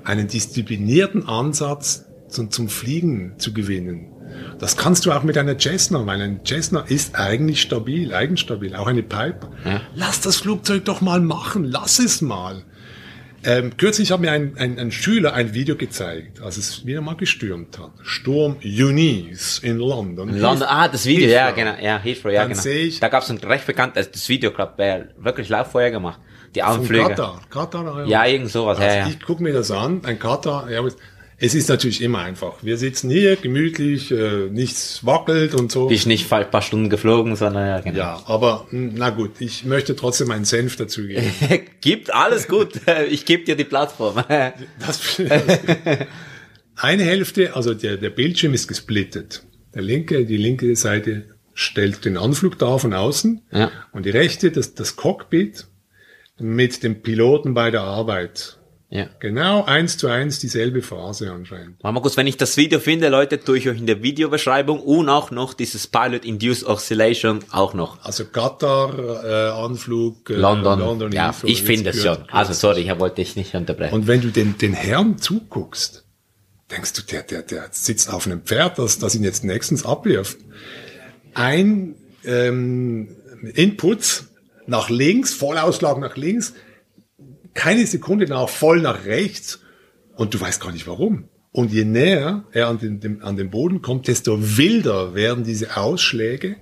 einen 0.07 0.27
disziplinierten 0.27 1.27
Ansatz 1.27 2.05
zum, 2.29 2.49
zum 2.49 2.69
Fliegen 2.69 3.33
zu 3.37 3.53
gewinnen. 3.53 4.07
Das 4.59 4.75
kannst 4.77 5.05
du 5.05 5.11
auch 5.11 5.23
mit 5.23 5.37
einer 5.37 5.57
Cessna, 5.57 6.05
weil 6.05 6.21
ein 6.21 6.41
Cessna 6.45 6.81
ist 6.81 7.15
eigentlich 7.15 7.61
stabil, 7.61 8.13
eigenstabil, 8.13 8.75
auch 8.75 8.87
eine 8.87 9.03
Piper. 9.03 9.51
Ja. 9.65 9.81
Lass 9.95 10.21
das 10.21 10.37
Flugzeug 10.37 10.85
doch 10.85 11.01
mal 11.01 11.19
machen, 11.21 11.63
lass 11.63 11.99
es 11.99 12.21
mal. 12.21 12.63
Ähm, 13.43 13.77
kürzlich 13.77 14.11
hat 14.11 14.19
mir 14.19 14.31
ein, 14.31 14.57
ein, 14.57 14.79
ein 14.79 14.91
Schüler 14.91 15.33
ein 15.33 15.53
Video 15.53 15.75
gezeigt, 15.75 16.41
als 16.41 16.57
es 16.57 16.85
wieder 16.85 17.01
mal 17.01 17.15
gestürmt 17.15 17.77
hat. 17.79 17.91
Sturm 18.01 18.57
Eunice 18.63 19.59
in 19.59 19.77
London. 19.77 20.29
London, 20.37 20.67
ah, 20.67 20.87
das 20.87 21.05
Video, 21.05 21.29
ja, 21.29 21.47
Heathrow. 21.47 21.55
genau, 21.55 21.75
ja, 21.81 21.99
Heathrow, 21.99 22.31
ja, 22.31 22.41
Dann 22.41 22.49
genau. 22.49 22.61
sehe 22.61 22.85
ich- 22.87 22.99
da 22.99 23.09
gab's 23.09 23.29
ein 23.29 23.37
recht 23.37 23.65
bekanntes, 23.67 24.11
das 24.11 24.27
Video, 24.27 24.51
glaub, 24.51 24.77
äh, 24.79 25.05
wirklich 25.17 25.49
live 25.49 25.67
vorher 25.71 25.91
gemacht. 25.91 26.19
Die 26.55 26.63
Anflüge. 26.63 27.03
Katar. 27.09 27.41
Katar 27.49 28.05
Ja, 28.07 28.25
irgend 28.25 28.49
sowas, 28.49 28.77
Also 28.79 28.89
ja, 28.89 29.03
ja. 29.03 29.07
Ich 29.09 29.21
gucke 29.21 29.43
mir 29.43 29.53
das 29.53 29.71
an, 29.71 30.01
ein 30.03 30.19
Katar. 30.19 30.69
Ja, 30.71 30.83
es 31.39 31.53
ist 31.53 31.69
natürlich 31.69 32.01
immer 32.01 32.19
einfach. 32.19 32.63
Wir 32.63 32.77
sitzen 32.77 33.11
hier 33.11 33.35
gemütlich, 33.35 34.11
äh, 34.11 34.49
nichts 34.49 35.05
wackelt 35.05 35.53
und 35.53 35.71
so. 35.71 35.87
Bist 35.87 36.07
nicht 36.07 36.31
ein 36.33 36.49
paar 36.49 36.63
Stunden 36.63 36.89
geflogen, 36.89 37.35
sondern 37.35 37.67
ja, 37.67 37.79
genau. 37.81 37.97
Ja, 37.97 38.21
aber 38.25 38.65
mh, 38.71 38.93
na 38.95 39.11
gut, 39.11 39.33
ich 39.39 39.63
möchte 39.63 39.95
trotzdem 39.95 40.31
einen 40.31 40.45
Senf 40.45 40.77
dazugeben. 40.77 41.29
Gibt 41.81 42.13
alles 42.13 42.47
gut. 42.47 42.81
Ich 43.09 43.25
gebe 43.25 43.43
dir 43.43 43.55
die 43.55 43.65
Plattform. 43.65 44.15
Das, 44.79 45.21
eine 46.75 47.03
Hälfte, 47.03 47.55
also 47.55 47.73
der, 47.73 47.97
der 47.97 48.09
Bildschirm 48.09 48.53
ist 48.53 48.67
gesplittet. 48.67 49.43
Der 49.75 49.81
linke, 49.81 50.25
die 50.25 50.37
linke 50.37 50.75
Seite 50.75 51.25
stellt 51.53 52.05
den 52.05 52.17
Anflug 52.17 52.57
dar 52.59 52.79
von 52.79 52.93
außen 52.93 53.41
Ja. 53.51 53.71
und 53.91 54.05
die 54.05 54.11
rechte, 54.11 54.51
das, 54.51 54.75
das 54.75 54.95
Cockpit 54.95 55.67
mit 56.39 56.83
dem 56.83 57.01
Piloten 57.01 57.53
bei 57.53 57.71
der 57.71 57.81
Arbeit. 57.81 58.57
ja. 58.89 59.07
Genau 59.19 59.65
eins 59.65 59.97
zu 59.97 60.07
eins 60.07 60.39
dieselbe 60.39 60.81
Phase 60.81 61.31
anscheinend. 61.31 61.83
Mal 61.83 61.93
kurz, 61.99 62.15
wenn 62.15 62.27
ich 62.27 62.37
das 62.37 62.57
Video 62.57 62.79
finde, 62.79 63.09
Leute, 63.09 63.39
tue 63.39 63.57
ich 63.57 63.67
euch 63.67 63.77
in 63.77 63.87
der 63.87 64.01
Videobeschreibung 64.03 64.79
und 64.79 65.09
auch 65.09 65.31
noch 65.31 65.53
dieses 65.53 65.87
Pilot 65.87 66.23
Induced 66.25 66.63
Oscillation 66.65 67.39
auch 67.51 67.73
noch. 67.73 68.03
Also 68.03 68.25
Katar, 68.25 69.23
äh, 69.25 69.49
Anflug, 69.49 70.29
äh, 70.29 70.35
London. 70.35 70.79
London 70.79 71.11
ja, 71.11 71.27
Heathrow, 71.27 71.49
ich 71.49 71.63
finde 71.63 71.89
es 71.89 72.01
schon. 72.01 72.17
Also 72.29 72.53
sorry, 72.53 72.81
ich 72.81 72.99
wollte 72.99 73.15
dich 73.15 73.35
nicht 73.35 73.53
unterbrechen. 73.55 73.93
Und 73.93 74.07
wenn 74.07 74.21
du 74.21 74.29
den, 74.29 74.57
den 74.57 74.73
Herrn 74.73 75.17
zuguckst, 75.17 76.05
denkst 76.71 76.93
du, 76.93 77.01
der, 77.01 77.23
der, 77.23 77.41
der 77.41 77.69
sitzt 77.71 78.11
auf 78.13 78.25
einem 78.25 78.41
Pferd, 78.41 78.77
das, 78.77 78.99
das 78.99 79.15
ihn 79.15 79.23
jetzt 79.23 79.43
nächstens 79.43 79.85
abwirft. 79.85 80.37
Ein 81.33 81.95
ähm, 82.25 83.15
Input 83.53 84.26
nach 84.67 84.89
links, 84.89 85.33
Vollausschlag 85.33 85.97
nach 85.99 86.15
links, 86.17 86.53
keine 87.53 87.85
Sekunde 87.87 88.27
nach 88.27 88.49
voll 88.49 88.81
nach 88.81 89.05
rechts 89.05 89.59
und 90.15 90.33
du 90.33 90.39
weißt 90.39 90.61
gar 90.61 90.71
nicht 90.71 90.87
warum. 90.87 91.29
Und 91.51 91.71
je 91.73 91.85
näher 91.85 92.43
er 92.51 92.67
an 92.67 92.77
den, 92.77 92.99
dem, 92.99 93.23
an 93.23 93.35
den 93.35 93.49
Boden 93.49 93.81
kommt, 93.81 94.07
desto 94.07 94.57
wilder 94.57 95.15
werden 95.15 95.43
diese 95.43 95.75
Ausschläge. 95.77 96.57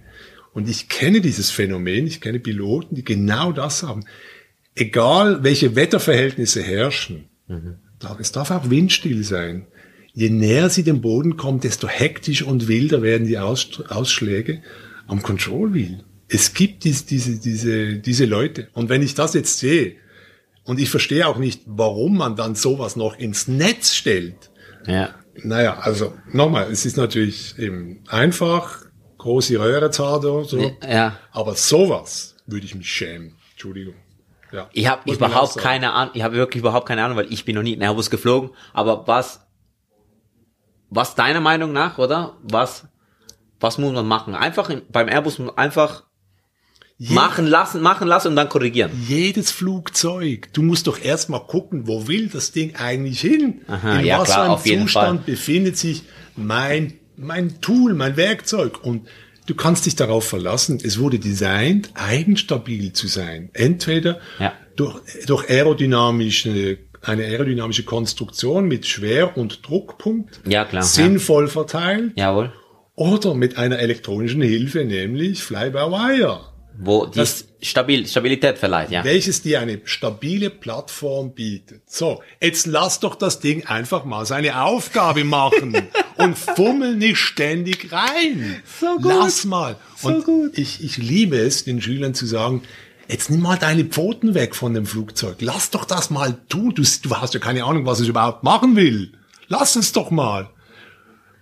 Und 0.54 0.70
ich 0.70 0.88
kenne 0.88 1.20
dieses 1.20 1.52
Phänomen, 1.52 2.08
ich 2.08 2.22
kenne 2.22 2.40
Piloten, 2.40 2.96
die 2.96 3.04
genau 3.04 3.52
das 3.52 3.84
haben. 3.84 4.06
Egal, 4.74 5.44
welche 5.44 5.76
Wetterverhältnisse 5.76 6.62
herrschen, 6.64 7.26
da- 8.00 8.18
es 8.22 8.32
darf 8.32 8.52
auch 8.52 8.70
windstill 8.70 9.24
sein. 9.26 9.68
Je 10.14 10.30
näher 10.30 10.70
sie 10.70 10.84
dem 10.84 11.02
Boden 11.02 11.36
kommen, 11.36 11.60
desto 11.60 11.90
hektisch 11.90 12.42
und 12.44 12.70
wilder 12.70 13.02
werden 13.02 13.28
die 13.28 13.38
Aus, 13.38 13.82
Ausschläge 13.90 14.62
am 15.08 15.22
Control 15.22 15.74
Wheel. 15.74 16.06
Es 16.28 16.54
gibt 16.54 16.84
dies, 16.84 17.06
diese, 17.06 17.40
diese, 17.40 17.98
diese 17.98 18.26
Leute. 18.26 18.70
Und 18.74 18.90
wenn 18.90 19.02
ich 19.02 19.14
das 19.14 19.34
jetzt 19.34 19.60
sehe, 19.60 19.96
und 20.64 20.80
ich 20.80 20.90
verstehe 20.90 21.28
auch 21.28 21.38
nicht, 21.38 21.62
warum 21.68 22.18
man 22.18 22.36
dann 22.36 22.56
sowas 22.56 22.96
noch 22.96 23.18
ins 23.18 23.48
Netz 23.48 23.94
stellt. 23.94 24.50
Ja. 24.88 25.10
Naja, 25.36 25.78
also 25.80 26.14
nochmal, 26.32 26.72
es 26.72 26.86
ist 26.86 26.98
natürlich 26.98 27.58
eben 27.60 28.04
einfach, 28.08 28.86
große 29.26 29.60
Röhre 29.60 29.92
so. 29.92 30.72
Ja. 30.88 31.18
Aber 31.32 31.56
sowas 31.56 32.36
würde 32.46 32.66
ich 32.66 32.76
mich 32.76 32.90
schämen. 32.90 33.36
Entschuldigung. 33.52 33.96
Ja, 34.52 34.70
Ich 34.74 34.88
habe 34.88 35.12
überhaupt 35.12 35.58
keine 35.58 35.92
Ahnung, 35.94 36.14
ich 36.16 36.22
habe 36.22 36.36
wirklich 36.36 36.62
überhaupt 36.62 36.88
keine 36.88 37.04
Ahnung, 37.04 37.18
weil 37.18 37.32
ich 37.34 37.44
bin 37.44 37.56
noch 37.56 37.64
nie 37.64 37.74
in 37.74 37.82
Airbus 37.82 38.10
geflogen. 38.10 38.52
Aber 38.74 39.08
was, 39.08 39.42
was 40.90 41.16
deiner 41.16 41.42
Meinung 41.42 41.74
nach, 41.74 41.98
oder? 41.98 42.38
Was, 42.44 42.88
was 43.60 43.78
muss 43.78 43.94
man 43.94 44.08
machen? 44.08 44.36
Einfach 44.36 44.70
in, 44.70 44.84
beim 44.90 45.08
Airbus 45.08 45.42
einfach 45.56 46.04
machen 46.98 47.46
lassen, 47.46 47.82
machen 47.82 48.08
lassen 48.08 48.30
und 48.30 48.36
dann 48.38 48.48
korrigieren. 48.50 48.92
Jedes 49.08 49.52
Flugzeug, 49.52 50.50
du 50.54 50.62
musst 50.62 50.88
doch 50.88 51.00
erstmal 51.04 51.42
gucken, 51.42 51.88
wo 51.88 52.08
will 52.08 52.30
das 52.30 52.52
Ding 52.52 52.76
eigentlich 52.76 53.20
hin? 53.20 53.62
Aha, 53.68 54.00
In 54.00 54.06
ja, 54.06 54.20
was 54.20 54.34
für 54.34 54.42
einem 54.42 54.82
Zustand 54.84 55.26
befindet 55.26 55.78
sich 55.78 56.04
mein, 56.38 56.94
mein 57.18 57.60
Tool, 57.62 57.94
mein 57.94 58.16
Werkzeug? 58.16 58.84
Und 58.84 59.08
du 59.46 59.56
kannst 59.56 59.86
dich 59.86 59.96
darauf 59.98 60.26
verlassen, 60.28 60.80
es 60.82 60.98
wurde 60.98 61.20
designt, 61.20 61.90
eigenstabil 61.96 62.94
zu 62.94 63.08
sein. 63.08 63.50
Entweder 63.54 64.20
Ja. 64.40 64.54
durch, 64.78 65.02
durch 65.28 65.50
aerodynamische 65.50 66.78
eine 67.02 67.24
aerodynamische 67.24 67.84
Konstruktion 67.84 68.68
mit 68.68 68.88
Schwer- 68.88 69.38
und 69.38 69.68
Druckpunkt 69.68 70.40
Ja, 70.48 70.66
klar, 70.66 70.82
ja. 70.82 70.88
sinnvoll 70.88 71.48
verteilt 71.50 72.14
Jawohl. 72.16 72.52
oder 72.96 73.36
mit 73.36 73.60
einer 73.60 73.78
elektronischen 73.78 74.42
Hilfe, 74.42 74.86
nämlich 74.86 75.44
Fly-by-Wire, 75.44 76.40
Wo 76.78 77.06
die 77.06 77.24
Stabil 77.62 78.06
Stabilität 78.06 78.58
verleiht, 78.58 78.92
ja. 78.92 79.04
welches 79.04 79.42
dir 79.42 79.60
eine 79.60 79.82
stabile 79.86 80.50
Plattform 80.50 81.34
bietet. 81.34 81.82
So, 81.90 82.22
jetzt 82.42 82.68
lass 82.68 83.00
doch 83.00 83.16
das 83.16 83.40
Ding 83.40 83.66
einfach 83.66 84.06
mal 84.06 84.26
seine 84.26 84.62
Aufgabe 84.62 85.24
machen 85.24 85.76
und 86.18 86.38
fummel 86.38 86.96
nicht 86.96 87.18
ständig 87.18 87.92
rein. 87.92 88.62
So 88.80 88.98
gut. 88.98 89.06
Lass 89.06 89.46
mal. 89.46 89.78
So 89.96 90.10
und 90.10 90.26
gut. 90.26 90.58
Ich, 90.58 90.84
ich 90.84 90.98
liebe 90.98 91.38
es, 91.38 91.64
den 91.64 91.82
Schülern 91.82 92.14
zu 92.14 92.26
sagen, 92.26 92.64
jetzt 93.08 93.30
nimm 93.30 93.42
mal 93.42 93.58
deine 93.58 93.86
Pfoten 93.86 94.34
weg 94.34 94.56
von 94.56 94.74
dem 94.74 94.86
Flugzeug. 94.86 95.38
Lass 95.40 95.72
doch 95.72 95.86
das 95.86 96.10
mal 96.10 96.38
tun. 96.50 96.74
Du, 96.76 96.84
du 96.84 97.16
hast 97.16 97.34
ja 97.34 97.40
keine 97.40 97.64
Ahnung, 97.64 97.86
was 97.86 98.00
es 98.00 98.08
überhaupt 98.08 98.44
machen 98.44 98.76
will. 98.76 99.14
Lass 99.48 99.76
es 99.76 99.92
doch 99.92 100.12
mal. 100.12 100.50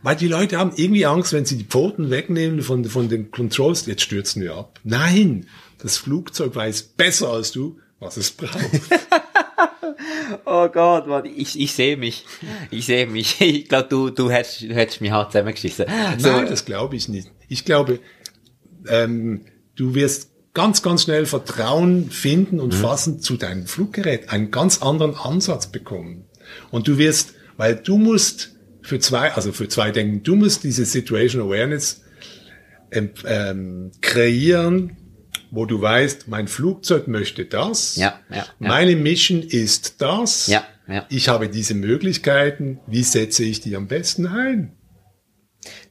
Weil 0.03 0.17
die 0.17 0.27
Leute 0.27 0.57
haben 0.57 0.73
irgendwie 0.75 1.05
Angst, 1.05 1.33
wenn 1.33 1.45
sie 1.45 1.57
die 1.57 1.63
Pfoten 1.63 2.09
wegnehmen 2.09 2.61
von, 2.61 2.83
von 2.85 3.09
den 3.09 3.31
Controls, 3.31 3.85
jetzt 3.85 4.01
stürzen 4.01 4.43
wir 4.43 4.55
ab. 4.55 4.79
Nein, 4.83 5.47
das 5.81 5.97
Flugzeug 5.97 6.55
weiß 6.55 6.83
besser 6.83 7.29
als 7.29 7.53
du, 7.53 7.79
was 7.99 8.17
es 8.17 8.31
braucht. 8.31 8.53
Oh 10.45 10.67
Gott, 10.67 11.07
Mann, 11.07 11.25
ich, 11.25 11.59
ich 11.59 11.73
sehe 11.73 11.95
mich. 11.95 12.25
Ich 12.71 12.85
sehe 12.85 13.07
mich. 13.07 13.37
Ich 13.41 13.69
glaube, 13.69 13.87
du, 13.89 14.09
du 14.09 14.31
hättest, 14.31 14.61
du 14.61 14.73
hättest 14.73 15.01
mich 15.01 15.11
hart 15.11 15.31
zusammengeschissen. 15.31 15.85
So, 16.17 16.31
Nein, 16.31 16.47
das 16.47 16.65
glaube 16.65 16.95
ich 16.95 17.07
nicht. 17.07 17.31
Ich 17.47 17.65
glaube, 17.65 17.99
ähm, 18.87 19.45
du 19.75 19.95
wirst 19.95 20.31
ganz, 20.53 20.81
ganz 20.81 21.03
schnell 21.03 21.25
Vertrauen 21.25 22.09
finden 22.09 22.59
und 22.59 22.73
fassen 22.73 23.19
zu 23.19 23.37
deinem 23.37 23.67
Fluggerät, 23.67 24.29
einen 24.29 24.51
ganz 24.51 24.81
anderen 24.81 25.15
Ansatz 25.15 25.67
bekommen. 25.67 26.25
Und 26.71 26.87
du 26.87 26.97
wirst, 26.97 27.33
weil 27.57 27.75
du 27.75 27.97
musst 27.97 28.52
für 28.83 28.99
zwei, 28.99 29.31
also 29.31 29.51
für 29.51 29.67
zwei 29.67 29.91
denken, 29.91 30.23
du 30.23 30.35
musst 30.35 30.63
diese 30.63 30.85
Situation 30.85 31.41
Awareness 31.41 32.03
ähm, 32.91 33.11
ähm, 33.25 33.91
kreieren, 34.01 34.97
wo 35.51 35.65
du 35.65 35.81
weißt, 35.81 36.27
mein 36.27 36.47
Flugzeug 36.47 37.07
möchte 37.07 37.45
das, 37.45 37.95
Ja, 37.95 38.19
ja, 38.29 38.37
ja. 38.37 38.45
meine 38.59 38.95
Mission 38.95 39.41
ist 39.41 40.01
das, 40.01 40.47
Ja, 40.47 40.63
ja. 40.87 41.05
ich 41.09 41.29
habe 41.29 41.49
diese 41.49 41.73
Möglichkeiten, 41.75 42.79
wie 42.87 43.03
setze 43.03 43.43
ich 43.43 43.61
die 43.61 43.75
am 43.75 43.87
besten 43.87 44.27
ein? 44.27 44.77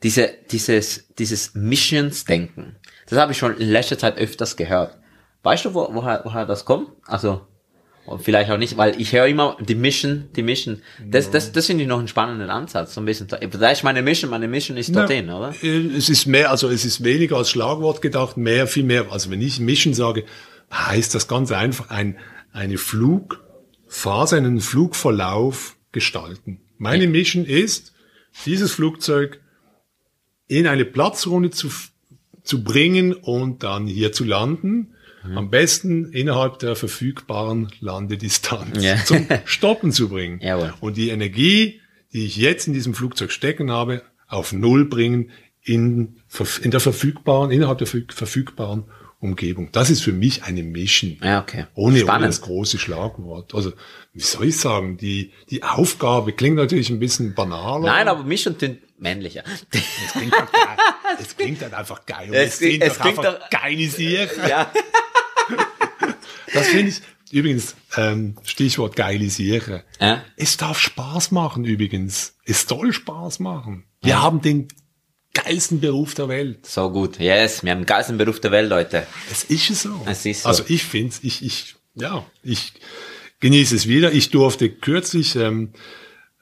diese, 0.03 0.31
dieses, 0.51 1.09
dieses 1.19 1.55
Missions-Denken, 1.55 2.77
das 3.09 3.19
habe 3.19 3.33
ich 3.33 3.39
schon 3.39 3.57
in 3.57 3.69
letzter 3.69 3.99
Zeit 3.99 4.19
öfters 4.19 4.57
gehört. 4.57 4.99
Weißt 5.43 5.65
du, 5.65 5.75
wo, 5.75 5.89
woher, 5.93 6.21
woher 6.25 6.45
das 6.47 6.65
kommt? 6.65 6.91
Also, 7.07 7.47
und 8.05 8.23
vielleicht 8.23 8.51
auch 8.51 8.59
nicht, 8.59 8.77
weil 8.77 9.01
ich 9.01 9.13
höre 9.13 9.27
immer 9.27 9.57
die 9.61 9.75
Mission, 9.75 10.29
die 10.35 10.43
Mission. 10.43 10.83
Das, 11.05 11.31
das, 11.31 11.53
das 11.53 11.67
finde 11.67 11.83
ich 11.85 11.89
noch 11.89 11.99
einen 11.99 12.09
spannenden 12.09 12.51
Ansatz, 12.51 12.95
so 12.95 13.01
ein 13.01 13.05
bisschen. 13.05 13.29
Da 13.29 13.71
ist 13.71 13.85
meine 13.85 14.03
Mission, 14.03 14.31
meine 14.31 14.49
Mission 14.49 14.77
ist 14.77 14.95
dorthin, 14.95 15.27
Na, 15.27 15.39
oder? 15.39 15.55
äh, 15.63 15.97
Es 15.97 16.09
ist 16.09 16.27
mehr, 16.27 16.51
also 16.51 16.69
es 16.69 16.85
ist 16.85 17.05
weniger 17.05 17.37
als 17.37 17.51
Schlagwort 17.51 18.03
gedacht, 18.03 18.37
mehr, 18.37 18.67
viel 18.67 18.85
mehr. 18.85 19.13
Also 19.13 19.31
wenn 19.31 19.41
ich 19.41 19.61
Mission 19.61 19.95
sage, 19.95 20.25
heißt 20.73 21.15
das 21.15 21.29
ganz 21.29 21.53
einfach 21.53 21.91
ein, 21.91 22.19
eine 22.53 22.77
Flugphase, 22.79 24.37
einen 24.37 24.61
Flugverlauf 24.61 25.77
gestalten. 25.93 26.61
Meine 26.79 27.07
Mission 27.07 27.45
ist, 27.45 27.93
dieses 28.47 28.73
Flugzeug 28.73 29.41
in 30.49 30.67
eine 30.67 30.85
Platzrunde 30.85 31.51
zu, 31.51 31.69
zu 32.43 32.65
bringen 32.65 33.13
und 33.13 33.63
dann 33.63 33.87
hier 33.87 34.13
zu 34.13 34.25
landen. 34.25 34.95
Mhm. 35.25 35.39
Am 35.39 35.51
besten 35.51 36.13
innerhalb 36.13 36.59
der 36.59 36.75
verfügbaren 36.77 37.71
Landedistanz 37.81 38.83
Ja. 38.83 38.97
zum 39.05 39.27
Stoppen 39.45 39.93
zu 39.93 40.09
bringen. 40.09 40.41
Jawohl. 40.41 40.75
Und 40.81 40.97
die 40.97 41.11
Energie, 41.11 41.81
die 42.13 42.25
ich 42.27 42.37
jetzt 42.37 42.67
in 42.67 42.73
diesem 42.75 42.95
Flugzeug 42.95 43.31
stecken 43.33 43.71
habe, 43.71 44.03
auf 44.29 44.53
Null 44.53 44.87
bringen 44.87 45.31
in, 45.63 46.17
in 46.63 46.71
der 46.71 46.81
verfügbaren, 46.81 47.51
innerhalb 47.51 47.79
der 47.79 47.87
verfüg- 47.87 48.13
verfügbaren 48.13 48.85
Umgebung. 49.21 49.69
Das 49.71 49.89
ist 49.91 50.03
für 50.03 50.13
mich 50.13 50.43
eine 50.43 50.65
Mission. 50.65 51.17
Ja, 51.23 51.41
okay. 51.41 51.67
Ohne, 51.75 52.05
ohne 52.05 52.27
das 52.27 52.41
große 52.41 52.79
Schlagwort. 52.81 53.55
Also, 53.55 53.73
wie 54.13 54.21
soll 54.21 54.47
ich 54.49 54.57
sagen, 54.59 54.97
die, 54.97 55.31
die 55.51 55.63
Aufgabe 55.63 56.33
klingt 56.33 56.57
natürlich 56.57 56.91
ein 56.91 56.99
bisschen 56.99 57.33
banaler. 57.35 57.87
Nein, 57.87 58.09
aber 58.09 58.25
Mission 58.25 58.57
sind 58.59 58.81
männlicher. 58.99 59.45
Es 59.47 60.13
klingt, 60.13 60.33
halt 60.37 60.53
geil. 60.53 60.77
es 61.21 61.37
klingt 61.37 61.63
halt 61.63 61.75
einfach 61.75 62.05
geil. 62.07 62.31
Und 62.31 62.35
Es 62.35 62.55
es, 62.55 62.59
klingt- 62.59 62.83
es 62.83 62.99
klingt 62.99 63.19
einfach 63.21 63.39
doch- 63.41 63.51
geile 63.51 63.89
Sachen. 63.89 64.49
ja. 64.51 64.73
Das 66.53 66.69
finde 66.69 66.89
ich, 66.91 67.01
übrigens, 67.31 67.75
ähm, 67.97 68.37
Stichwort 68.45 68.97
Sache. 68.97 69.85
Ja. 70.01 70.23
Es 70.37 70.57
darf 70.57 70.79
Spaß 70.79 71.31
machen 71.31 71.65
übrigens. 71.65 72.37
Es 72.45 72.67
soll 72.67 72.93
Spaß 72.93 73.39
machen. 73.41 73.85
Wir 74.03 74.21
haben 74.23 74.41
den 74.41 74.69
geilsten 75.35 75.81
Beruf 75.81 76.15
der 76.15 76.29
Welt. 76.29 76.67
So 76.67 76.91
gut. 76.91 77.19
Yes, 77.19 77.63
wir 77.65 77.71
haben 77.73 77.81
den 77.81 77.87
geilsten 77.87 78.19
Beruf 78.19 78.41
der 78.41 78.51
Welt, 78.51 78.69
Leute. 78.69 79.07
Es 79.31 79.45
ist 79.45 79.83
so. 79.83 80.03
Es 80.07 80.27
ist 80.27 80.43
so. 80.43 80.49
Also 80.49 80.65
ich 80.69 80.85
finde 80.85 81.15
ich, 81.23 81.45
ich, 81.45 81.77
ja, 81.95 82.25
ich 82.43 82.75
genieße 83.41 83.77
es 83.77 83.87
wieder. 83.89 84.13
Ich 84.13 84.31
durfte 84.31 84.69
kürzlich 84.71 85.37
ähm, 85.37 85.73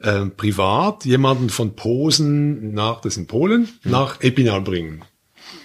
ähm, 0.02 0.32
privat 0.36 1.04
jemanden 1.04 1.50
von 1.50 1.76
Posen 1.76 2.72
nach, 2.72 3.00
das 3.00 3.16
in 3.16 3.26
Polen, 3.26 3.68
Hm. 3.82 3.90
nach 3.92 4.20
Epinal 4.22 4.62
bringen. 4.62 5.04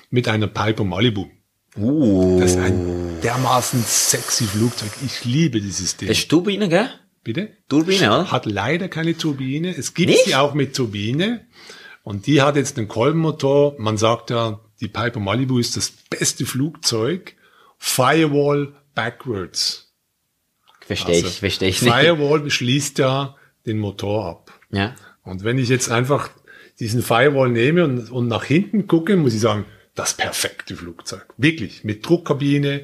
Mit 0.09 0.27
einer 0.27 0.47
Piper 0.47 0.83
Malibu. 0.83 1.27
Uh. 1.77 2.39
Das 2.39 2.51
ist 2.51 2.57
ein 2.57 3.04
dermaßen 3.23 3.81
sexy 3.83 4.45
Flugzeug. 4.45 4.91
Ich 5.05 5.25
liebe 5.25 5.61
dieses 5.61 5.97
Ding. 5.97 6.07
Das 6.07 6.17
ist 6.17 6.29
Turbine, 6.29 6.69
gell? 6.69 6.89
Bitte? 7.23 7.49
Turbine, 7.67 8.07
oder? 8.07 8.31
Hat 8.31 8.45
leider 8.45 8.87
keine 8.87 9.17
Turbine. 9.17 9.75
Es 9.75 9.93
gibt 9.93 10.11
Nicht? 10.11 10.25
sie 10.25 10.35
auch 10.35 10.53
mit 10.53 10.75
Turbine. 10.75 11.47
Und 12.03 12.27
die 12.27 12.41
hat 12.41 12.55
jetzt 12.55 12.77
einen 12.77 12.87
Kolbenmotor. 12.87 13.75
Man 13.79 13.97
sagt 13.97 14.29
ja, 14.29 14.59
die 14.79 14.87
Piper 14.87 15.19
Malibu 15.19 15.57
ist 15.57 15.75
das 15.75 15.91
beste 16.09 16.45
Flugzeug. 16.45 17.35
Firewall 17.77 18.75
backwards. 18.93 19.93
Verstehe 20.81 21.15
Also, 21.15 21.27
ich, 21.27 21.39
verstehe 21.39 21.69
ich 21.69 21.81
nicht. 21.81 21.93
Firewall 21.93 22.49
schließt 22.49 22.99
ja 22.99 23.35
den 23.65 23.79
Motor 23.79 24.25
ab. 24.25 24.59
Ja. 24.71 24.93
Und 25.23 25.43
wenn 25.43 25.57
ich 25.57 25.69
jetzt 25.69 25.89
einfach 25.89 26.29
diesen 26.79 27.01
Firewall 27.01 27.49
nehme 27.49 27.83
und, 27.83 28.11
und 28.11 28.27
nach 28.27 28.43
hinten 28.43 28.87
gucke, 28.87 29.15
muss 29.15 29.33
ich 29.33 29.39
sagen, 29.39 29.65
das 29.95 30.13
perfekte 30.13 30.75
Flugzeug. 30.75 31.25
Wirklich. 31.37 31.83
Mit 31.83 32.07
Druckkabine, 32.07 32.83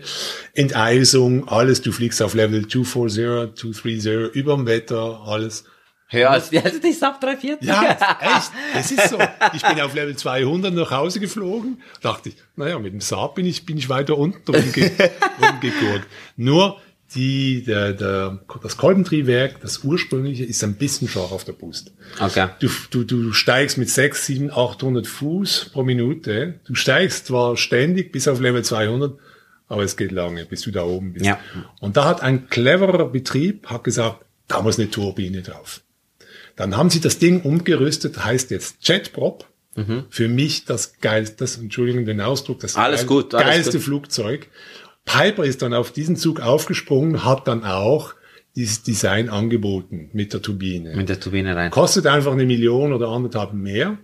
Enteisung, 0.54 1.48
alles. 1.48 1.82
Du 1.82 1.92
fliegst 1.92 2.22
auf 2.22 2.34
Level 2.34 2.68
240, 2.68 3.56
230, 3.74 4.36
überm 4.36 4.66
Wetter, 4.66 5.22
alles. 5.26 5.66
Als 6.14 6.50
die, 6.50 6.60
also 6.60 6.80
die 6.80 6.92
Sub 6.92 7.22
340. 7.22 7.68
Ja, 7.68 8.18
echt. 8.20 8.52
Es 8.76 8.92
ist 8.92 9.10
so. 9.10 9.18
Ich 9.54 9.62
bin 9.62 9.80
auf 9.80 9.94
Level 9.94 10.16
200 10.16 10.74
nach 10.74 10.92
Hause 10.92 11.22
geflogen. 11.22 11.82
Dachte 12.02 12.30
ich, 12.30 12.36
naja, 12.58 12.80
mit 12.80 12.92
dem 12.92 13.00
Saab 13.00 13.36
bin 13.36 13.46
ich, 13.46 13.66
bin 13.66 13.78
ich 13.78 13.88
weiter 13.88 14.18
unten 14.18 14.52
rumge 14.52 14.64
rumgegurkt. 15.42 16.08
Nur 16.36 16.82
die, 17.16 17.64
der, 17.64 17.94
der, 17.94 18.40
das 18.64 18.78
Kolbentriebwerk, 18.78 19.60
das 19.62 19.84
ursprüngliche, 19.84 20.46
ist 20.46 20.64
ein 20.64 20.76
bisschen 20.76 21.08
scharf 21.08 21.32
auf 21.32 21.44
der 21.44 21.54
Brust. 21.54 21.92
Okay. 22.20 22.48
Du, 22.60 22.70
du, 22.90 23.04
du 23.04 23.34
steigst 23.34 23.78
mit 23.78 23.90
6, 23.90 24.26
7, 24.28 24.52
800 24.52 25.06
Fuß 25.08 25.72
pro 25.74 25.84
Minute. 25.84 26.60
Du 26.66 26.76
steigst 26.76 27.28
zwar 27.28 27.58
ständig 27.58 28.12
bis 28.12 28.28
auf 28.28 28.40
Level 28.40 28.64
200, 28.64 29.18
aber 29.68 29.84
es 29.84 29.98
geht 29.98 30.12
lange, 30.12 30.46
bis 30.46 30.62
du 30.62 30.72
da 30.72 30.84
oben 30.84 31.14
bist. 31.14 31.26
Ja. 31.26 31.40
Und 31.80 31.98
da 31.98 32.06
hat 32.06 32.22
ein 32.22 32.48
cleverer 32.50 33.10
Betrieb 33.10 33.68
hat 33.68 33.84
gesagt, 33.84 34.24
da 34.48 34.62
muss 34.62 34.80
eine 34.80 34.90
Turbine 34.90 35.42
drauf. 35.42 35.82
Dann 36.56 36.76
haben 36.78 36.90
sie 36.90 37.00
das 37.02 37.18
Ding 37.20 37.42
umgerüstet, 37.42 38.24
heißt 38.24 38.52
jetzt 38.52 38.78
Jetprop. 38.88 39.48
Für 40.10 40.28
mich 40.28 40.66
das 40.66 41.00
geilste, 41.00 41.38
das, 41.38 41.56
Entschuldigung 41.58 42.04
den 42.04 42.20
Ausdruck, 42.20 42.60
das 42.60 42.76
Mhm. 42.76 42.82
Alles 42.82 43.00
geil- 43.02 43.08
gut, 43.08 43.34
alles 43.34 43.48
geilste 43.48 43.72
gut. 43.78 43.82
Flugzeug. 43.84 44.48
Piper 45.06 45.44
ist 45.44 45.62
dann 45.62 45.74
auf 45.74 45.92
diesen 45.92 46.16
Zug 46.16 46.40
aufgesprungen, 46.42 47.26
hat 47.26 47.48
dann 47.48 47.64
auch 47.64 48.14
dieses 48.56 48.84
Design 48.84 49.30
angeboten 49.30 50.10
mit 50.14 50.34
der 50.34 50.42
Turbine. 50.42 50.96
Mit 50.96 51.10
der 51.10 51.20
Turbine 51.20 51.56
rein. 51.56 51.72
Kostet 51.72 52.06
einfach 52.08 52.32
eine 52.34 52.46
Million 52.46 52.94
oder 52.94 53.08
anderthalb 53.10 53.54
mehr 53.54 53.98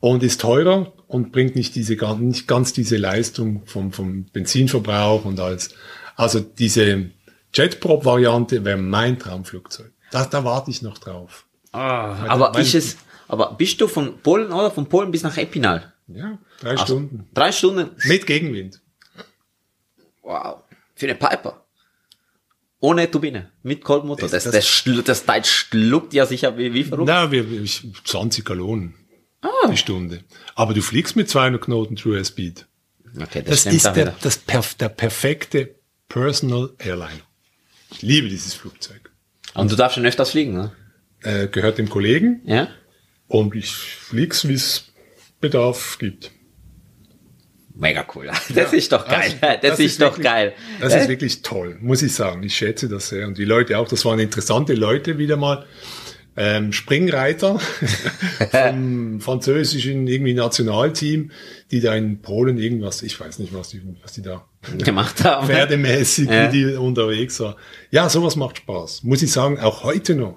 und 0.00 0.22
ist 0.22 0.40
teurer 0.40 0.92
und 1.08 1.32
bringt 1.32 1.56
nicht 1.56 1.74
diese 1.74 1.94
nicht 2.18 2.46
ganz 2.46 2.72
diese 2.72 2.96
Leistung 2.96 3.62
vom, 3.66 3.92
vom 3.92 4.24
Benzinverbrauch 4.32 5.24
und 5.24 5.40
alles. 5.40 5.70
Also 6.16 6.40
diese 6.40 7.10
Jetprop-Variante 7.54 8.64
wäre 8.64 8.76
mein 8.78 9.18
Traumflugzeug. 9.18 9.92
Da, 10.10 10.24
da 10.26 10.44
warte 10.44 10.70
ich 10.70 10.82
noch 10.82 10.98
drauf. 10.98 11.46
Aber 11.72 12.52
mein- 12.52 12.62
ist 12.62 12.74
es, 12.74 12.96
aber 13.28 13.54
bist 13.56 13.80
du 13.80 13.88
von 13.88 14.18
Polen, 14.22 14.52
oder? 14.52 14.70
Von 14.70 14.86
Polen 14.88 15.10
bis 15.10 15.22
nach 15.22 15.36
Epinal? 15.36 15.92
Ja, 16.08 16.38
drei 16.60 16.70
Also, 16.70 16.84
Stunden. 16.84 17.28
Drei 17.34 17.50
Stunden. 17.52 17.90
Mit 18.04 18.26
Gegenwind. 18.26 18.80
Wow. 20.26 20.64
Für 20.96 21.06
eine 21.06 21.14
Piper. 21.14 21.64
Ohne 22.80 23.10
Turbine. 23.10 23.52
Mit 23.62 23.82
Kolbenmotor. 23.84 24.28
Das, 24.28 24.44
Das- 24.44 24.52
das, 24.52 24.66
schlu- 24.66 25.02
das 25.02 25.24
Teil 25.24 25.44
schluckt 25.44 26.12
ja 26.12 26.26
sicher 26.26 26.58
wie, 26.58 26.74
wie 26.74 26.84
verrückt. 26.84 27.06
Na, 27.08 27.30
wir, 27.30 27.48
wir- 27.50 27.62
ich- 27.62 27.84
20 28.04 28.44
Gallonen 28.44 28.94
Ah. 29.40 29.68
die 29.70 29.76
Stunde. 29.76 30.24
Aber 30.54 30.74
du 30.74 30.82
fliegst 30.82 31.14
mit 31.16 31.28
200 31.30 31.62
Knoten 31.62 31.96
True 31.96 32.16
Air 32.18 32.24
Speed. 32.24 32.66
Okay, 33.20 33.42
das, 33.42 33.64
Das 33.64 33.72
ist 33.72 33.84
der, 33.94 34.14
das 34.20 34.38
perf 34.38 34.74
der 34.74 34.88
perfekte 34.90 35.76
Personal 36.08 36.70
Airliner. 36.78 37.22
Ich 37.92 38.02
liebe 38.02 38.28
dieses 38.28 38.54
Flugzeug. 38.54 39.10
Und 39.54 39.70
du 39.70 39.76
darfst 39.76 39.94
schon 39.94 40.04
öfters 40.04 40.30
fliegen, 40.32 40.54
ne? 40.54 40.72
Äh, 41.22 41.46
gehört 41.48 41.78
dem 41.78 41.88
Kollegen 41.88 42.42
Ja? 42.44 42.68
und 43.28 43.54
ich 43.54 43.70
flieg's, 43.72 44.46
wie 44.48 44.52
es 44.54 44.92
Bedarf 45.40 45.96
gibt. 45.98 46.30
Mega 47.78 48.06
cool. 48.14 48.30
Das 48.54 48.72
ist 48.72 48.90
doch 48.92 49.06
geil. 49.06 49.34
Also, 49.40 49.58
Das, 49.68 49.78
ist, 49.80 50.00
doch 50.00 50.06
wirklich- 50.12 50.24
geil. 50.24 50.52
Das 50.80 50.94
Äh? 50.94 51.00
ist 51.02 51.08
wirklich 51.08 51.42
toll, 51.42 51.76
muss 51.80 52.02
ich 52.02 52.14
sagen. 52.14 52.42
Ich 52.42 52.56
schätze 52.56 52.88
das 52.88 53.08
sehr. 53.10 53.26
Und 53.26 53.36
die 53.38 53.44
Leute 53.44 53.78
auch, 53.78 53.86
das 53.88 54.04
waren 54.04 54.18
interessante 54.18 54.72
Leute 54.74 55.18
wieder 55.18 55.36
mal. 55.36 55.66
Ähm, 56.38 56.70
Springreiter 56.74 57.58
vom 58.50 59.20
französischen 59.22 60.06
irgendwie 60.06 60.34
Nationalteam, 60.34 61.30
die 61.70 61.80
da 61.80 61.94
in 61.94 62.20
Polen 62.20 62.58
irgendwas, 62.58 63.02
ich 63.02 63.18
weiß 63.18 63.38
nicht, 63.38 63.54
was 63.54 63.70
die, 63.70 63.80
was 64.02 64.12
die 64.12 64.20
da 64.22 64.44
gemacht 64.84 65.24
haben. 65.24 65.46
pferdemäßig, 65.46 66.28
Ja. 66.28 66.52
wie 66.52 66.56
die 66.58 66.74
unterwegs 66.76 67.40
war. 67.40 67.56
Ja, 67.90 68.10
sowas 68.10 68.36
macht 68.36 68.58
Spaß. 68.58 69.02
Muss 69.04 69.22
ich 69.22 69.32
sagen, 69.32 69.58
auch 69.60 69.82
heute 69.82 70.14
noch. 70.14 70.36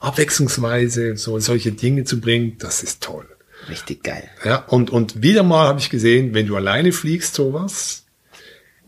Abwechslungsweise 0.00 1.16
so 1.16 1.38
solche 1.38 1.72
Dinge 1.72 2.04
zu 2.04 2.20
bringen, 2.20 2.56
das 2.58 2.82
ist 2.82 3.02
toll. 3.02 3.28
Richtig 3.68 4.04
geil. 4.04 4.28
Ja, 4.44 4.64
und, 4.66 4.90
und 4.90 5.22
wieder 5.22 5.42
mal 5.42 5.68
habe 5.68 5.80
ich 5.80 5.90
gesehen, 5.90 6.34
wenn 6.34 6.46
du 6.46 6.56
alleine 6.56 6.92
fliegst, 6.92 7.34
sowas, 7.34 8.04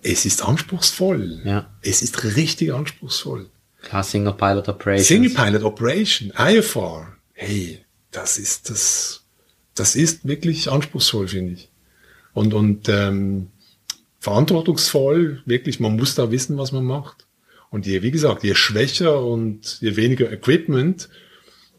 es 0.02 0.24
ist 0.24 0.42
anspruchsvoll. 0.42 1.40
Ja. 1.44 1.70
Es 1.82 2.02
ist 2.02 2.24
richtig 2.36 2.72
anspruchsvoll. 2.72 3.50
Klar, 3.82 4.02
Single 4.04 4.34
Pilot 4.34 4.68
Operations. 4.68 5.08
Single 5.08 5.30
Pilot 5.30 5.62
Operation, 5.62 6.32
IFR, 6.36 7.08
hey, 7.32 7.84
das 8.10 8.38
ist 8.38 8.70
das, 8.70 9.24
das 9.74 9.96
ist 9.96 10.26
wirklich 10.26 10.70
anspruchsvoll, 10.70 11.28
finde 11.28 11.54
ich. 11.54 11.68
Und, 12.32 12.54
und 12.54 12.88
ähm, 12.88 13.48
verantwortungsvoll, 14.20 15.42
wirklich, 15.44 15.80
man 15.80 15.96
muss 15.96 16.14
da 16.14 16.30
wissen, 16.30 16.58
was 16.58 16.72
man 16.72 16.84
macht. 16.84 17.26
Und 17.70 17.86
je, 17.86 18.02
wie 18.02 18.10
gesagt, 18.10 18.44
je 18.44 18.54
schwächer 18.54 19.22
und 19.22 19.78
je 19.80 19.96
weniger 19.96 20.30
Equipment, 20.32 21.08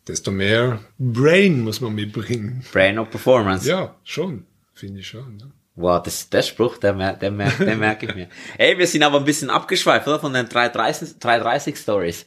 desto 0.10 0.32
mehr 0.32 0.80
Brain 0.98 1.62
muss 1.62 1.82
man 1.82 1.94
mitbringen. 1.96 2.64
Brain 2.72 3.00
of 3.00 3.10
Performance. 3.10 3.70
Ja, 3.70 3.96
schon, 4.04 4.46
finde 4.74 5.00
ich 5.00 5.08
schon. 5.08 5.40
Ja. 5.40 5.46
Wow, 5.76 6.04
das, 6.04 6.30
der 6.30 6.42
Spruch, 6.42 6.78
der, 6.78 6.94
mer 6.94 7.14
der, 7.14 7.32
mer 7.32 7.52
der 7.52 7.78
merke 7.88 8.08
ich 8.08 8.16
mir. 8.16 8.28
Ey, 8.58 8.78
wir 8.78 8.86
sind 8.88 9.04
aber 9.04 9.18
ein 9.20 9.26
bisschen 9.26 9.50
abgeschweift, 9.50 10.08
oder? 10.08 10.20
Von 10.20 10.34
den 10.34 10.50
330, 10.50 11.20
330 11.20 11.78
Stories. 11.78 12.26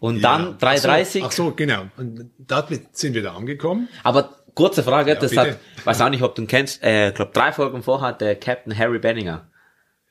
Und 0.00 0.20
dann 0.22 0.58
330. 0.58 1.22
Ach 1.22 1.30
so, 1.30 1.44
ach 1.44 1.48
so, 1.50 1.54
genau. 1.54 1.86
Und 1.96 2.30
da 2.38 2.66
sind 2.90 3.14
wir 3.14 3.22
da 3.22 3.36
angekommen. 3.36 3.88
Aber 4.02 4.36
kurze 4.54 4.82
Frage, 4.82 5.14
das 5.14 5.30
bitte. 5.30 5.52
hat, 5.52 5.58
weiß 5.84 6.00
auch 6.00 6.08
nicht, 6.08 6.22
ob 6.22 6.34
du 6.34 6.42
ihn 6.42 6.48
kennst, 6.48 6.82
äh, 6.82 7.12
glaub 7.12 7.32
drei 7.32 7.52
Folgen 7.52 7.84
vorher 7.84 8.08
hat 8.08 8.20
der 8.20 8.34
Captain 8.34 8.76
Harry 8.76 8.98
Benninger. 8.98 9.48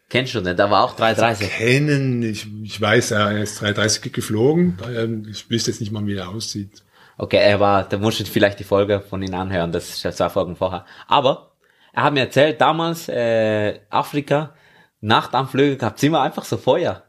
Kennst 0.10 0.34
du 0.34 0.42
den? 0.42 0.58
Der 0.58 0.70
war 0.70 0.84
auch 0.84 0.96
330. 0.96 1.50
Kennen, 1.50 2.24
ich, 2.24 2.46
ich 2.64 2.80
weiß, 2.80 3.12
er 3.12 3.42
ist 3.42 3.62
330 3.62 4.12
geflogen. 4.14 4.78
Ähm, 4.94 5.26
Ich 5.30 5.50
wüsste 5.50 5.72
jetzt 5.72 5.80
nicht 5.80 5.92
mal, 5.92 6.06
wie 6.06 6.16
er 6.16 6.30
aussieht. 6.30 6.84
Okay, 7.22 7.38
er 7.38 7.60
war, 7.60 7.88
da 7.88 8.00
musst 8.00 8.20
du 8.20 8.26
vielleicht 8.26 8.60
die 8.60 8.64
Folge 8.64 9.00
von 9.00 9.22
ihm 9.22 9.36
anhören, 9.36 9.72
das 9.72 9.90
ist 9.90 10.02
ja 10.04 10.12
zwei 10.12 10.28
Folgen 10.30 10.56
vorher. 10.56 10.86
Aber 11.08 11.52
er 11.94 12.04
hat 12.06 12.14
mir 12.14 12.22
erzählt, 12.22 12.60
damals 12.60 13.08
äh, 13.10 13.80
Afrika, 13.92 14.56
Nachtanflüge 15.02 15.78
gab's 15.78 16.02
immer 16.02 16.22
einfach 16.22 16.44
so 16.46 16.58
Feuer. 16.58 17.04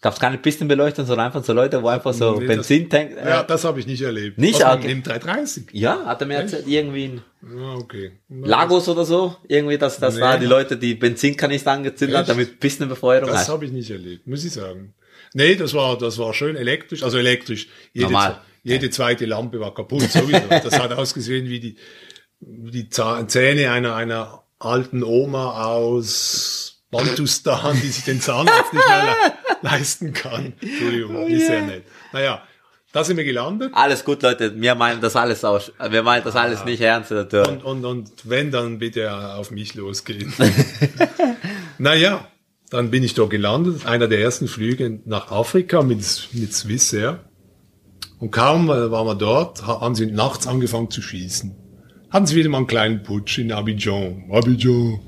Gab's 0.00 0.20
keine 0.20 0.38
Pistenbeleuchtung, 0.38 1.06
sondern 1.06 1.26
einfach 1.26 1.42
so 1.42 1.52
Leute, 1.52 1.82
wo 1.82 1.88
einfach 1.88 2.12
so 2.12 2.38
Nee, 2.38 2.46
Benzintank. 2.46 3.16
Äh, 3.16 3.28
ja, 3.28 3.42
das 3.42 3.64
habe 3.64 3.80
ich 3.80 3.88
nicht 3.88 4.02
erlebt. 4.02 4.38
Nicht, 4.38 4.64
okay. 4.64 4.92
Im 4.92 5.02
330. 5.02 5.70
ja, 5.72 6.04
hat 6.04 6.20
er 6.20 6.28
mir 6.28 6.34
erzählt, 6.34 6.68
irgendwie 6.68 7.06
in 7.06 7.22
Ja, 7.58 7.74
okay. 7.74 8.12
Lagos 8.28 8.88
oder 8.88 9.04
so, 9.04 9.34
irgendwie, 9.48 9.76
dass, 9.76 9.98
dass 9.98 10.14
Nee. 10.14 10.20
da 10.20 10.36
die 10.36 10.46
Leute 10.46 10.76
die 10.76 10.94
Benzinkanister 10.94 11.72
angezündet 11.72 12.16
haben, 12.16 12.22
Echt? 12.22 12.30
damit 12.30 12.60
Pistenbefeuerung 12.60 13.28
Das 13.28 13.48
habe 13.48 13.64
ich 13.64 13.72
nicht 13.72 13.90
erlebt, 13.90 14.24
muss 14.28 14.44
ich 14.44 14.52
sagen. 14.52 14.94
Nee, 15.34 15.56
das 15.56 15.74
war, 15.74 15.98
das 15.98 16.16
war 16.18 16.32
schön 16.32 16.54
elektrisch, 16.54 17.02
also 17.02 17.18
elektrisch. 17.18 17.66
Normal. 17.92 18.38
Jede 18.66 18.90
zweite 18.90 19.26
Lampe 19.26 19.60
war 19.60 19.72
kaputt, 19.72 20.10
sowieso. 20.10 20.48
Das 20.48 20.78
hat 20.78 20.92
ausgesehen 20.92 21.48
wie 21.48 21.60
die, 21.60 21.76
wie 22.40 22.70
die 22.70 22.88
Zähne 22.88 23.70
einer, 23.70 23.94
einer 23.94 24.42
alten 24.58 25.04
Oma 25.04 25.64
aus 25.64 26.82
Bantustan, 26.90 27.80
die 27.80 27.88
sich 27.88 28.04
den 28.04 28.20
Zahnarzt 28.20 28.72
nicht 28.72 28.88
mehr 28.88 29.04
le 29.04 29.32
leisten 29.62 30.12
kann. 30.12 30.52
Entschuldigung, 30.60 31.26
ist 31.28 31.46
sehr 31.46 31.62
nett. 31.62 31.84
Naja, 32.12 32.42
da 32.92 33.04
sind 33.04 33.16
wir 33.16 33.24
gelandet. 33.24 33.72
Alles 33.74 34.04
gut, 34.04 34.22
Leute, 34.22 34.60
wir 34.60 34.74
meinen 34.74 35.00
das 35.00 35.14
alles 35.14 35.44
aus, 35.44 35.72
wir 35.90 36.02
meinen 36.02 36.24
das 36.24 36.34
alles 36.34 36.64
nicht 36.64 36.80
ernst. 36.80 37.12
Oder? 37.12 37.48
Und, 37.48 37.62
und, 37.62 37.84
und 37.84 38.10
wenn, 38.24 38.50
dann 38.50 38.78
bitte 38.78 39.12
auf 39.34 39.50
mich 39.50 39.74
losgehen. 39.74 40.32
naja, 41.78 42.26
dann 42.70 42.90
bin 42.90 43.04
ich 43.04 43.14
dort 43.14 43.30
gelandet. 43.30 43.86
Einer 43.86 44.08
der 44.08 44.20
ersten 44.20 44.48
Flüge 44.48 45.00
nach 45.04 45.30
Afrika 45.30 45.82
mit, 45.82 45.98
mit 46.32 46.52
Swissair. 46.52 47.20
Und 48.18 48.30
kaum 48.30 48.70
äh, 48.70 48.90
waren 48.90 49.06
wir 49.06 49.14
dort, 49.14 49.66
ha- 49.66 49.80
haben 49.80 49.94
sie 49.94 50.06
nachts 50.06 50.46
angefangen 50.46 50.90
zu 50.90 51.02
schießen. 51.02 51.54
Hatten 52.10 52.26
sie 52.26 52.36
wieder 52.36 52.48
mal 52.48 52.58
einen 52.58 52.66
kleinen 52.66 53.02
Putsch 53.02 53.38
in 53.38 53.52
Abidjan. 53.52 54.24
Abidjan. 54.32 55.00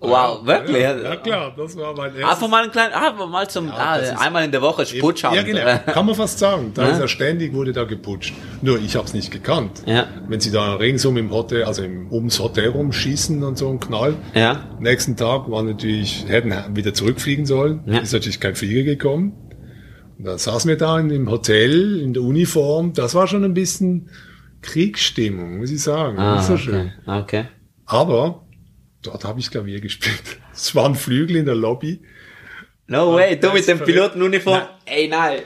Wow, 0.00 0.46
wirklich? 0.46 0.80
Ja, 0.80 0.96
ja 0.96 1.16
klar, 1.16 1.52
das 1.56 1.76
war 1.76 1.92
mein 1.96 2.14
erstes. 2.14 2.24
Einfach 2.30 2.48
mal 2.48 2.62
einen 2.62 2.70
kleinen, 2.70 2.92
ah, 2.94 3.26
mal 3.26 3.48
zum, 3.48 3.68
ah, 3.70 3.98
das 3.98 4.10
ist- 4.10 4.18
einmal 4.20 4.44
in 4.44 4.52
der 4.52 4.62
Woche 4.62 4.84
Putsch 5.00 5.24
haben. 5.24 5.34
Ja, 5.34 5.42
genau. 5.42 5.64
Kann 5.92 6.06
man 6.06 6.14
fast 6.14 6.38
sagen. 6.38 6.70
Da 6.74 6.82
Ja. 6.82 6.88
ist 6.90 7.00
er 7.00 7.08
ständig, 7.08 7.52
wurde 7.52 7.72
da 7.72 7.82
geputscht. 7.82 8.32
Nur 8.62 8.78
ich 8.78 8.94
habe 8.94 9.06
es 9.06 9.12
nicht 9.14 9.32
gekannt. 9.32 9.82
Ja. 9.86 10.06
Wenn 10.28 10.38
sie 10.38 10.52
da 10.52 10.74
ringsum 10.74 11.16
im 11.16 11.32
Hotel, 11.32 11.64
also 11.64 11.82
im, 11.82 12.12
ums 12.12 12.38
Hotel 12.38 12.68
rumschießen 12.68 13.42
und 13.42 13.58
so 13.58 13.68
ein 13.70 13.80
Knall. 13.80 14.14
Ja. 14.34 14.68
Nächsten 14.78 15.16
Tag 15.16 15.50
war 15.50 15.64
natürlich, 15.64 16.26
hätten 16.28 16.52
wieder 16.76 16.94
zurückfliegen 16.94 17.44
sollen. 17.44 17.80
Ja. 17.86 17.98
Ist 17.98 18.12
natürlich 18.12 18.38
kein 18.38 18.54
Flieger 18.54 18.84
gekommen. 18.84 19.32
Da 20.18 20.36
saßen 20.36 20.68
wir 20.68 20.76
da 20.76 20.98
in, 20.98 21.10
im 21.10 21.30
Hotel, 21.30 22.00
in 22.00 22.12
der 22.12 22.22
Uniform. 22.22 22.92
Das 22.92 23.14
war 23.14 23.28
schon 23.28 23.44
ein 23.44 23.54
bisschen 23.54 24.10
Kriegsstimmung, 24.62 25.58
muss 25.58 25.70
ich 25.70 25.80
sagen. 25.80 26.18
Ah, 26.18 26.42
so 26.42 26.54
okay. 26.54 26.62
schön. 26.62 26.92
okay. 27.06 27.44
Aber 27.86 28.44
dort 29.02 29.24
habe 29.24 29.38
ich 29.40 29.50
Klavier 29.50 29.80
gespielt. 29.80 30.22
Es 30.52 30.74
waren 30.74 30.96
Flügel 30.96 31.36
in 31.36 31.44
der 31.44 31.54
Lobby. 31.54 32.02
No 32.88 33.14
way, 33.14 33.38
du 33.38 33.52
mit 33.52 33.68
dem. 33.68 33.78
Pilotenuniform. 33.78 34.62
Ey, 34.86 35.06
nein. 35.06 35.42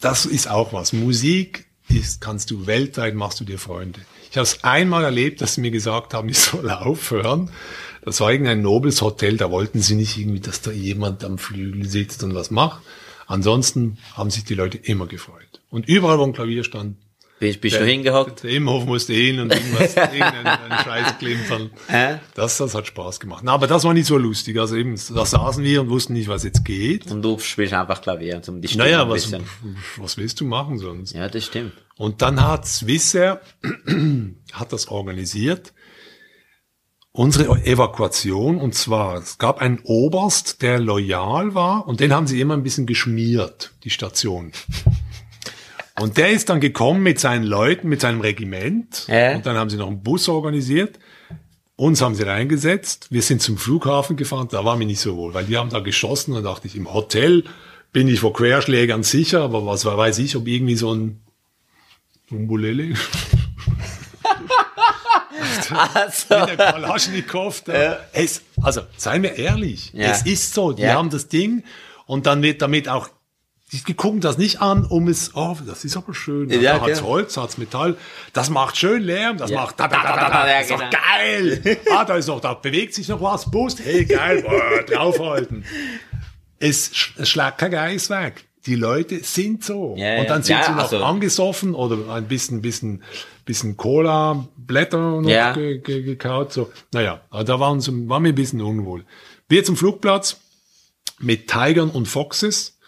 Das 0.00 0.24
ist 0.24 0.48
auch 0.48 0.72
was. 0.72 0.94
Musik 0.94 1.66
ist, 1.90 2.22
kannst 2.22 2.50
du 2.50 2.66
weltweit, 2.66 3.14
machst 3.14 3.40
du 3.40 3.44
dir 3.44 3.58
Freunde. 3.58 4.00
Ich 4.30 4.38
habe 4.38 4.44
es 4.44 4.64
einmal 4.64 5.04
erlebt, 5.04 5.42
dass 5.42 5.56
sie 5.56 5.60
mir 5.60 5.70
gesagt 5.70 6.14
haben, 6.14 6.30
ich 6.30 6.38
soll 6.38 6.70
aufhören. 6.70 7.50
Das 8.02 8.20
war 8.20 8.32
irgendein 8.32 8.62
nobles 8.62 9.02
Hotel, 9.02 9.36
da 9.36 9.50
wollten 9.50 9.82
sie 9.82 9.94
nicht 9.94 10.16
irgendwie, 10.16 10.40
dass 10.40 10.62
da 10.62 10.70
jemand 10.70 11.22
am 11.22 11.36
Flügel 11.36 11.86
sitzt 11.86 12.24
und 12.24 12.34
was 12.34 12.50
macht. 12.50 12.80
Ansonsten 13.26 13.98
haben 14.14 14.30
sich 14.30 14.44
die 14.44 14.54
Leute 14.54 14.78
immer 14.78 15.06
gefreut. 15.06 15.60
Und 15.70 15.88
überall, 15.88 16.18
wo 16.18 16.24
ein 16.24 16.32
Klavier 16.32 16.64
stand, 16.64 16.96
Bist, 17.38 17.60
bist 17.60 17.76
du 17.76 17.84
hingehockt? 17.84 18.42
der 18.44 18.50
Imhof 18.50 18.84
musste 18.84 19.12
hin 19.14 19.40
und 19.40 19.52
irgendwas, 19.52 19.96
irgendeinen 19.96 20.46
einen 20.46 20.84
Scheiß 20.84 21.18
klimpern. 21.18 21.70
Hä? 21.88 22.18
Das, 22.34 22.58
das 22.58 22.74
hat 22.74 22.86
Spaß 22.86 23.20
gemacht. 23.20 23.42
Na, 23.44 23.52
aber 23.52 23.66
das 23.66 23.84
war 23.84 23.94
nicht 23.94 24.06
so 24.06 24.16
lustig. 24.18 24.58
Also 24.58 24.76
eben, 24.76 24.94
da 25.14 25.24
saßen 25.24 25.64
wir 25.64 25.80
und 25.80 25.88
wussten 25.90 26.12
nicht, 26.12 26.28
was 26.28 26.44
jetzt 26.44 26.64
geht. 26.64 27.10
Und 27.10 27.22
du 27.22 27.38
spielst 27.38 27.72
einfach 27.72 28.00
Klavier, 28.00 28.40
um 28.46 28.60
die 28.60 28.68
Stimme 28.68 28.84
Naja, 28.84 29.08
was, 29.08 29.32
was 29.96 30.16
willst 30.18 30.40
du 30.40 30.44
machen 30.44 30.78
sonst? 30.78 31.14
Ja, 31.14 31.28
das 31.28 31.46
stimmt. 31.46 31.72
Und 31.96 32.22
dann 32.22 32.42
hat 32.46 32.66
Swissair 32.66 33.40
hat 34.52 34.72
das 34.72 34.88
organisiert. 34.88 35.72
Unsere 37.14 37.66
Evakuation, 37.66 38.58
und 38.58 38.74
zwar, 38.74 39.16
es 39.18 39.36
gab 39.36 39.58
einen 39.60 39.80
Oberst, 39.84 40.62
der 40.62 40.80
loyal 40.80 41.54
war, 41.54 41.86
und 41.86 42.00
den 42.00 42.10
haben 42.14 42.26
sie 42.26 42.40
immer 42.40 42.54
ein 42.54 42.62
bisschen 42.62 42.86
geschmiert, 42.86 43.72
die 43.84 43.90
Station. 43.90 44.52
Und 46.00 46.16
der 46.16 46.30
ist 46.30 46.48
dann 46.48 46.60
gekommen 46.60 47.02
mit 47.02 47.20
seinen 47.20 47.44
Leuten, 47.44 47.90
mit 47.90 48.00
seinem 48.00 48.22
Regiment, 48.22 49.04
Äh? 49.08 49.36
und 49.36 49.44
dann 49.44 49.56
haben 49.58 49.68
sie 49.68 49.76
noch 49.76 49.88
einen 49.88 50.02
Bus 50.02 50.26
organisiert. 50.30 50.98
Uns 51.76 52.00
haben 52.00 52.14
sie 52.14 52.22
reingesetzt. 52.22 53.08
Wir 53.10 53.20
sind 53.20 53.42
zum 53.42 53.58
Flughafen 53.58 54.16
gefahren. 54.16 54.48
Da 54.50 54.64
war 54.64 54.76
mir 54.76 54.86
nicht 54.86 55.00
so 55.00 55.16
wohl, 55.16 55.34
weil 55.34 55.44
die 55.44 55.56
haben 55.58 55.68
da 55.70 55.80
geschossen. 55.80 56.32
Und 56.34 56.44
dachte 56.44 56.66
ich, 56.66 56.76
im 56.76 56.92
Hotel 56.94 57.44
bin 57.92 58.08
ich 58.08 58.20
vor 58.20 58.32
Querschlägern 58.32 59.02
sicher, 59.02 59.42
aber 59.42 59.66
was 59.66 59.84
weiß 59.84 60.18
ich, 60.18 60.34
ob 60.36 60.46
irgendwie 60.46 60.76
so 60.76 60.94
ein 60.94 61.20
Umbulele 62.30 62.94
Also, 65.94 66.38
mit 66.40 66.58
der 66.58 66.72
Kalaschnikow 66.72 67.60
da. 67.62 68.00
Es, 68.12 68.42
also, 68.62 68.82
seien 68.96 69.22
wir 69.22 69.36
ehrlich, 69.36 69.90
Ja. 69.94 70.10
es 70.10 70.22
ist 70.26 70.54
so, 70.54 70.72
die 70.72 70.82
Ja. 70.82 70.94
haben 70.94 71.10
das 71.10 71.28
Ding 71.28 71.64
und 72.06 72.26
dann 72.26 72.42
wird 72.42 72.62
damit 72.62 72.88
auch, 72.88 73.08
die 73.72 73.94
gucken 73.94 74.20
das 74.20 74.36
nicht 74.36 74.60
an, 74.60 74.84
um 74.84 75.08
es, 75.08 75.30
oh, 75.34 75.56
das 75.66 75.84
ist 75.86 75.96
aber 75.96 76.12
schön, 76.12 76.50
Ja, 76.50 76.74
da 76.78 76.82
hat's 76.84 76.98
genau. 76.98 77.08
Holz, 77.10 77.36
hat's 77.38 77.56
Metall, 77.56 77.96
das 78.34 78.50
macht 78.50 78.76
schön 78.76 79.02
Lärm, 79.02 79.38
das 79.38 79.50
Ja. 79.50 79.62
macht 79.62 79.80
da, 79.80 79.88
da, 79.88 80.02
da, 80.02 80.16
da, 80.16 80.28
da, 80.28 80.46
Ja, 80.46 80.52
das 80.58 80.62
ist 80.64 80.70
doch 80.72 80.78
genau. 80.78 80.90
geil. 80.90 81.78
ah, 81.90 82.04
da 82.04 82.16
ist 82.16 82.26
noch, 82.28 82.40
da 82.40 82.52
bewegt 82.54 82.92
sich 82.94 83.08
noch 83.08 83.22
was, 83.22 83.50
Boost, 83.50 83.80
hey, 83.82 84.04
geil, 84.04 84.42
boah, 84.42 84.82
draufhalten. 84.82 85.64
Es, 86.58 86.90
es 87.16 87.28
schlägt 87.28 87.58
kein 87.58 87.70
Geist 87.70 88.10
weg. 88.10 88.44
Die 88.66 88.76
Leute 88.76 89.24
sind 89.24 89.64
so. 89.64 89.96
Ja, 89.98 90.20
und 90.20 90.30
dann 90.30 90.42
ja. 90.42 90.44
sind 90.44 90.56
Ja, 90.58 90.64
sie 90.64 90.70
noch 90.72 90.82
also- 90.84 91.02
angesoffen 91.04 91.74
oder 91.74 92.14
ein 92.14 92.28
bisschen, 92.28 92.62
bisschen, 92.62 93.02
bisschen 93.44 93.76
Cola, 93.76 94.46
Blätter 94.56 95.20
noch 95.20 95.28
Ja. 95.28 95.52
ge, 95.52 95.78
ge, 95.78 96.02
gekaut. 96.02 96.52
So. 96.52 96.70
Naja, 96.92 97.20
da 97.30 97.60
waren, 97.60 97.80
sie- 97.80 98.08
waren 98.08 98.22
wir 98.24 98.32
ein 98.32 98.34
bisschen 98.34 98.60
unwohl. 98.60 99.04
Wir 99.48 99.64
zum 99.64 99.76
Flugplatz 99.76 100.38
mit 101.18 101.48
Tigern 101.48 101.90
und 101.90 102.06
Foxes. 102.06 102.78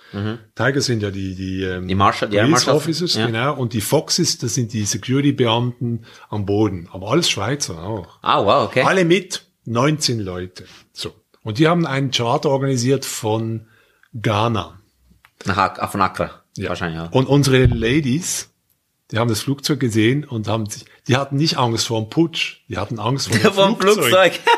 Tiger 0.55 0.81
sind 0.81 1.03
ja 1.03 1.11
die, 1.11 1.35
die, 1.35 1.65
ähm, 1.65 1.89
Die 1.89 1.95
Marshal- 1.97 2.29
die 2.29 2.37
Air 2.37 2.45
Police 2.45 2.67
Marshals, 2.67 2.77
Officers, 2.85 3.15
ja. 3.17 3.27
genau. 3.27 3.55
Und 3.57 3.73
die 3.73 3.81
Foxes, 3.81 4.39
das 4.39 4.55
sind 4.55 4.73
die 4.73 4.85
Security-Beamten 4.85 6.05
am 6.31 6.47
Boden. 6.47 6.89
Aber 6.93 7.11
alles 7.11 7.29
Schweizer 7.29 7.83
auch. 7.83 8.19
Ah, 8.23 8.45
wow, 8.45 8.69
okay. 8.69 8.83
Alle 8.83 9.05
mit, 9.05 9.45
19 9.65 10.21
Leute. 10.21 10.67
So. 10.93 11.13
Und 11.43 11.59
die 11.59 11.67
haben 11.67 11.85
einen 11.85 12.13
Charter 12.13 12.51
organisiert 12.51 13.05
von 13.05 13.67
Ghana. 14.15 14.79
Nach 15.47 15.91
von 15.91 16.01
Accra. 16.01 16.43
Wahrscheinlich, 16.59 16.99
ja. 17.01 17.09
Und 17.11 17.27
unsere 17.27 17.67
Ladies, 17.67 18.51
die 19.11 19.19
haben 19.19 19.29
das 19.29 19.41
Flugzeug 19.43 19.81
gesehen 19.81 20.25
und 20.25 20.49
haben 20.49 20.67
sich, 20.67 20.85
die 21.09 21.17
hatten 21.17 21.37
nicht 21.37 21.57
Angst 21.59 21.87
vor 21.87 22.01
dem 22.01 22.09
Putsch, 22.11 22.59
die 22.69 22.79
hatten 22.79 22.99
Angst 22.99 23.29
vor 23.29 23.39
dem 23.43 23.53
Vom 23.53 23.79
Flugzeug. 23.81 24.33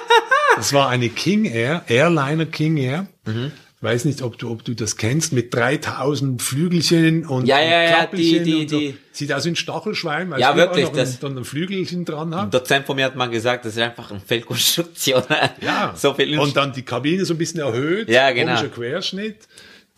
Das 0.56 0.72
war 0.72 0.88
eine 0.88 1.10
King 1.10 1.44
Air, 1.44 1.84
Airliner 1.86 2.46
King 2.46 2.78
Air. 2.78 3.08
Mhm. 3.26 3.52
Ich 3.76 3.82
weiß 3.82 4.06
nicht, 4.06 4.22
ob 4.22 4.38
du, 4.38 4.50
ob 4.50 4.64
du 4.64 4.72
das 4.74 4.96
kennst, 4.96 5.34
mit 5.34 5.52
3000 5.54 6.40
Flügelchen 6.40 7.26
und 7.26 7.44
Ja, 7.44 7.60
ja, 7.60 7.82
ja, 7.82 8.06
die- 8.06 8.42
die- 8.42 8.54
und 8.54 8.70
so. 8.70 8.78
die- 8.80 8.96
Sieht 9.12 9.34
aus 9.34 9.44
wie 9.44 9.50
ein 9.50 9.56
Stachelschwein, 9.56 10.30
weil 10.30 10.40
Ja, 10.40 10.56
wirklich, 10.56 10.86
ein, 10.86 10.94
das- 10.94 11.18
dann 11.18 11.36
ein 11.36 11.44
Flügelchen 11.44 12.06
dran 12.06 12.34
hat. 12.34 12.44
Ein 12.44 12.50
Dozent 12.52 12.86
von 12.86 12.96
mir 12.96 13.04
hat 13.04 13.16
mal 13.16 13.26
gesagt, 13.28 13.66
das 13.66 13.74
ist 13.76 13.82
einfach 13.82 14.10
eine 14.10 14.20
Fehlkonstruktion. 14.20 15.22
Ja, 15.60 15.92
So 15.94 16.14
viel 16.14 16.38
und 16.38 16.56
dann 16.56 16.72
die 16.72 16.82
Kabine 16.82 17.26
so 17.26 17.34
ein 17.34 17.38
bisschen 17.38 17.60
erhöht, 17.60 18.08
Ja, 18.08 18.30
genau. 18.30 18.54
komischer 18.56 18.68
Querschnitt. 18.74 19.36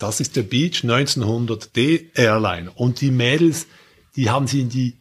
Das 0.00 0.18
ist 0.18 0.34
der 0.34 0.42
Beach 0.42 0.82
1900 0.82 1.76
D 1.76 2.10
Airline. 2.16 2.72
Und 2.74 3.00
die 3.00 3.12
Mädels, 3.12 3.68
die 4.18 4.30
haben 4.30 4.48
sie 4.48 4.60
in 4.60 4.68
die 4.68 4.96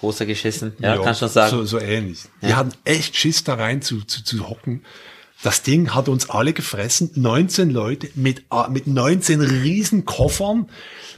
Hose 0.00 0.24
geschissen. 0.24 0.72
Ja, 0.78 0.96
kannst 0.98 1.20
du 1.20 1.26
schon 1.26 1.32
sagen. 1.32 1.50
So, 1.50 1.64
so 1.64 1.78
ähnlich. 1.80 2.20
Die 2.42 2.54
hatten 2.54 2.72
echt 2.84 3.16
Schiss 3.16 3.42
da 3.42 3.54
rein 3.54 3.82
zu, 3.82 4.02
zu, 4.02 4.22
zu 4.22 4.48
hocken. 4.48 4.84
Das 5.42 5.62
Ding 5.64 5.92
hat 5.96 6.08
uns 6.08 6.30
alle 6.30 6.52
gefressen. 6.52 7.10
19 7.16 7.70
Leute 7.70 8.08
mit, 8.14 8.44
äh, 8.52 8.70
mit 8.70 8.86
19 8.86 9.40
riesen 9.40 10.04
Koffern, 10.04 10.68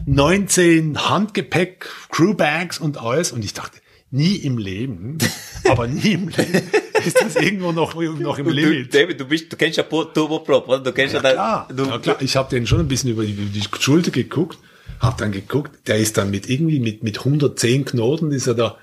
19 0.07 1.09
Handgepäck, 1.11 1.87
Crewbags 2.11 2.79
und 2.79 2.97
alles. 2.97 3.31
Und 3.33 3.45
ich 3.45 3.53
dachte, 3.53 3.79
nie 4.11 4.37
im 4.37 4.57
Leben, 4.57 5.19
aber 5.69 5.87
nie 5.87 6.13
im 6.13 6.29
Leben 6.29 6.63
ist 7.05 7.21
das 7.21 7.37
irgendwo 7.37 7.73
noch, 7.73 7.95
noch 7.95 8.39
im 8.39 8.47
Du, 8.47 8.53
Limit. 8.53 8.95
David, 8.95 9.21
du 9.21 9.27
bist, 9.27 9.53
du 9.53 9.57
kennst 9.57 9.77
ja 9.77 9.83
Turboprop, 9.83 10.67
oder? 10.67 10.81
Du 10.81 10.93
kennst 10.93 11.13
ja, 11.13 11.21
Ja, 11.21 11.23
da, 11.23 11.33
klar. 11.33 11.69
du, 11.75 11.85
ja, 11.85 11.99
klar. 11.99 12.17
Ich 12.21 12.37
habe 12.37 12.49
den 12.49 12.67
schon 12.67 12.81
ein 12.81 12.89
bisschen 12.89 13.11
über 13.11 13.23
die, 13.25 13.33
über 13.33 13.51
die 13.53 13.63
Schulter 13.79 14.11
geguckt, 14.11 14.57
habe 15.05 15.17
dann 15.19 15.33
geguckt, 15.33 15.87
der 15.87 15.99
ist 15.99 16.17
dann 16.17 16.31
mit 16.31 16.49
irgendwie 16.49 16.81
mit, 16.81 17.03
mit 17.03 17.19
110 17.19 17.85
Knoten, 17.85 18.33
ist 18.33 18.47
er 18.47 18.55
da 18.55 18.79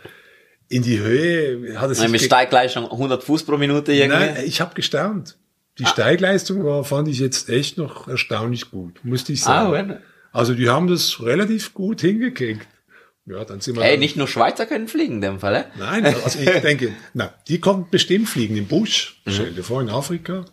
in 0.70 0.84
die 0.84 1.00
Höhe, 1.00 1.78
hat 1.80 1.90
er 1.90 1.96
sich 1.96 2.04
Nein, 2.04 2.12
mit 2.12 2.22
Steigleistung 2.22 2.90
100 2.90 3.24
Fuß 3.24 3.44
pro 3.44 3.58
Minute 3.58 3.92
irgendwie. 3.92 4.20
Nein, 4.20 4.44
ich 4.46 4.62
habe 4.62 4.74
gestaunt. 4.74 5.38
Die 5.80 5.86
Steigleistung 5.86 6.64
war, 6.64 6.84
fand 6.84 7.08
ich 7.08 7.20
jetzt 7.20 7.50
echt 7.50 7.78
noch 7.78 8.08
erstaunlich 8.08 8.72
gut, 8.72 9.04
musste 9.04 9.34
ich 9.34 9.42
ah, 9.44 9.46
sagen. 9.46 9.72
wenn. 9.72 9.98
Also 10.32 10.54
die 10.54 10.70
haben 10.70 10.88
das 10.88 11.22
relativ 11.22 11.74
gut 11.74 12.02
hingekriegt. 12.02 12.68
Ja, 13.26 13.46
dann 13.46 13.62
sind 13.62 13.76
wir. 13.76 13.84
Ey, 13.84 13.92
dann- 13.92 14.00
nicht 14.00 14.18
nur 14.18 14.28
Schweizer 14.28 14.66
können 14.66 14.88
fliegen 14.88 15.16
in 15.16 15.22
dem 15.22 15.40
Fall, 15.40 15.56
eh? 15.56 15.64
Nein, 15.78 16.06
also 16.06 16.40
ich 16.40 16.50
denke, 16.62 16.94
na, 17.14 17.34
die 17.48 17.60
konnten 17.60 17.90
bestimmt 17.90 18.28
fliegen 18.30 18.58
im 18.58 18.68
Busch. 18.68 19.22
Mhm. 19.26 19.32
Stell 19.32 19.52
dir 19.52 19.64
vor, 19.64 19.82
in 19.82 19.90
Afrika. 19.90 20.46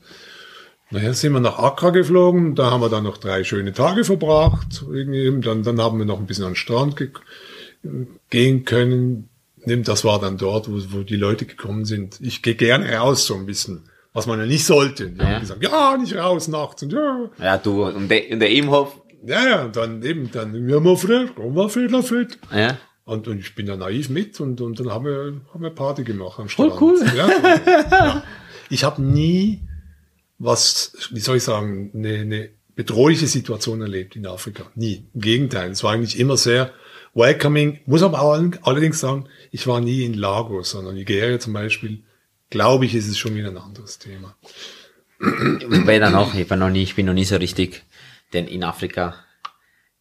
Naja, 0.90 1.12
sind 1.12 1.32
wir 1.34 1.40
nach 1.40 1.58
Accra 1.58 1.90
geflogen, 1.90 2.54
da 2.54 2.70
haben 2.70 2.80
wir 2.80 2.88
dann 2.88 3.04
noch 3.04 3.18
drei 3.18 3.44
schöne 3.44 3.72
Tage 3.74 4.04
verbracht. 4.04 4.84
Irgendwie, 4.90 5.40
dann, 5.46 5.62
dann 5.62 5.80
haben 5.82 5.98
wir 5.98 6.06
noch 6.06 6.18
ein 6.18 6.26
bisschen 6.26 6.44
an 6.44 6.52
den 6.52 6.56
Strand 6.56 6.96
ge 6.96 7.10
gehen 8.30 8.64
können. 8.64 9.28
Das 9.66 10.04
war 10.04 10.18
dann 10.20 10.38
dort, 10.38 10.68
wo, 10.70 10.78
wo 10.98 11.02
die 11.02 11.16
Leute 11.16 11.44
gekommen 11.44 11.84
sind. 11.84 12.18
Ich 12.22 12.42
gehe 12.42 12.54
gerne 12.54 12.90
raus, 12.96 13.26
so 13.26 13.34
ein 13.34 13.44
bisschen, 13.44 13.82
was 14.14 14.26
man 14.26 14.38
ja 14.38 14.46
nicht 14.46 14.64
sollte. 14.64 15.10
Die 15.10 15.18
Ja. 15.20 15.26
haben 15.26 15.40
gesagt, 15.40 15.62
ja, 15.62 15.96
nicht 15.98 16.16
raus 16.16 16.48
nachts. 16.48 16.82
Und 16.82 16.92
ja, 16.92 17.28
Ja, 17.38 17.58
du, 17.58 17.84
und 17.84 18.08
der, 18.08 18.26
in 18.28 18.40
der 18.40 18.50
Imhof, 18.50 18.98
ja, 19.26 19.46
ja, 19.46 19.64
und 19.64 19.76
dann 19.76 20.02
eben, 20.02 20.30
dann, 20.32 20.68
ja, 20.68 20.80
mal 20.80 20.96
frisch, 20.96 21.30
komm 21.36 21.54
mal 21.54 21.68
fit, 21.68 21.90
mal 21.90 22.02
fit. 22.02 22.38
ja. 22.54 22.78
Und, 23.04 23.26
und 23.26 23.38
ich 23.38 23.54
bin 23.54 23.64
da 23.64 23.74
naiv 23.74 24.10
mit 24.10 24.38
und, 24.38 24.60
und 24.60 24.78
dann 24.80 24.90
haben 24.90 25.06
wir, 25.06 25.32
haben 25.54 25.62
wir 25.62 25.70
Party 25.70 26.04
gemacht 26.04 26.38
am 26.38 26.48
Voll 26.50 26.66
Strand. 26.70 26.80
cool. 26.82 26.98
Ja, 27.16 27.28
ja. 27.90 28.22
Ich 28.70 28.84
habe 28.84 29.00
nie 29.00 29.60
was, 30.38 30.92
wie 31.10 31.20
soll 31.20 31.36
ich 31.36 31.42
sagen, 31.42 31.90
eine, 31.94 32.18
eine 32.18 32.48
bedrohliche 32.74 33.26
Situation 33.26 33.80
erlebt 33.80 34.16
in 34.16 34.26
Afrika. 34.26 34.64
Nie. 34.74 35.04
Im 35.14 35.20
Gegenteil. 35.20 35.70
Es 35.70 35.82
war 35.82 35.92
eigentlich 35.92 36.18
immer 36.18 36.36
sehr 36.36 36.72
welcoming. 37.14 37.80
Muss 37.86 38.02
aber 38.02 38.22
auch 38.22 38.40
allerdings 38.62 39.00
sagen, 39.00 39.28
ich 39.50 39.66
war 39.66 39.80
nie 39.80 40.04
in 40.04 40.14
Lagos, 40.14 40.70
sondern 40.70 40.94
Nigeria 40.94 41.38
zum 41.40 41.52
Beispiel. 41.52 42.04
Glaube 42.50 42.86
ich, 42.86 42.94
ist 42.94 43.08
es 43.08 43.18
schon 43.18 43.34
wieder 43.34 43.48
ein 43.48 43.58
anderes 43.58 43.98
Thema. 43.98 44.36
Weder 45.18 46.10
noch, 46.10 46.34
ich 46.34 46.46
bin 46.46 46.60
noch 46.60 46.70
nie, 46.70 46.84
ich 46.84 46.94
bin 46.94 47.06
noch 47.06 47.12
nie 47.12 47.24
so 47.24 47.36
richtig 47.36 47.82
denn 48.32 48.46
in 48.46 48.64
Afrika 48.64 49.14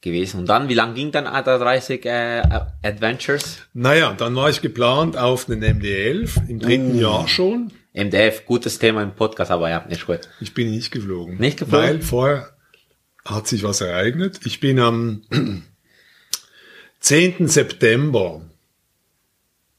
gewesen. 0.02 0.42
Und 0.42 0.50
dann, 0.50 0.70
wie 0.70 0.74
lang 0.74 0.94
ging 0.94 1.12
dann 1.12 1.28
A330 1.28 2.06
äh, 2.06 2.42
Adventures? 2.84 3.60
Naja, 3.74 4.14
dann 4.14 4.36
war 4.36 4.50
ich 4.50 4.62
geplant 4.62 5.18
auf 5.18 5.46
den 5.46 5.64
MD-11 5.64 6.50
im 6.50 6.60
dritten 6.60 7.00
Jahr 7.00 7.28
schon. 7.28 7.72
MDF, 7.98 8.46
gutes 8.46 8.80
Thema 8.80 9.02
im 9.04 9.14
Podcast, 9.16 9.52
aber 9.52 9.70
ja, 9.70 9.86
nicht 9.90 10.06
gut. 10.06 10.22
Ich 10.40 10.54
bin 10.54 10.72
nicht 10.72 10.92
geflogen. 10.92 11.38
Nicht 11.38 11.60
geflogen? 11.60 11.88
Weil 11.88 12.02
vorher 12.02 12.50
hat 13.26 13.48
sich 13.48 13.64
was 13.64 13.82
ereignet. 13.82 14.40
Ich 14.46 14.60
bin 14.60 14.80
am 14.80 15.24
10. 17.00 17.48
September, 17.48 18.42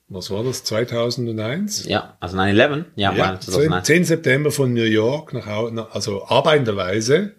was 0.08 0.30
war 0.30 0.44
das, 0.44 0.64
2001? 0.64 1.86
Ja, 1.86 2.16
also 2.20 2.36
9-11? 2.36 2.84
Ja, 2.96 3.12
Ja, 3.12 3.18
war 3.18 3.40
10, 3.40 3.52
2009. 3.52 3.84
10. 3.84 4.04
September 4.04 4.50
von 4.50 4.72
New 4.72 4.82
York 4.82 5.32
nach 5.32 5.46
also 5.92 6.26
arbeitenderweise, 6.26 7.34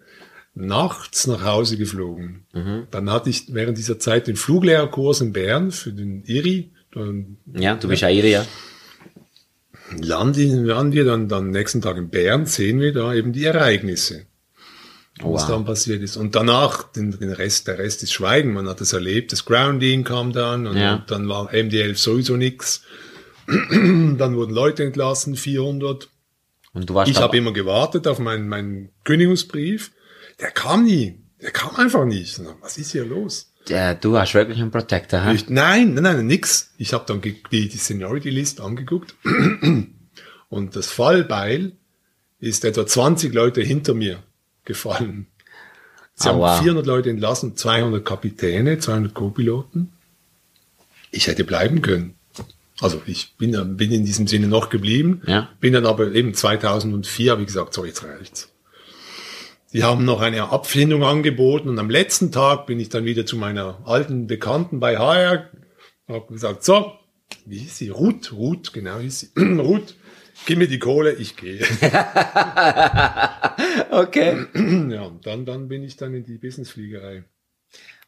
nachts 0.54 1.26
nach 1.26 1.44
Hause 1.44 1.76
geflogen. 1.76 2.46
Mhm. 2.52 2.86
Dann 2.90 3.10
hatte 3.10 3.30
ich 3.30 3.52
während 3.54 3.78
dieser 3.78 3.98
Zeit 3.98 4.26
den 4.26 4.36
Fluglehrerkurs 4.36 5.20
in 5.20 5.32
Bern 5.32 5.70
für 5.70 5.92
den 5.92 6.22
IRI. 6.24 6.70
Dann 6.92 7.36
Ja, 7.54 7.76
du 7.76 7.88
bist 7.88 8.02
ja 8.02 8.08
Iri, 8.08 8.32
ja. 8.32 8.46
Landen, 9.98 10.64
landen 10.64 10.92
wir 10.92 11.04
dann, 11.04 11.28
dann 11.28 11.50
nächsten 11.50 11.80
Tag 11.82 11.96
in 11.96 12.08
Bern, 12.10 12.46
sehen 12.46 12.80
wir 12.80 12.92
da 12.92 13.12
eben 13.14 13.32
die 13.32 13.44
Ereignisse. 13.44 14.26
was 15.22 15.42
Wow. 15.42 15.48
dann 15.50 15.64
passiert 15.66 16.02
ist. 16.02 16.16
Und 16.16 16.34
danach, 16.34 16.92
den, 16.92 17.10
den 17.18 17.32
Rest, 17.32 17.66
der 17.68 17.78
Rest 17.78 18.02
ist 18.02 18.12
Schweigen. 18.12 18.54
Man 18.54 18.66
hat 18.68 18.80
es 18.80 18.92
erlebt. 18.94 19.32
Das 19.32 19.44
Grounding 19.44 20.02
kam 20.04 20.32
dann 20.32 20.66
und, 20.66 20.76
Ja. 20.78 20.94
und 20.96 21.10
dann 21.10 21.28
war 21.28 21.52
MD11 21.52 21.96
sowieso 21.98 22.36
nix. 22.36 22.82
dann 23.46 24.36
wurden 24.36 24.54
Leute 24.54 24.84
entlassen, 24.84 25.36
400. 25.36 26.08
Und 26.72 26.88
du 26.88 26.94
warst 26.94 27.10
Ich 27.10 27.18
habe 27.18 27.36
immer 27.36 27.52
gewartet 27.52 28.06
auf 28.06 28.18
meinen, 28.18 28.48
meinen 28.48 28.90
Kündigungsbrief. 29.04 29.90
Der 30.40 30.52
kam 30.52 30.84
nie. 30.84 31.18
Der 31.42 31.50
kam 31.50 31.74
einfach 31.76 32.04
nicht. 32.04 32.40
Was 32.60 32.78
ist 32.78 32.92
hier 32.92 33.04
los? 33.04 33.49
Ja, 33.68 33.94
du 33.94 34.18
hast 34.18 34.34
wirklich 34.34 34.58
einen 34.60 34.70
Protector? 34.70 35.30
Ich, 35.32 35.48
nein, 35.48 35.94
nein, 35.94 36.02
nein, 36.02 36.26
nix. 36.26 36.70
Ich 36.78 36.92
habe 36.92 37.04
dann 37.06 37.20
die, 37.20 37.40
die 37.52 37.68
Seniority-List 37.68 38.60
angeguckt. 38.60 39.14
Und 40.48 40.74
das 40.76 40.86
Fallbeil 40.90 41.72
ist 42.40 42.64
etwa 42.64 42.86
20 42.86 43.32
Leute 43.34 43.60
hinter 43.60 43.94
mir 43.94 44.22
gefallen. 44.64 45.26
Sie 46.14 46.28
Ah, 46.28 46.32
haben 46.32 46.38
wow. 46.40 46.58
400 46.60 46.86
Leute 46.86 47.10
entlassen, 47.10 47.56
200 47.56 48.04
Kapitäne, 48.04 48.78
200 48.78 49.14
Co-Piloten. 49.14 49.92
Ich 51.10 51.26
hätte 51.28 51.44
bleiben 51.44 51.82
können. 51.82 52.14
Also 52.80 53.02
ich 53.06 53.34
bin, 53.36 53.52
bin 53.76 53.92
in 53.92 54.04
diesem 54.06 54.26
Sinne 54.26 54.48
noch 54.48 54.70
geblieben. 54.70 55.22
Ja. 55.26 55.50
Bin 55.60 55.74
dann 55.74 55.86
aber 55.86 56.12
eben 56.12 56.32
2004, 56.34 57.30
habe 57.32 57.42
ich 57.42 57.46
gesagt, 57.48 57.74
so 57.74 57.84
jetzt 57.84 58.02
reicht's. 58.04 58.50
Die 59.72 59.84
haben 59.84 60.04
noch 60.04 60.20
eine 60.20 60.50
Abfindung 60.50 61.04
angeboten 61.04 61.68
und 61.68 61.78
am 61.78 61.90
letzten 61.90 62.32
Tag 62.32 62.66
bin 62.66 62.80
ich 62.80 62.88
dann 62.88 63.04
wieder 63.04 63.24
zu 63.24 63.36
meiner 63.36 63.80
alten 63.86 64.26
Bekannten 64.26 64.80
bei 64.80 64.98
HR, 64.98 65.48
habe 66.08 66.32
gesagt, 66.32 66.64
so, 66.64 66.92
wie 67.46 67.58
hieß 67.58 67.78
sie? 67.78 67.90
Ruth, 67.90 68.32
Ruth, 68.32 68.72
genau 68.72 68.98
hieß 68.98 69.20
sie. 69.20 69.30
Ruth, 69.60 69.94
gib 70.46 70.58
mir 70.58 70.66
die 70.66 70.80
Kohle, 70.80 71.12
ich 71.12 71.36
gehe. 71.36 71.60
Okay. 73.90 74.46
ja, 74.54 75.02
und 75.02 75.26
dann, 75.26 75.44
dann 75.44 75.68
bin 75.68 75.82
ich 75.82 75.96
dann 75.96 76.14
in 76.14 76.24
die 76.24 76.38
Businessfliegerei. 76.38 77.24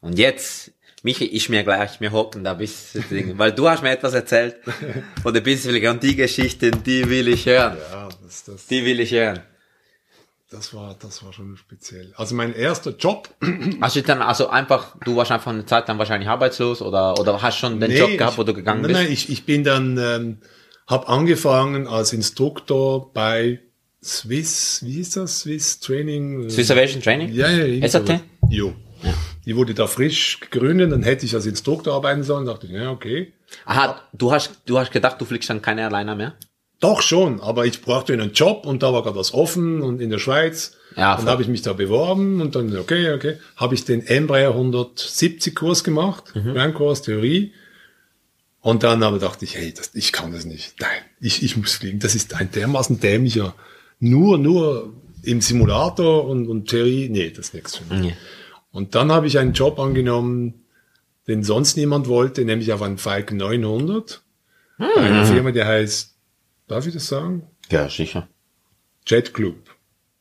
Und 0.01 0.17
jetzt, 0.17 0.71
Michi, 1.03 1.25
ich 1.25 1.49
mir 1.49 1.63
gleich, 1.63 2.01
wir 2.01 2.11
hocken 2.11 2.43
da 2.43 2.53
bis, 2.53 2.97
weil 3.35 3.51
du 3.51 3.69
hast 3.69 3.83
mir 3.83 3.91
etwas 3.91 4.13
erzählt 4.13 4.57
von 5.21 5.33
der 5.33 5.41
Businessfliege 5.41 5.89
und 5.89 6.03
die 6.03 6.15
Geschichten, 6.15 6.83
die 6.83 7.09
will 7.09 7.27
ich 7.27 7.45
hören. 7.45 7.77
Ja, 7.91 8.09
das, 8.23 8.43
das, 8.43 8.67
Die 8.67 8.85
will 8.85 8.99
ich 8.99 9.11
hören. 9.11 9.41
Das 10.53 10.73
war, 10.73 10.95
das 11.01 11.23
war 11.25 11.33
schon 11.33 11.57
speziell. 11.57 12.13
Also 12.15 12.35
mein 12.35 12.53
erster 12.55 12.91
Job. 12.95 13.29
Hast 13.81 13.95
du 13.95 14.01
dann 14.03 14.21
also 14.21 14.47
einfach, 14.49 14.95
du 15.03 15.15
warst 15.15 15.31
einfach 15.31 15.51
eine 15.51 15.65
Zeit 15.65 15.89
dann 15.89 15.97
wahrscheinlich 15.97 16.29
arbeitslos 16.29 16.81
oder, 16.81 17.19
oder 17.19 17.41
hast 17.41 17.57
schon 17.57 17.79
den 17.79 17.89
Nee, 17.91 17.97
Job 17.99 18.17
gehabt, 18.17 18.33
ich- 18.33 18.37
wo 18.39 18.43
du 18.43 18.53
gegangen 18.53 18.81
nein, 18.81 18.91
bist? 18.91 19.01
Nein, 19.01 19.11
ich, 19.11 19.29
ich 19.29 19.45
bin 19.45 19.63
dann, 19.63 19.97
ähm, 19.97 20.37
habe 20.87 21.07
angefangen 21.07 21.87
als 21.87 22.13
Instruktor 22.13 23.11
bei 23.13 23.59
Swiss, 24.03 24.81
wie 24.85 24.93
hieß 24.93 25.11
das? 25.11 25.39
Swiss 25.41 25.79
Training? 25.79 26.49
Swiss 26.49 26.69
Aviation 26.71 27.01
Training? 27.01 27.33
Ja, 27.33 27.49
ja, 27.49 27.65
irgend 27.65 27.89
SAT? 27.89 28.19
Jo. 28.49 28.73
Die 29.45 29.55
wurde 29.55 29.73
da 29.73 29.87
frisch 29.87 30.39
gegründet, 30.39 30.91
dann 30.91 31.03
hätte 31.03 31.25
ich 31.25 31.33
als 31.35 31.45
Instruktor 31.45 31.93
arbeiten 31.95 32.23
sollen, 32.23 32.45
dachte 32.45 32.67
ich, 32.67 32.73
ja, 32.73 32.91
okay. 32.91 33.33
Aha, 33.65 33.99
du 34.13 34.31
hast, 34.31 34.61
du 34.65 34.77
hast 34.79 34.91
gedacht, 34.91 35.19
du 35.19 35.25
fliegst 35.25 35.49
dann 35.49 35.61
keine 35.61 35.81
Airliner 35.81 36.15
mehr? 36.15 36.33
Doch 36.83 37.01
schon, 37.01 37.39
aber 37.39 37.65
ich 37.65 37.81
brauchte 37.81 38.11
einen 38.13 38.33
Job 38.33 38.65
und 38.65 38.83
da 38.83 38.91
war 38.91 39.03
gerade 39.03 39.15
was 39.17 39.33
offen 39.33 39.81
und 39.81 40.01
in 40.01 40.09
der 40.09 40.19
Schweiz. 40.19 40.75
Ja, 40.97 41.15
dann 41.15 41.23
voll. 41.23 41.31
habe 41.31 41.41
ich 41.41 41.47
mich 41.47 41.61
da 41.61 41.71
beworben 41.73 42.41
und 42.41 42.55
dann, 42.55 42.75
okay, 42.77 43.11
okay, 43.13 43.37
habe 43.55 43.73
ich 43.73 43.85
den 43.85 44.05
Embraer 44.05 44.49
170 44.49 45.55
Kurs 45.55 45.83
gemacht, 45.83 46.25
Mhm. 46.35 46.53
Lernkurs, 46.53 47.01
Theorie. 47.01 47.53
Und 48.59 48.83
dann 48.83 49.01
aber 49.03 49.19
dachte 49.19 49.45
ich, 49.45 49.55
hey, 49.55 49.73
das, 49.73 49.91
ich 49.93 50.11
kann 50.11 50.31
das 50.33 50.45
nicht. 50.45 50.75
Nein, 50.79 50.89
ich, 51.19 51.41
ich 51.43 51.57
muss 51.57 51.73
fliegen. 51.75 51.99
Das 51.99 52.15
ist 52.15 52.33
ein 52.35 52.49
dermaßen 52.51 52.99
dämlicher, 52.99 53.55
nur, 53.99 54.37
nur 54.37 54.93
im 55.23 55.39
Simulator 55.41 56.27
und, 56.27 56.47
und 56.47 56.69
Theorie, 56.69 57.07
nee, 57.09 57.29
das 57.29 57.47
ist 57.47 57.53
nichts 57.53 57.77
für 57.77 57.93
mich. 57.93 58.05
Ja. 58.11 58.13
Und 58.71 58.93
dann 58.95 59.11
habe 59.11 59.27
ich 59.27 59.37
einen 59.39 59.53
Job 59.53 59.79
angenommen, 59.79 60.65
den 61.27 61.43
sonst 61.43 61.77
niemand 61.77 62.07
wollte, 62.09 62.43
nämlich 62.43 62.73
auf 62.73 62.81
einen 62.81 62.97
Falcon 62.97 63.37
900. 63.37 64.21
Bei 64.77 64.85
Mhm. 64.85 64.91
einer 65.05 65.25
Firma, 65.25 65.51
die 65.51 65.63
heißt, 65.63 66.12
darf 66.67 66.85
ich 66.87 66.93
das 66.93 67.07
sagen? 67.07 67.43
Ja, 67.71 67.89
sicher. 67.89 68.27
Jet 69.07 69.33
Club. 69.33 69.55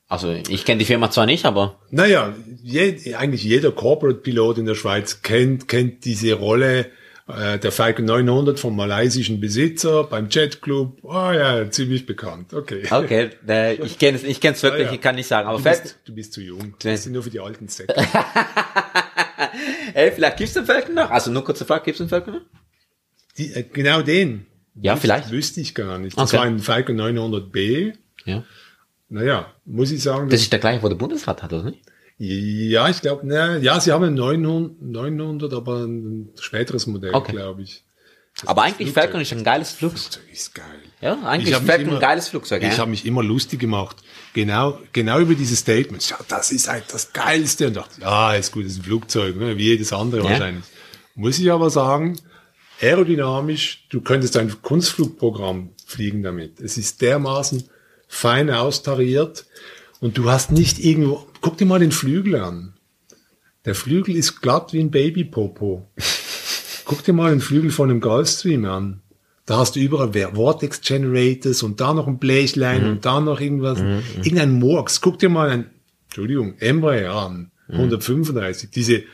Also 0.09 0.30
ich 0.32 0.64
kenne 0.64 0.78
die 0.78 0.84
Firma 0.84 1.11
zwar 1.11 1.26
nicht, 1.26 1.45
aber 1.47 1.80
Naja, 1.90 2.34
je, 2.62 3.14
eigentlich 3.14 3.45
jeder 3.45 3.72
Corporate-Pilot 3.72 4.59
in 4.59 4.66
der 4.66 4.74
Schweiz 4.74 5.22
kennt, 5.22 5.68
kennt 5.68 6.05
diese 6.05 6.34
Rolle 6.34 6.90
äh, 7.28 7.59
der 7.59 7.72
Falcon 7.72 8.05
900 8.05 8.61
vom 8.61 8.76
malaysischen 8.76 9.40
Besitzer 9.40 10.05
beim 10.05 10.28
Jet 10.28 10.61
Club. 10.61 11.03
Ah 11.09 11.32
ja, 11.32 11.70
ziemlich 11.70 12.05
bekannt. 12.05 12.53
Okay. 12.53 12.82
okay, 12.90 13.30
äh, 13.49 13.74
ich 13.76 13.99
kenne 13.99 14.18
es, 14.18 14.24
ich 14.24 14.40
kenne 14.40 14.55
es 14.55 14.62
wirklich, 14.62 14.82
Ja, 14.82 14.88
ja. 14.88 14.95
ich 14.95 15.01
kann 15.01 15.14
nicht 15.14 15.28
sagen, 15.28 15.49
aber 15.49 15.57
Du 15.57 15.62
fällt, 15.62 15.82
bist, 15.82 15.99
du 16.05 16.14
bist 16.14 16.32
zu 16.34 16.43
jung. 16.43 16.74
Ja. 16.82 16.93
Das 16.93 17.05
sind 17.05 17.12
nur 17.12 17.22
für 17.22 17.30
die 17.30 17.40
alten 17.40 17.68
Säcke. 17.68 17.95
ey, 19.95 20.11
vielleicht 20.12 20.36
gibt's 20.36 20.55
den 20.55 20.66
Falcon 20.66 20.95
noch? 20.95 21.11
Also 21.11 21.30
nur 21.30 21.45
kurze 21.45 21.64
Frage, 21.64 21.84
gibt's 21.84 21.99
den 21.99 22.09
Falcon 22.09 22.34
noch? 22.34 22.40
Die, 23.38 23.53
äh, 23.55 23.62
genau 23.62 24.03
den. 24.03 24.47
Ja, 24.80 24.96
vielleicht. 24.96 25.30
Wüsste 25.30 25.60
ich 25.60 25.74
gar 25.74 25.98
nicht. 25.98 26.16
Das 26.18 26.30
Okay. 26.30 26.38
war 26.38 26.44
ein 26.46 26.58
Falcon 26.58 26.96
900B. 27.00 27.92
Ja. 28.24 28.44
Naja, 29.08 29.52
muss 29.66 29.90
ich 29.90 30.02
sagen, 30.02 30.30
Das 30.30 30.40
ist 30.40 30.52
der 30.52 30.58
gleiche, 30.60 30.82
wo 30.82 30.88
der 30.88 30.96
Bundesrat 30.96 31.42
hat, 31.42 31.52
oder 31.52 31.64
nicht? 31.70 31.80
Ja, 32.18 32.88
ich 32.88 33.00
glaube, 33.00 33.22
na, 33.24 33.56
ja, 33.58 33.78
sie 33.80 33.92
haben 33.92 34.04
ein 34.04 34.14
900, 34.14 34.80
900 34.80 35.52
aber 35.54 35.84
ein 35.84 36.30
späteres 36.40 36.86
Modell, 36.86 37.12
Okay. 37.14 37.32
glaube 37.32 37.62
ich. 37.62 37.84
Aber 38.46 38.62
eigentlich 38.62 38.88
Flugzeug. 38.88 38.94
Falcon 39.04 39.20
ist 39.20 39.32
ein 39.32 39.44
geiles 39.44 39.72
Flugzeug. 39.72 40.00
Flugzeug 40.22 40.32
ist 40.32 40.54
geil. 40.54 40.64
Ja, 41.02 41.20
eigentlich 41.24 41.50
Ich 41.54 41.60
ist 41.60 41.66
Falcon 41.66 41.86
immer- 41.88 41.96
ein 41.96 42.00
geiles 42.00 42.28
Flugzeug. 42.28 42.62
Ich 42.62 42.72
ja. 42.72 42.78
habe 42.78 42.90
mich 42.90 43.04
immer 43.04 43.22
lustig 43.22 43.60
gemacht, 43.60 43.96
genau, 44.32 44.78
genau 44.94 45.18
über 45.18 45.34
diese 45.34 45.54
Statements. 45.56 46.08
Ja, 46.08 46.18
das 46.28 46.50
ist 46.52 46.68
halt 46.68 46.84
das 46.92 47.12
Geilste. 47.12 47.66
Und 47.66 47.76
dachte, 47.76 48.00
ja, 48.00 48.34
ist 48.34 48.52
gut, 48.52 48.64
das 48.64 48.72
ist 48.72 48.78
ein 48.78 48.84
Flugzeug, 48.84 49.36
ne, 49.36 49.58
wie 49.58 49.64
jedes 49.64 49.92
andere 49.92 50.22
Ja. 50.24 50.30
wahrscheinlich. 50.30 50.64
Muss 51.14 51.38
ich 51.38 51.50
aber 51.52 51.68
sagen, 51.68 52.18
aerodynamisch, 52.82 53.86
du 53.88 54.00
könntest 54.00 54.36
ein 54.36 54.60
Kunstflugprogramm 54.60 55.70
fliegen 55.86 56.22
damit. 56.22 56.60
Es 56.60 56.76
ist 56.76 57.00
dermaßen 57.00 57.64
fein 58.08 58.50
austariert 58.50 59.46
und 60.00 60.18
du 60.18 60.28
hast 60.28 60.50
nicht 60.50 60.78
irgendwo, 60.78 61.26
guck 61.40 61.56
dir 61.56 61.66
mal 61.66 61.80
den 61.80 61.92
Flügel 61.92 62.36
an. 62.36 62.74
Der 63.64 63.74
Flügel 63.74 64.16
ist 64.16 64.42
glatt 64.42 64.72
wie 64.72 64.80
ein 64.80 64.90
Babypopo. 64.90 65.88
Guck 66.84 67.04
dir 67.04 67.12
mal 67.12 67.30
den 67.30 67.40
Flügel 67.40 67.70
von 67.70 67.88
einem 67.88 68.00
Gulfstream 68.00 68.64
an. 68.64 69.00
Da 69.46 69.58
hast 69.58 69.76
du 69.76 69.80
überall 69.80 70.12
Vortex 70.12 70.80
Generators 70.80 71.62
und 71.62 71.80
da 71.80 71.94
noch 71.94 72.06
ein 72.06 72.18
Blechlein 72.18 72.84
und 72.84 73.04
da 73.04 73.20
noch 73.20 73.40
irgendwas. 73.40 73.78
Irgendein 74.16 74.52
Murks. 74.52 75.00
Guck 75.00 75.18
dir 75.18 75.28
mal 75.28 75.48
ein, 75.48 75.70
Entschuldigung, 76.06 76.54
Embraer 76.58 77.14
an. 77.14 77.52
135. 77.68 78.70
Diese 78.70 79.04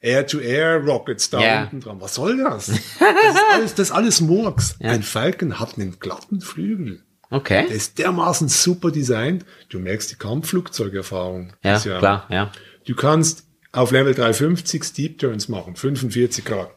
Air-to-Air-Rockets 0.00 1.30
da 1.30 1.40
Ja. 1.40 1.62
unten 1.64 1.80
dran. 1.80 2.00
Was 2.00 2.14
soll 2.14 2.36
das? 2.38 2.66
Das 2.66 2.76
ist 2.78 3.42
alles, 3.52 3.74
das 3.74 3.88
ist 3.88 3.92
alles 3.94 4.20
Murks. 4.20 4.76
Ein 4.82 5.02
Falcon 5.02 5.58
hat 5.58 5.76
einen 5.78 5.98
glatten 5.98 6.40
Flügel. 6.40 7.02
Okay. 7.30 7.66
Der 7.66 7.76
ist 7.76 7.98
dermaßen 7.98 8.48
super 8.48 8.90
designt. 8.90 9.44
Du 9.68 9.78
merkst 9.78 10.10
die 10.10 10.16
Kampfflugzeugerfahrung. 10.16 11.52
Ja, 11.62 11.76
Ist 11.76 11.84
klar, 11.84 12.26
ja. 12.30 12.52
Du 12.86 12.94
kannst 12.94 13.44
auf 13.72 13.90
Level 13.90 14.14
350 14.14 14.82
Steep 14.82 15.18
Turns 15.18 15.48
machen, 15.48 15.76
45 15.76 16.44
Grad. 16.44 16.70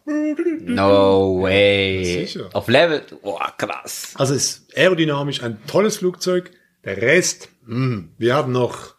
No 0.60 1.42
way. 1.42 2.26
Sicher. 2.28 2.50
Auf 2.54 2.68
Level, 2.68 3.02
oh, 3.22 3.40
krass. 3.58 4.12
Also 4.16 4.34
es 4.36 4.44
ist 4.68 4.78
aerodynamisch 4.78 5.42
ein 5.42 5.58
tolles 5.68 5.98
Flugzeug. 5.98 6.52
Der 6.84 6.98
Rest, 6.98 7.50
mh, 7.66 8.06
wir 8.18 8.36
haben 8.36 8.52
noch 8.52 8.96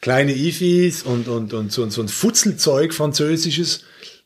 kleine 0.00 0.34
IFIs 0.34 1.02
und, 1.02 1.28
und, 1.28 1.52
und 1.52 1.72
so, 1.72 1.88
so 1.90 2.02
ein 2.02 2.08
Futzelzeug 2.08 2.92
französisches. 2.94 3.84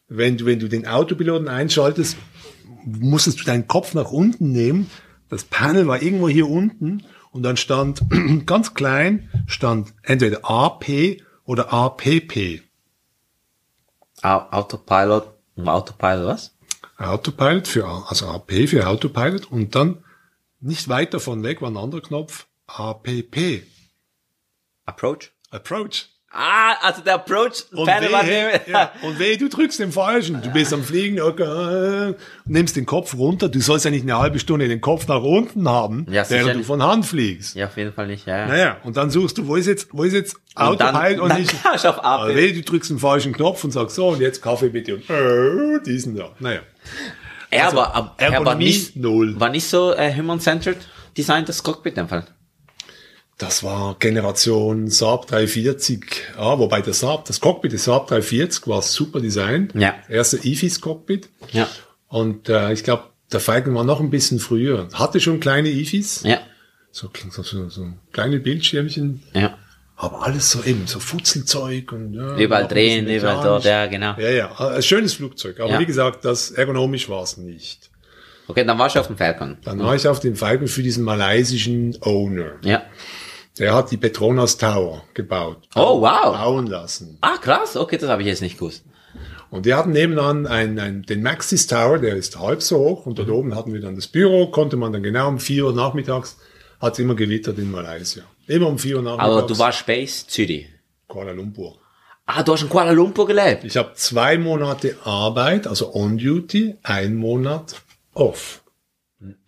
Wenn 0.08 0.36
du, 0.36 0.46
wenn 0.46 0.58
du 0.58 0.68
den 0.68 0.86
Autopiloten 0.86 1.48
einschaltest, 1.48 2.16
musstest 2.84 3.40
du 3.40 3.44
deinen 3.44 3.68
Kopf 3.68 3.94
nach 3.94 4.10
unten 4.10 4.50
nehmen. 4.50 4.90
Das 5.28 5.44
Panel 5.44 5.86
war 5.86 6.02
irgendwo 6.02 6.28
hier 6.28 6.48
unten 6.48 7.04
und 7.30 7.42
dann 7.44 7.56
stand 7.56 8.02
ganz 8.46 8.74
klein, 8.74 9.30
stand 9.46 9.92
entweder 10.02 10.40
AP 10.50 11.18
oder 11.44 11.72
APP. 11.72 12.62
Au- 14.22 14.48
Autopilot, 14.50 15.28
Autopilot 15.56 16.26
was? 16.26 16.56
Autopilot 16.96 17.68
für, 17.68 17.86
also 17.86 18.26
AP 18.26 18.52
für 18.68 18.86
Autopilot 18.88 19.50
und 19.50 19.74
dann 19.74 20.04
nicht 20.60 20.88
weit 20.88 21.14
davon 21.14 21.42
weg 21.42 21.62
war 21.62 21.70
ein 21.70 21.76
anderer 21.78 22.02
Knopf, 22.02 22.46
APP. 22.66 23.62
Approach? 24.84 25.32
Approach. 25.50 26.06
Ah, 26.32 26.74
also 26.82 27.02
der 27.02 27.14
Approach 27.14 27.64
Und 27.72 27.88
wehe, 27.88 28.60
ja, 28.68 28.92
und 29.02 29.18
wehe, 29.18 29.36
du 29.36 29.48
drückst 29.48 29.80
den 29.80 29.90
falschen. 29.90 30.40
Du 30.40 30.48
bist 30.52 30.72
am 30.72 30.84
Fliegen, 30.84 31.20
okay, 31.20 32.14
nimmst 32.44 32.76
den 32.76 32.86
Kopf 32.86 33.14
runter. 33.16 33.48
Du 33.48 33.60
sollst 33.60 33.84
ja 33.84 33.90
nicht 33.90 34.02
eine 34.04 34.16
halbe 34.16 34.38
Stunde 34.38 34.68
den 34.68 34.80
Kopf 34.80 35.08
nach 35.08 35.22
unten 35.24 35.68
haben, 35.68 36.06
Ja, 36.08 36.22
während 36.30 36.60
du 36.60 36.62
von 36.62 36.84
Hand 36.84 37.04
fliegst. 37.04 37.56
Ja, 37.56 37.66
auf 37.66 37.76
jeden 37.76 37.92
Fall 37.92 38.06
nicht, 38.06 38.26
ja. 38.28 38.38
ja. 38.38 38.46
Naja, 38.46 38.76
und 38.84 38.96
dann 38.96 39.10
suchst 39.10 39.38
du, 39.38 39.48
wo 39.48 39.56
ist 39.56 39.66
jetzt, 39.66 39.88
wo 39.90 40.04
ist 40.04 40.12
jetzt 40.12 40.36
Und 40.54 40.80
dann- 40.80 41.18
und, 41.18 41.30
dann 41.30 41.40
nicht, 41.40 41.52
kannst 41.64 41.82
du 41.84 41.88
auf. 41.88 42.04
Aber 42.04 42.32
wehe, 42.32 42.52
du 42.52 42.62
drückst 42.62 42.90
den 42.90 43.00
falschen 43.00 43.32
Knopf 43.32 43.64
und 43.64 43.72
sagst 43.72 43.96
so, 43.96 44.06
und 44.10 44.20
jetzt 44.20 44.40
Kaffee 44.40 44.68
bitte 44.68 44.94
und 44.94 45.10
äh, 45.10 45.82
diesen 45.84 46.14
da. 46.14 46.30
Naja. 46.38 46.60
Er 47.50 47.64
Also, 47.64 47.76
war, 47.78 47.92
aber, 47.96 48.14
er 48.18 48.44
war 48.44 48.54
nicht, 48.54 48.94
null. 48.94 49.34
war 49.40 49.48
nicht 49.48 49.66
so 49.68 49.92
äh, 49.94 50.14
human-centered 50.16 50.78
Design 51.16 51.44
das 51.44 51.60
Cockpit 51.64 51.98
im 51.98 52.06
Fall. 52.06 52.24
Das 53.40 53.62
war 53.64 53.96
Generation 53.98 54.88
Saab 54.88 55.26
340, 55.28 56.04
ja, 56.36 56.58
wobei 56.58 56.82
der 56.82 56.92
Saab, 56.92 57.24
das 57.24 57.40
Cockpit 57.40 57.72
des 57.72 57.84
Saab 57.84 58.06
340 58.08 58.66
war 58.68 58.82
super 58.82 59.18
Design. 59.18 59.70
Ja. 59.74 59.94
Erste 60.10 60.36
IFIS 60.46 60.82
Cockpit. 60.82 61.30
Ja. 61.52 61.66
Und 62.08 62.50
äh, 62.50 62.70
ich 62.74 62.84
glaube, 62.84 63.04
der 63.32 63.40
Falcon 63.40 63.74
war 63.74 63.84
noch 63.84 64.00
ein 64.00 64.10
bisschen 64.10 64.40
früher. 64.40 64.88
Hatte 64.92 65.20
schon 65.20 65.40
kleine 65.40 65.70
IFIs, 65.70 66.22
Ja. 66.24 66.38
so, 66.90 67.08
so, 67.30 67.42
so, 67.70 67.86
kleine 68.12 68.40
Bildschirmchen, 68.40 69.22
Ja. 69.32 69.56
aber 69.96 70.22
alles 70.26 70.50
so 70.50 70.62
eben, 70.62 70.86
so 70.86 71.00
Futzelzeug 71.00 71.92
und 71.92 72.12
ja, 72.12 72.36
Überall 72.36 72.68
drehen, 72.68 73.08
überall 73.08 73.42
dort, 73.42 73.64
ja, 73.64 73.86
genau. 73.86 74.16
Ja, 74.18 74.28
ja, 74.30 74.54
ein 74.54 74.82
schönes 74.82 75.14
Flugzeug. 75.14 75.60
Aber 75.60 75.70
Ja. 75.72 75.78
wie 75.80 75.86
gesagt, 75.86 76.26
das 76.26 76.50
ergonomisch 76.50 77.08
war 77.08 77.22
es 77.22 77.38
nicht. 77.38 77.88
Okay, 78.48 78.64
dann 78.66 78.78
warst 78.78 78.96
du 78.96 79.00
auf 79.00 79.06
dem 79.06 79.16
Falcon. 79.16 79.56
Dann 79.64 79.78
war 79.78 79.94
ich 79.94 80.06
auf 80.08 80.18
dem 80.20 80.34
Falcon 80.36 80.66
für 80.66 80.82
diesen 80.82 81.04
malaysischen 81.04 81.96
Owner. 82.02 82.52
Ja. 82.64 82.82
Der 83.60 83.74
hat 83.74 83.90
die 83.90 83.96
Petronas 83.98 84.56
Tower 84.56 85.04
gebaut. 85.14 85.68
Oh, 85.76 86.00
wow. 86.00 86.34
Bauen 86.36 86.66
lassen. 86.66 87.18
Ah, 87.20 87.36
krass. 87.36 87.76
Okay, 87.76 87.98
das 87.98 88.08
habe 88.08 88.22
ich 88.22 88.28
jetzt 88.28 88.40
nicht 88.42 88.58
gewusst. 88.58 88.84
Und 89.50 89.64
wir 89.66 89.76
hatten 89.76 89.90
nebenan 89.90 90.46
einen, 90.46 90.78
einen, 90.78 91.02
den 91.02 91.22
Maxis 91.22 91.66
Tower, 91.66 91.98
der 91.98 92.16
ist 92.16 92.38
halb 92.38 92.62
so 92.62 92.78
hoch. 92.78 93.06
Und 93.06 93.18
dort 93.18 93.28
Mhm. 93.28 93.34
oben 93.34 93.54
hatten 93.56 93.72
wir 93.74 93.80
dann 93.80 93.96
das 93.96 94.08
Büro, 94.08 94.46
konnte 94.50 94.76
man 94.76 94.92
dann 94.92 95.02
genau 95.02 95.28
um 95.28 95.38
4 95.38 95.66
Uhr 95.66 95.72
nachmittags, 95.74 96.38
hat 96.80 96.98
immer 96.98 97.14
gewittert 97.14 97.58
in 97.58 97.70
Malaysia. 97.70 98.22
Immer 98.46 98.68
um 98.68 98.78
4 98.78 98.96
Uhr 98.96 99.02
nachmittags. 99.02 99.30
Aber 99.30 99.42
du 99.46 99.58
warst 99.58 99.78
Space 99.80 100.26
Zürich. 100.26 100.66
Kuala 101.06 101.32
Lumpur. 101.32 101.76
Ah, 102.26 102.42
du 102.44 102.52
hast 102.52 102.62
in 102.62 102.68
Kuala 102.68 102.92
Lumpur 102.92 103.26
gelebt. 103.26 103.64
Ich 103.64 103.76
habe 103.76 103.90
zwei 103.94 104.38
Monate 104.38 104.96
Arbeit, 105.04 105.66
also 105.66 105.92
on-duty, 105.94 106.76
ein 106.84 107.16
Monat 107.16 107.74
off. 108.14 108.59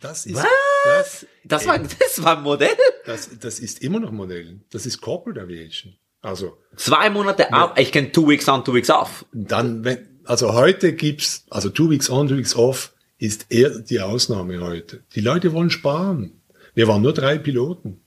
Das 0.01 0.27
ist, 0.27 0.37
das, 0.85 1.27
Das 1.45 1.67
war, 1.67 1.79
das 1.79 2.23
war 2.23 2.37
ein 2.37 2.43
Modell. 2.43 2.77
das, 3.07 3.31
das 3.41 3.59
ist 3.59 3.83
immer 3.83 4.01
noch 4.01 4.11
Modell. 4.13 4.61
Das 4.71 4.85
ist 4.87 5.01
Corporate 5.01 5.41
Aviation. 5.41 5.95
Also, 6.21 6.59
Zwei 6.77 7.11
Monate 7.11 7.53
ab. 7.53 7.79
Ich 7.79 7.91
kenne 7.91 8.13
two 8.13 8.29
weeks 8.29 8.49
on, 8.49 8.65
two 8.65 8.75
weeks 8.75 8.91
off. 8.91 9.25
dann, 9.33 9.83
wenn, 9.85 10.07
also 10.25 10.53
heute 10.53 10.93
gibt's, 10.93 11.45
also 11.51 11.69
two 11.69 11.91
weeks 11.91 12.09
on, 12.11 12.29
two 12.29 12.37
weeks 12.37 12.55
off 12.55 12.93
ist 13.19 13.47
eher 13.51 13.71
die 13.79 14.01
Ausnahme 14.01 14.61
heute. 14.61 15.03
Die 15.15 15.21
Leute 15.21 15.53
wollen 15.53 15.71
sparen. 15.71 16.41
Wir 16.75 16.87
waren 16.89 17.03
nur 17.03 17.13
drei 17.13 17.39
Piloten. 17.39 18.01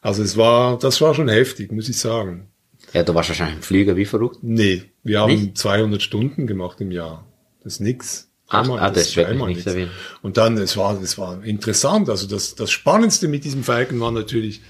Also 0.00 0.22
es 0.22 0.36
war, 0.36 0.78
das 0.78 1.00
war 1.00 1.14
schon 1.14 1.28
heftig, 1.28 1.72
muss 1.72 1.88
ich 1.88 1.98
sagen. 1.98 2.48
Ja, 2.92 3.02
du 3.02 3.14
warst 3.14 3.30
wahrscheinlich 3.30 3.56
im 3.56 3.62
Flieger 3.62 3.96
wie 3.96 4.04
verrückt. 4.04 4.38
Nee, 4.42 4.82
wir 5.02 5.20
haben 5.20 5.32
Nicht? 5.34 5.58
200 5.58 6.02
Stunden 6.02 6.46
gemacht 6.46 6.80
im 6.80 6.90
Jahr. 6.90 7.26
Das 7.62 7.74
ist 7.74 7.80
nix. 7.80 8.30
Ach, 8.54 8.62
Einmal, 8.62 8.78
ah, 8.80 8.90
das 8.90 9.14
wirklich 9.16 9.26
einmal 9.32 9.48
nicht 9.48 9.56
nix. 9.58 9.70
so 9.70 9.76
viel. 9.76 9.90
Und 10.22 10.36
dann, 10.36 10.56
es 10.58 10.76
war, 10.76 11.00
es 11.02 11.18
war 11.18 11.42
interessant. 11.44 12.08
Also 12.08 12.26
das, 12.26 12.54
das 12.54 12.70
Spannendste 12.70 13.28
mit 13.28 13.44
diesem 13.44 13.64
Falcon 13.64 14.00
war 14.00 14.10
natürlich, 14.12 14.60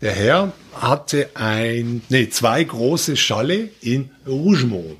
der 0.00 0.12
Herr 0.12 0.52
hatte 0.74 1.30
ein, 1.34 2.02
nee, 2.08 2.28
zwei 2.28 2.62
große 2.64 3.16
Schalle 3.16 3.70
in 3.80 4.10
Rougemont. 4.26 4.96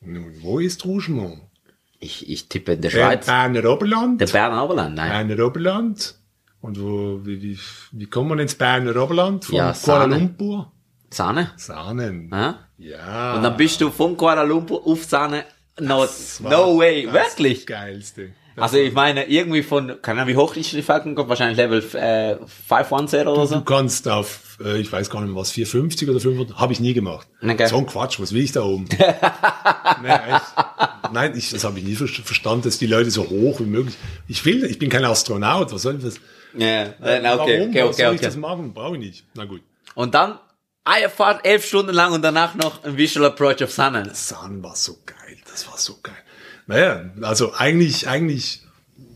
Nun, 0.00 0.32
wo 0.42 0.58
ist 0.58 0.84
Rougemont? 0.84 1.40
Ich, 2.00 2.28
ich 2.30 2.48
tippe 2.48 2.72
in 2.74 2.80
der 2.82 2.90
Der 2.90 2.98
Schweiz. 3.06 3.26
Berner 3.26 3.64
Oberland. 3.70 4.20
Der 4.20 4.26
Berner 4.26 4.64
Oberland, 4.64 4.94
nein. 4.94 5.26
Berner 5.26 5.46
Oberland. 5.46 6.14
Und 6.60 6.80
wo, 6.80 7.20
wie, 7.24 7.42
wie, 7.42 7.58
wie 7.92 8.06
kommt 8.06 8.28
man 8.30 8.38
ins 8.38 8.54
Berner 8.54 8.94
Oberland? 9.02 9.44
Von 9.44 9.54
Ja, 9.56 9.72
Kuala. 9.72 10.04
Lumpur? 10.04 10.72
Sahne. 11.10 11.50
Sahnen. 11.56 12.28
Ja? 12.32 12.58
Ja. 12.78 13.34
Und 13.34 13.42
dann 13.42 13.56
bist 13.56 13.80
du 13.80 13.90
von 13.90 14.16
Kuala 14.16 14.42
Lumpur 14.42 14.86
auf 14.86 15.04
Sahne. 15.04 15.44
No, 15.80 16.02
Das 16.02 16.40
no 16.40 16.78
way. 16.78 17.04
das 17.06 17.14
Wirklich? 17.14 17.66
Geilste. 17.66 18.30
Also 18.56 18.76
ich 18.78 18.92
meine, 18.92 19.26
irgendwie 19.28 19.62
von, 19.62 20.02
keine 20.02 20.22
Ahnung, 20.22 20.34
wie 20.34 20.36
hoch 20.36 20.56
ist 20.56 20.72
die 20.72 20.82
Falcon? 20.82 21.16
Wahrscheinlich 21.16 21.56
Level 21.56 21.78
äh, 21.94 22.36
510 22.66 23.28
oder 23.28 23.42
Du 23.42 23.46
so. 23.46 23.60
kannst 23.60 24.08
auf, 24.08 24.58
äh, 24.64 24.78
ich 24.80 24.90
weiß 24.90 25.10
gar 25.10 25.20
nicht 25.20 25.32
was, 25.36 25.52
450 25.52 26.08
oder 26.10 26.18
500, 26.18 26.58
habe 26.58 26.72
ich 26.72 26.80
nie 26.80 26.92
gemacht. 26.92 27.28
Okay. 27.40 27.68
So 27.68 27.78
ein 27.78 27.86
Quatsch, 27.86 28.18
was 28.18 28.32
will 28.32 28.42
ich 28.42 28.50
da 28.50 28.62
oben? 28.62 28.86
nee, 30.02 30.08
echt. 30.08 31.12
Nein, 31.12 31.36
ich, 31.36 31.50
das 31.50 31.62
habe 31.62 31.78
ich 31.78 31.84
nie 31.84 31.94
ver- 31.94 32.08
verstanden, 32.08 32.62
dass 32.64 32.78
die 32.78 32.88
Leute 32.88 33.12
so 33.12 33.28
hoch 33.30 33.60
wie 33.60 33.64
möglich. 33.66 33.94
Ich 34.26 34.44
will, 34.44 34.64
ich 34.64 34.80
bin 34.80 34.88
kein 34.90 35.04
Astronaut, 35.04 35.72
was 35.72 35.82
soll 35.82 35.96
ich 35.96 36.02
das? 36.04 36.14
Ja, 36.56 36.82
äh, 36.82 37.20
na, 37.22 37.40
okay, 37.40 37.58
Warum? 37.60 37.68
okay, 37.70 37.82
was 37.84 37.94
okay, 37.94 38.02
soll 38.02 38.14
ich 38.14 38.18
okay. 38.20 38.26
das 38.26 38.36
machen? 38.36 38.74
Brauche 38.74 38.94
ich 38.96 39.00
nicht. 39.00 39.24
Na 39.34 39.44
gut. 39.44 39.62
Und 39.94 40.14
dann 40.14 40.38
Eierfahrt 40.84 41.46
elf 41.46 41.64
Stunden 41.66 41.92
lang 41.94 42.12
und 42.12 42.22
danach 42.22 42.54
noch 42.54 42.82
ein 42.82 42.96
Visual 42.96 43.26
Approach 43.26 43.62
of 43.62 43.70
Sahne. 43.70 44.10
Sun 44.14 44.62
war 44.62 44.74
so 44.74 44.96
geil, 45.04 45.36
das 45.58 45.68
war 45.68 45.78
so 45.78 45.98
geil. 46.02 46.14
Naja, 46.66 47.10
also 47.22 47.54
eigentlich, 47.54 48.08
eigentlich, 48.08 48.62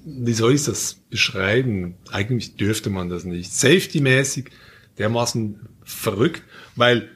wie 0.05 0.32
soll 0.32 0.55
ich 0.55 0.64
das 0.64 0.95
beschreiben? 1.11 1.97
Eigentlich 2.11 2.57
dürfte 2.57 2.90
man 2.90 3.09
das 3.09 3.24
nicht. 3.24 3.53
Safety-mäßig 3.53 4.51
dermaßen 4.99 5.68
verrückt, 5.84 6.43
weil 6.74 7.09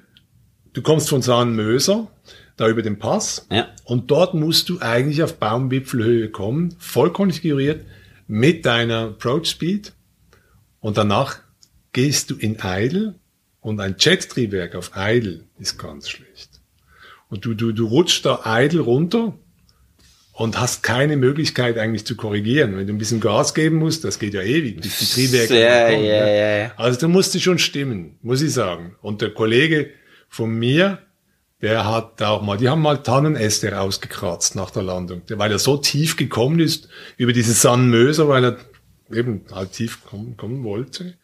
du 0.74 0.82
kommst 0.82 1.08
von 1.08 1.22
Sahnmöser, 1.22 2.08
da 2.56 2.68
über 2.68 2.82
den 2.82 2.98
Pass, 2.98 3.46
Ja. 3.50 3.68
und 3.84 4.10
dort 4.10 4.34
musst 4.34 4.68
du 4.68 4.80
eigentlich 4.80 5.22
auf 5.22 5.38
Baumwipfelhöhe 5.38 6.30
kommen, 6.30 6.74
voll 6.78 7.12
konfiguriert, 7.12 7.84
mit 8.28 8.64
deiner 8.64 9.08
Approach 9.08 9.46
Speed, 9.46 9.92
und 10.80 10.96
danach 10.96 11.38
gehst 11.92 12.30
du 12.30 12.36
in 12.36 12.58
Idle, 12.62 13.14
und 13.60 13.80
ein 13.80 13.96
Jet-Triebwerk 13.98 14.76
auf 14.76 14.92
Idle 14.94 15.44
ist 15.58 15.76
ganz 15.78 16.08
schlecht. 16.08 16.55
Und 17.36 17.44
du, 17.44 17.52
du, 17.52 17.72
du 17.72 17.86
rutschst 17.86 18.24
da 18.24 18.40
idle 18.46 18.80
runter 18.80 19.34
und 20.32 20.58
hast 20.58 20.82
keine 20.82 21.18
Möglichkeit 21.18 21.76
eigentlich 21.76 22.06
zu 22.06 22.16
korrigieren. 22.16 22.78
Wenn 22.78 22.86
du 22.86 22.94
ein 22.94 22.98
bisschen 22.98 23.20
Gas 23.20 23.52
geben 23.52 23.76
musst, 23.76 24.04
das 24.04 24.18
geht 24.18 24.32
ja 24.32 24.40
ewig, 24.40 24.80
bis 24.80 24.98
die 25.00 25.04
Triebwerke 25.04 25.60
Ja, 25.60 25.90
kommen, 25.90 26.04
ja, 26.04 26.24
ne? 26.24 26.38
ja, 26.38 26.56
ja. 26.56 26.72
Also 26.78 26.98
da 26.98 27.08
musste 27.08 27.38
schon 27.38 27.58
stimmen, 27.58 28.18
muss 28.22 28.40
ich 28.40 28.54
sagen. 28.54 28.96
Und 29.02 29.20
der 29.20 29.34
Kollege 29.34 29.90
von 30.30 30.50
mir, 30.50 31.00
der 31.60 31.84
hat 31.84 32.22
auch 32.22 32.40
mal, 32.40 32.56
die 32.56 32.70
haben 32.70 32.80
mal 32.80 33.02
Tannenäste 33.02 33.70
rausgekratzt 33.70 34.56
nach 34.56 34.70
der 34.70 34.84
Landung, 34.84 35.20
weil 35.28 35.52
er 35.52 35.58
so 35.58 35.76
tief 35.76 36.16
gekommen 36.16 36.58
ist 36.58 36.88
über 37.18 37.34
diese 37.34 37.52
San 37.52 37.90
Möser, 37.90 38.28
weil 38.30 38.44
er 38.46 38.56
eben 39.12 39.42
halt 39.52 39.72
tief 39.72 40.06
kommen, 40.06 40.38
kommen 40.38 40.64
wollte. 40.64 41.18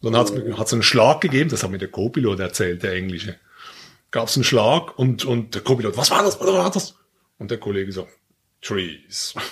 Dann 0.00 0.16
hat 0.16 0.30
es 0.30 0.72
einen 0.72 0.84
Schlag 0.84 1.20
gegeben, 1.20 1.50
das 1.50 1.64
hat 1.64 1.72
mir 1.72 1.78
der 1.78 1.88
Co-Pilot 1.88 2.38
erzählt, 2.38 2.84
der 2.84 2.92
Englische. 2.92 3.34
Gab 4.14 4.28
es 4.28 4.36
einen 4.36 4.44
Schlag 4.44 4.96
und, 4.96 5.24
und 5.24 5.56
der 5.56 5.62
Co-Pilot, 5.62 5.96
was 5.96 6.12
war 6.12 6.22
das, 6.22 6.38
was 6.38 6.46
war 6.46 6.70
das? 6.70 6.94
Und 7.38 7.50
der 7.50 7.58
Kollege 7.58 7.90
so, 7.90 8.06
Trees. 8.62 9.34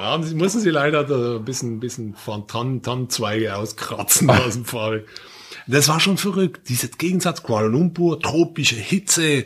Ja, 0.00 0.16
und 0.16 0.24
sie 0.24 0.34
mussten 0.34 0.60
sie 0.60 0.70
leider 0.70 1.04
da 1.04 1.36
ein 1.36 1.44
bisschen, 1.44 1.80
bisschen 1.80 2.14
von 2.14 2.46
Tannen, 2.46 2.82
Tannenzweige 2.82 3.54
auskratzen 3.54 4.28
aus 4.28 4.54
dem 4.54 4.64
Fahrrad. 4.64 5.04
Das 5.66 5.88
war 5.88 6.00
schon 6.00 6.18
verrückt. 6.18 6.68
Dieser 6.68 6.88
Gegensatz 6.88 7.42
Kuala 7.42 7.68
Lumpur, 7.68 8.20
tropische 8.20 8.74
Hitze, 8.74 9.44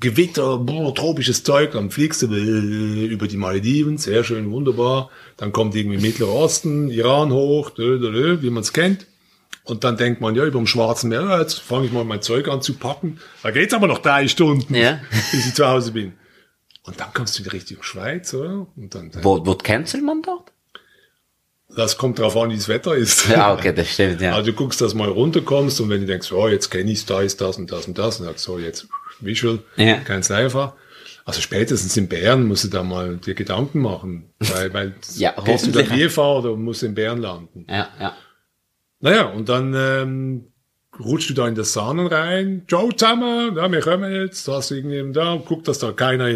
Gewitter, 0.00 0.58
boah, 0.58 0.94
tropisches 0.94 1.44
Zeug, 1.44 1.72
dann 1.72 1.90
fliegst 1.90 2.22
du 2.22 2.26
äh, 2.34 3.06
über 3.06 3.28
die 3.28 3.36
Malediven, 3.36 3.98
sehr 3.98 4.24
schön, 4.24 4.50
wunderbar. 4.50 5.10
Dann 5.36 5.52
kommt 5.52 5.74
irgendwie 5.74 5.98
Mittlerer 5.98 6.34
Osten, 6.34 6.90
Iran 6.90 7.32
hoch, 7.32 7.72
wie 7.76 8.50
man 8.50 8.62
es 8.62 8.72
kennt. 8.72 9.06
Und 9.68 9.84
dann 9.84 9.96
denkt 9.98 10.20
man, 10.20 10.34
ja, 10.34 10.44
über 10.44 10.58
dem 10.58 10.66
Schwarzen 10.66 11.10
Meer, 11.10 11.22
ja, 11.22 11.40
jetzt 11.40 11.60
fange 11.60 11.86
ich 11.86 11.92
mal 11.92 12.04
mein 12.04 12.22
Zeug 12.22 12.48
an 12.48 12.62
zu 12.62 12.74
packen. 12.74 13.18
Da 13.42 13.50
geht's 13.50 13.74
aber 13.74 13.86
noch 13.86 13.98
drei 13.98 14.26
Stunden, 14.28 14.74
Ja. 14.74 14.98
bis 15.30 15.46
ich 15.46 15.54
zu 15.54 15.66
Hause 15.68 15.92
bin. 15.92 16.14
Und 16.84 16.98
dann 16.98 17.12
kommst 17.12 17.38
du 17.38 17.42
in 17.42 17.50
Richtung 17.50 17.82
Schweiz, 17.82 18.32
oder? 18.32 18.66
Und 18.76 18.94
dann, 18.94 19.10
Wo, 19.22 19.44
wo 19.44 19.54
cancelt 19.54 20.02
man 20.02 20.22
dort? 20.22 20.52
das 21.76 21.98
kommt 21.98 22.18
drauf 22.18 22.34
an, 22.36 22.50
wie 22.50 22.56
das 22.56 22.68
Wetter 22.68 22.96
ist. 22.96 23.28
Ja, 23.28 23.52
okay, 23.52 23.72
das 23.74 23.92
stimmt, 23.92 24.20
ja. 24.22 24.32
Also 24.34 24.50
du 24.50 24.56
guckst, 24.56 24.80
dass 24.80 24.92
du 24.92 24.98
mal 24.98 25.08
runterkommst 25.10 25.80
und 25.82 25.90
wenn 25.90 26.00
du 26.00 26.06
denkst, 26.06 26.32
oh, 26.32 26.48
jetzt 26.48 26.70
kenne 26.70 26.90
ich's, 26.90 27.04
da 27.04 27.20
ist 27.20 27.40
das 27.42 27.58
und 27.58 27.70
das 27.70 27.86
und 27.86 27.98
das, 27.98 28.18
und 28.20 28.24
sagst 28.26 28.44
so, 28.44 28.58
jetzt 28.58 28.88
Visual, 29.20 29.58
Ja. 29.76 29.96
ganz 29.98 30.30
einfach. 30.30 30.72
Also 31.26 31.42
spätestens 31.42 31.94
in 31.98 32.08
Bern 32.08 32.44
musst 32.46 32.64
du 32.64 32.68
da 32.68 32.82
mal 32.82 33.18
dir 33.18 33.34
Gedanken 33.34 33.80
machen, 33.82 34.30
weil, 34.38 34.72
weil 34.72 34.94
Ja, 35.16 35.32
gehst 35.44 35.66
du 35.66 35.72
da 35.72 35.80
hoffentlich. 35.80 35.88
Bier 35.90 36.10
fahren 36.10 36.44
oder 36.46 36.56
musst 36.56 36.82
in 36.82 36.94
Bern 36.94 37.18
landen. 37.20 37.66
Ja, 37.68 37.88
ja. 38.00 38.16
Naja, 39.00 39.26
und 39.26 39.48
dann 39.48 39.74
ähm, 39.76 40.48
rutschst 40.98 41.30
du 41.30 41.34
da 41.34 41.46
in 41.46 41.54
das 41.54 41.72
Sahnen 41.72 42.06
rein. 42.08 42.64
Ciao 42.68 42.90
zusammen, 42.90 43.56
ja, 43.56 43.70
wir 43.70 43.80
kommen 43.80 44.12
jetzt. 44.12 44.48
Da 44.48 44.54
hast 44.54 44.70
du 44.70 44.74
irgendwie 44.74 45.12
da, 45.12 45.40
guck, 45.44 45.62
dass 45.64 45.78
da 45.78 45.92
keiner 45.92 46.28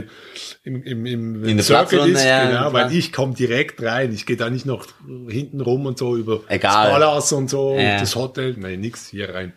im, 0.63 0.83
im, 0.85 1.07
im, 1.07 1.45
In 1.45 1.57
der 1.57 1.65
Platzrunde, 1.65 2.11
ist. 2.13 2.25
ja, 2.25 2.47
genau, 2.47 2.73
weil 2.73 2.93
ich 2.95 3.13
komme 3.13 3.35
direkt 3.35 3.83
rein. 3.83 4.13
Ich 4.13 4.27
gehe 4.27 4.37
da 4.37 4.49
nicht 4.51 4.65
noch 4.67 4.87
hinten 5.29 5.61
rum 5.61 5.87
und 5.87 5.99
so 5.99 6.17
über 6.17 6.41
Egal. 6.49 6.85
das 6.91 6.93
Palace 6.93 7.33
und 7.33 7.51
so, 7.51 7.77
Ja. 7.77 7.99
das 7.99 8.15
Hotel. 8.15 8.55
Nein, 8.59 8.81
nix, 8.81 9.09
hier 9.09 9.35
rein. 9.35 9.53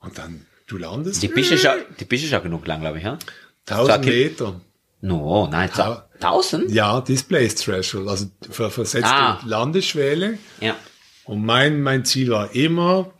Und 0.00 0.18
dann, 0.18 0.44
du 0.66 0.76
landest 0.76 1.22
Die 1.22 1.28
Piste 1.28 1.54
ist 1.54 1.62
ja, 1.64 1.74
die 1.98 2.04
Piste 2.04 2.26
ist 2.26 2.32
ja 2.32 2.40
genug 2.40 2.66
lang, 2.66 2.80
glaube 2.80 2.98
ich, 2.98 3.04
ja? 3.04 3.18
1000 3.66 3.86
Sag- 3.88 4.04
Meter. 4.04 4.60
No, 5.00 5.46
nein, 5.50 5.70
ta- 5.72 6.08
tausend? 6.20 6.70
Ja, 6.72 7.00
Displays 7.00 7.54
Threshold, 7.54 8.08
also 8.08 8.26
ver 8.50 8.68
versetzte 8.70 9.08
Ah. 9.08 9.40
Landesschwelle. 9.46 10.38
Ja. 10.60 10.74
Und 11.28 11.44
mein, 11.44 11.82
mein 11.82 12.06
Ziel 12.06 12.30
war 12.30 12.54
immer, 12.54 13.12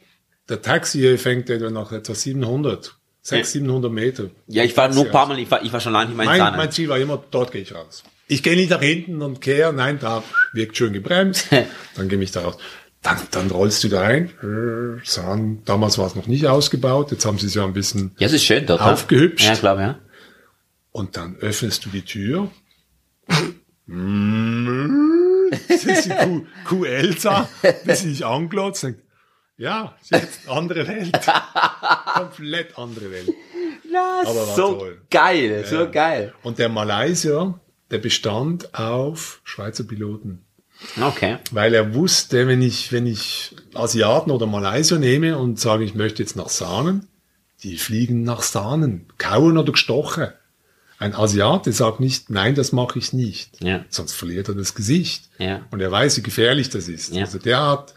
der 0.49 0.63
Taxi 0.63 1.19
fängt 1.19 1.51
etwa 1.51 1.69
nach 1.69 1.93
etwa 1.93 2.15
700, 2.15 2.97
600, 3.21 3.47
700 3.47 3.93
Meter. 3.93 4.31
Ja, 4.47 4.65
ich 4.65 4.75
war 4.79 4.89
nur 4.89 5.05
ein 5.05 5.11
paar 5.11 5.27
Mal, 5.27 5.39
ich 5.39 5.51
war, 5.51 5.63
ich 5.63 5.71
war 5.71 5.81
schon 5.81 5.93
lange 5.93 6.07
nicht 6.07 6.17
mehr 6.17 6.33
in 6.33 6.39
Mein, 6.39 6.57
mein 6.57 6.73
Ziel 6.73 6.89
war 6.89 6.99
immer, 6.99 7.23
dort 7.31 7.53
gehe 7.53 7.61
ich 7.61 7.75
raus. 7.75 8.03
Ich 8.27 8.43
gehe 8.43 8.57
nicht 8.57 8.71
nach 8.71 8.81
hinten 8.81 9.21
und 9.21 9.43
kehre, 9.43 9.75
nein, 9.75 9.99
da 10.01 10.23
wirkt 10.55 10.79
schön 10.79 10.95
gebremst, 10.95 11.49
dann 11.97 12.09
gehe 12.09 12.19
ich 12.23 12.31
da 12.31 12.41
raus. 12.41 12.57
Dann, 13.03 13.19
dann 13.31 13.51
rollst 13.51 13.85
du 13.85 13.89
da 13.89 14.01
rein. 14.01 15.01
Sahen, 15.05 15.63
damals 15.67 15.99
war 15.99 16.07
es 16.07 16.15
noch 16.15 16.27
nicht 16.27 16.47
ausgebaut, 16.47 17.11
jetzt 17.11 17.27
haben 17.27 17.39
sie 17.39 17.47
es 17.47 17.55
ja 17.55 17.65
ein 17.65 17.75
bisschen 17.75 18.13
Ja, 18.19 18.27
es 18.27 18.33
ist 18.33 18.45
schön 18.45 18.65
dort. 18.65 18.81
Aufgehübscht. 18.81 19.47
Ja, 19.47 19.55
glaube 19.55 19.83
ja. 19.83 19.99
Und 20.93 21.19
dann 21.19 21.37
öffnest 21.37 21.85
du 21.85 21.91
die 21.91 22.03
Tür. 22.03 22.51
Das 25.85 25.99
ist 25.99 26.07
die 26.07 26.11
Kuh, 26.11 26.47
Kuh 26.65 26.85
Elsa, 26.85 27.49
die 27.87 27.95
sich 27.95 28.25
anglotzt 28.25 28.85
und 28.85 28.97
ja, 29.57 29.97
ist 30.01 30.13
jetzt 30.13 30.49
andere 30.49 30.87
Welt. 30.87 31.19
Komplett 32.15 32.79
andere 32.79 33.11
Welt. 33.11 33.29
Ja, 33.93 34.23
Aber 34.25 34.45
so 34.55 34.75
toll. 34.75 35.03
geil, 35.11 35.65
so 35.69 35.91
geil. 35.91 36.33
Und 36.43 36.59
der 36.59 36.69
Malaysier, 36.69 37.59
der 37.91 37.99
bestand 37.99 38.73
auf 38.79 39.41
Schweizer 39.45 39.85
Piloten. 39.85 40.45
Okay. 41.01 41.39
Weil 41.51 41.75
er 41.75 41.95
wusste, 41.95 42.47
wenn 42.47 42.63
ich, 42.63 42.93
wenn 42.93 43.07
ich 43.07 43.57
Asiaten 43.75 44.31
oder 44.31 44.47
Malaysier 44.47 44.99
nehme 44.99 45.37
und 45.37 45.59
sage, 45.59 45.83
ich 45.83 45.95
möchte 45.95 46.23
jetzt 46.23 46.37
nach 46.37 46.49
Sahnen, 46.49 47.09
die 47.65 47.79
fliegen 47.79 48.23
nach 48.23 48.43
Sahnen, 48.43 49.09
kauen 49.19 49.59
oder 49.59 49.73
gestochen. 49.73 50.29
Ein 50.99 51.15
Asiate 51.15 51.73
sagt 51.73 52.01
nicht, 52.01 52.29
nein, 52.29 52.55
das 52.55 52.73
mache 52.73 52.99
ich 52.99 53.13
nicht. 53.13 53.63
Ja. 53.63 53.85
Sonst 53.89 54.15
verliert 54.15 54.49
er 54.49 54.55
das 54.55 54.75
Gesicht. 54.75 55.29
Ja. 55.39 55.61
Und 55.71 55.81
er 55.81 55.93
weiß, 55.93 56.17
wie 56.19 56.23
gefährlich 56.23 56.71
das 56.71 56.89
ist. 56.89 57.15
Ja. 57.15 57.23
Also 57.25 57.39
der 57.39 57.65
hat, 57.65 57.95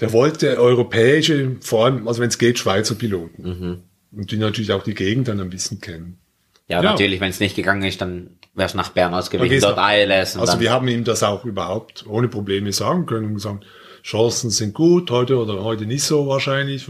der 0.00 0.12
wollte 0.12 0.58
europäische, 0.58 1.56
vor 1.60 1.84
allem, 1.84 2.08
also 2.08 2.20
wenn 2.20 2.28
es 2.28 2.38
geht, 2.38 2.58
Schweizer 2.58 2.96
Piloten. 2.96 3.42
Mhm. 3.42 3.82
Und 4.18 4.30
die 4.32 4.38
natürlich 4.38 4.72
auch 4.72 4.82
die 4.82 4.94
Gegend 4.94 5.28
dann 5.28 5.40
ein 5.40 5.50
bisschen 5.50 5.80
kennen. 5.80 6.18
Ja, 6.66 6.82
Ja. 6.82 6.90
natürlich, 6.90 7.20
wenn 7.20 7.30
es 7.30 7.38
nicht 7.38 7.54
gegangen 7.54 7.82
ist, 7.84 8.00
dann 8.00 8.30
wär's 8.54 8.74
nach 8.74 8.90
Bern 8.90 9.14
ausgewichen, 9.14 9.60
dort 9.60 9.78
ILS 9.78 10.34
und 10.34 10.40
Also 10.40 10.58
wir 10.58 10.72
haben 10.72 10.88
ihm 10.88 11.04
das 11.04 11.22
auch 11.22 11.44
überhaupt 11.44 12.04
ohne 12.08 12.26
Probleme 12.26 12.72
sagen 12.72 13.06
können 13.06 13.26
und 13.26 13.34
gesagt, 13.34 13.64
Chancen 14.02 14.50
sind 14.50 14.74
gut, 14.74 15.10
heute 15.10 15.36
oder 15.38 15.62
heute 15.62 15.86
nicht 15.86 16.02
so 16.02 16.26
wahrscheinlich. 16.26 16.88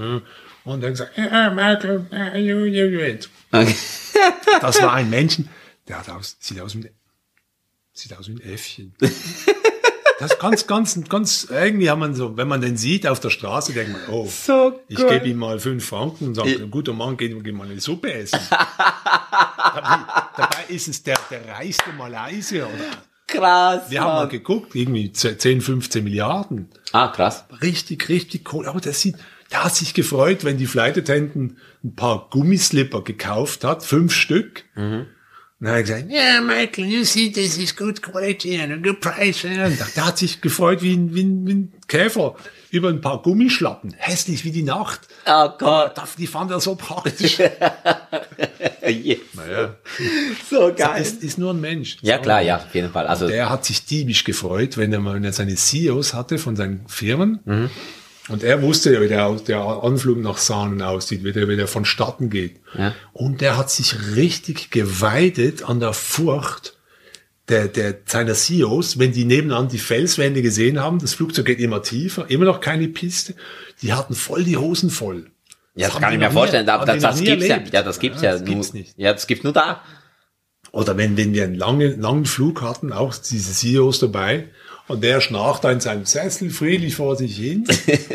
Und 0.64 0.82
dann 0.82 0.90
gesagt, 0.90 1.16
ja, 1.16 1.50
Michael, 1.50 2.06
ja, 2.10 2.36
you, 2.36 2.64
you, 2.64 2.86
you. 2.86 3.16
Okay. 3.52 3.74
das 4.60 4.82
war 4.82 4.92
ein 4.94 5.10
Menschen, 5.10 5.48
der 5.88 5.98
hat 5.98 6.10
aus, 6.10 6.36
sieht 6.40 6.60
aus 6.60 6.74
wie 6.76 6.80
ein, 6.80 6.90
sieht 7.92 8.16
aus 8.16 8.28
wie 8.28 8.32
ein 8.32 8.40
Äffchen. 8.40 8.94
Das 10.20 10.38
ganz, 10.38 10.66
ganz, 10.66 11.00
ganz, 11.08 11.46
irgendwie 11.50 11.88
haben 11.88 12.00
man 12.00 12.14
so, 12.14 12.36
wenn 12.36 12.46
man 12.46 12.60
den 12.60 12.76
sieht 12.76 13.06
auf 13.06 13.20
der 13.20 13.30
Straße, 13.30 13.72
denkt 13.72 13.92
man, 13.92 14.02
oh, 14.10 14.28
So 14.28 14.78
ich 14.86 14.98
gebe 14.98 15.26
ihm 15.26 15.38
mal 15.38 15.58
fünf 15.58 15.86
Franken 15.86 16.26
und 16.26 16.34
sage, 16.34 16.60
ein 16.60 16.70
guter 16.70 16.92
Mann, 16.92 17.16
geh, 17.16 17.28
geh 17.28 17.52
mal 17.52 17.66
eine 17.66 17.80
Suppe 17.80 18.12
essen. 18.12 18.38
dabei, 18.50 20.04
dabei 20.36 20.64
ist 20.68 20.88
es 20.88 21.02
der, 21.02 21.18
der 21.30 21.48
reichste 21.48 21.90
Malaysier. 21.94 22.66
Oder? 22.66 22.90
Krass. 23.26 23.90
Wir 23.90 24.02
haben 24.02 24.08
mal 24.08 24.20
Mann. 24.20 24.28
geguckt, 24.28 24.74
irgendwie 24.74 25.10
10, 25.10 25.62
15 25.62 26.04
Milliarden. 26.04 26.68
Ah, 26.92 27.08
krass. 27.08 27.44
Richtig, 27.62 28.10
richtig 28.10 28.52
cool. 28.52 28.66
Aber 28.66 28.82
das 28.82 29.00
sieht, 29.00 29.16
der 29.50 29.64
hat 29.64 29.74
sich 29.74 29.94
gefreut, 29.94 30.44
wenn 30.44 30.56
die 30.58 30.66
Flight 30.66 30.96
Attendant 30.96 31.56
ein 31.84 31.94
paar 31.94 32.28
Gummislipper 32.30 33.02
gekauft 33.02 33.64
hat, 33.64 33.84
fünf 33.84 34.12
Stück. 34.12 34.64
Und 35.60 35.66
dann 35.66 35.72
hat 35.74 35.76
er 35.76 35.82
gesagt, 35.82 36.10
yeah, 36.10 36.40
Michael, 36.40 36.86
you 36.86 37.04
see, 37.04 37.30
this 37.30 37.58
is 37.58 37.76
good 37.76 38.00
quality 38.00 38.58
and 38.58 38.72
a 38.72 38.76
good 38.76 39.00
price. 39.00 39.44
Und 39.44 39.54
der 39.96 40.06
hat 40.06 40.16
sich 40.16 40.40
gefreut 40.40 40.80
wie 40.82 40.94
ein, 40.94 41.14
wie 41.14 41.22
ein, 41.24 41.46
wie 41.46 41.52
ein 41.52 41.72
Käfer 41.86 42.34
über 42.70 42.88
ein 42.88 43.00
paar 43.00 43.20
Gummischlappen. 43.20 43.94
Hässlich 43.98 44.44
wie 44.44 44.52
die 44.52 44.62
Nacht. 44.62 45.00
Oh 45.26 45.48
Gott. 45.58 45.94
Die 46.16 46.26
fand 46.26 46.50
er 46.50 46.60
so 46.60 46.76
praktisch. 46.76 47.38
naja, 49.34 49.74
so 50.48 50.72
geil. 50.74 51.02
ist, 51.02 51.22
ist 51.22 51.38
nur 51.38 51.52
ein 51.52 51.60
Mensch. 51.60 51.98
Ja, 52.00 52.18
klar, 52.18 52.40
ja, 52.40 52.56
auf 52.56 52.74
jeden 52.74 52.90
Fall. 52.90 53.06
Also, 53.06 53.28
Der 53.28 53.50
hat 53.50 53.64
sich 53.64 53.84
diebisch 53.84 54.24
gefreut, 54.24 54.78
wenn 54.78 54.92
er 54.92 55.00
mal 55.00 55.32
seine 55.32 55.56
CEOs 55.56 56.14
hatte 56.14 56.38
von 56.38 56.56
seinen 56.56 56.86
Firmen. 56.88 57.70
Und 58.30 58.42
er 58.42 58.62
wusste 58.62 58.92
ja, 58.94 59.00
wie 59.00 59.08
der, 59.08 59.30
der 59.46 59.58
Anflug 59.60 60.18
nach 60.18 60.38
Sahnen 60.38 60.80
aussieht, 60.82 61.24
wie 61.24 61.32
der, 61.32 61.48
wie 61.48 61.56
der 61.56 61.66
vonstatten 61.66 62.30
geht. 62.30 62.60
Ja. 62.78 62.94
Und 63.12 63.40
der 63.40 63.56
hat 63.56 63.70
sich 63.70 63.94
richtig 64.16 64.70
geweidet 64.70 65.62
an 65.68 65.80
der 65.80 65.92
Furcht 65.92 66.76
der, 67.48 67.66
der, 67.66 67.96
seiner 68.06 68.34
CEOs, 68.34 68.98
wenn 69.00 69.12
die 69.12 69.24
nebenan 69.24 69.68
die 69.68 69.78
Felswände 69.78 70.40
gesehen 70.42 70.80
haben, 70.80 71.00
das 71.00 71.14
Flugzeug 71.14 71.46
geht 71.46 71.58
immer 71.58 71.82
tiefer, 71.82 72.30
immer 72.30 72.44
noch 72.44 72.60
keine 72.60 72.86
Piste, 72.86 73.34
die 73.82 73.92
hatten 73.92 74.14
voll 74.14 74.44
die 74.44 74.56
Hosen 74.56 74.88
voll. 74.90 75.30
ja, 75.74 75.86
das 75.86 75.94
haben 75.96 76.02
kann 76.02 76.12
ich 76.12 76.20
mir 76.20 76.30
vorstellen. 76.30 76.64
nie- 76.66 76.86
das, 76.86 77.02
das 77.02 77.20
gibt's 77.20 77.48
ja, 77.48 77.58
ja, 77.72 77.82
das 77.82 77.98
gibt's 77.98 78.22
Ja, 78.22 78.28
ja, 78.28 78.32
das 78.34 78.42
nur, 78.42 78.54
gibt's 78.54 78.72
nicht. 78.72 78.94
ja, 78.96 79.12
das 79.12 79.26
gibt's 79.26 79.42
nur 79.42 79.52
da. 79.52 79.82
Oder 80.70 80.96
wenn, 80.96 81.16
wenn 81.16 81.32
wir 81.34 81.42
einen 81.42 81.56
langen, 81.56 82.00
langen 82.00 82.26
Flug 82.26 82.62
hatten, 82.62 82.92
auch 82.92 83.12
diese 83.16 83.52
CEOs 83.52 83.98
dabei, 83.98 84.46
und 84.90 85.02
der 85.02 85.20
schnarcht 85.20 85.64
da 85.64 85.70
in 85.70 85.80
seinem 85.80 86.04
Sessel 86.04 86.50
friedlich 86.50 86.96
vor 86.96 87.16
sich 87.16 87.36
hin. 87.36 87.66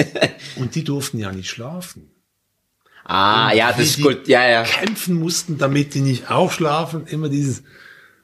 und 0.58 0.76
die 0.76 0.84
durften 0.84 1.20
ja 1.20 1.32
nicht 1.32 1.50
schlafen. 1.50 2.12
Ah, 3.04 3.54
ja, 3.54 3.72
das 3.72 3.82
ist 3.82 4.02
gut, 4.02 4.28
ja, 4.28 4.48
ja. 4.48 4.64
Kämpfen 4.64 5.16
mussten, 5.16 5.58
damit 5.58 5.94
die 5.94 6.02
nicht 6.02 6.32
aufschlafen. 6.32 7.06
Immer 7.06 7.30
dieses, 7.30 7.64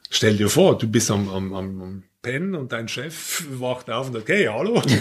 stell 0.10 0.38
dir 0.38 0.50
vor, 0.50 0.78
du 0.78 0.88
bist 0.88 1.12
am, 1.12 1.30
am, 1.30 1.54
am, 1.54 1.82
am 1.82 2.04
Pennen 2.22 2.56
und 2.56 2.72
dein 2.72 2.88
Chef 2.88 3.44
wacht 3.52 3.90
auf 3.90 4.08
und 4.08 4.14
sagt, 4.14 4.30
hey, 4.30 4.46
hallo. 4.46 4.82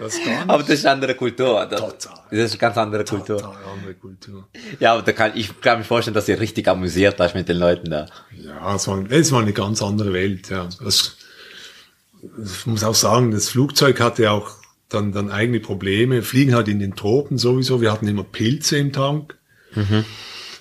Das. 0.00 0.18
Aber 0.48 0.62
das 0.62 0.70
ist 0.70 0.86
eine 0.86 0.94
andere 0.94 1.14
Kultur. 1.14 1.66
Das, 1.66 1.78
Total. 1.78 2.22
das 2.30 2.38
ist 2.38 2.52
eine 2.52 2.58
ganz 2.58 2.78
andere 2.78 3.04
Kultur. 3.04 3.36
Total 3.36 3.64
andere 3.70 3.94
Kultur. 3.94 4.48
Ja, 4.78 4.94
aber 4.94 5.02
da 5.02 5.12
kann 5.12 5.32
ich 5.34 5.60
kann 5.60 5.78
mir 5.78 5.84
vorstellen, 5.84 6.14
dass 6.14 6.26
ihr 6.26 6.40
richtig 6.40 6.68
amüsiert 6.68 7.20
hast 7.20 7.34
mit 7.34 7.50
den 7.50 7.58
Leuten 7.58 7.90
da. 7.90 8.06
Ja, 8.34 8.74
es 8.74 8.88
war, 8.88 9.04
es 9.10 9.30
war 9.30 9.42
eine 9.42 9.52
ganz 9.52 9.82
andere 9.82 10.14
Welt. 10.14 10.48
Ja. 10.48 10.70
Das, 10.82 11.18
ich 12.44 12.66
muss 12.66 12.84
auch 12.84 12.94
sagen, 12.94 13.30
das 13.30 13.48
Flugzeug 13.48 14.00
hatte 14.00 14.30
auch 14.30 14.50
dann, 14.88 15.12
dann 15.12 15.30
eigene 15.30 15.60
Probleme. 15.60 16.22
Fliegen 16.22 16.54
halt 16.54 16.68
in 16.68 16.78
den 16.80 16.96
Tropen 16.96 17.38
sowieso. 17.38 17.80
Wir 17.80 17.92
hatten 17.92 18.08
immer 18.08 18.24
Pilze 18.24 18.76
im 18.78 18.92
Tank. 18.92 19.36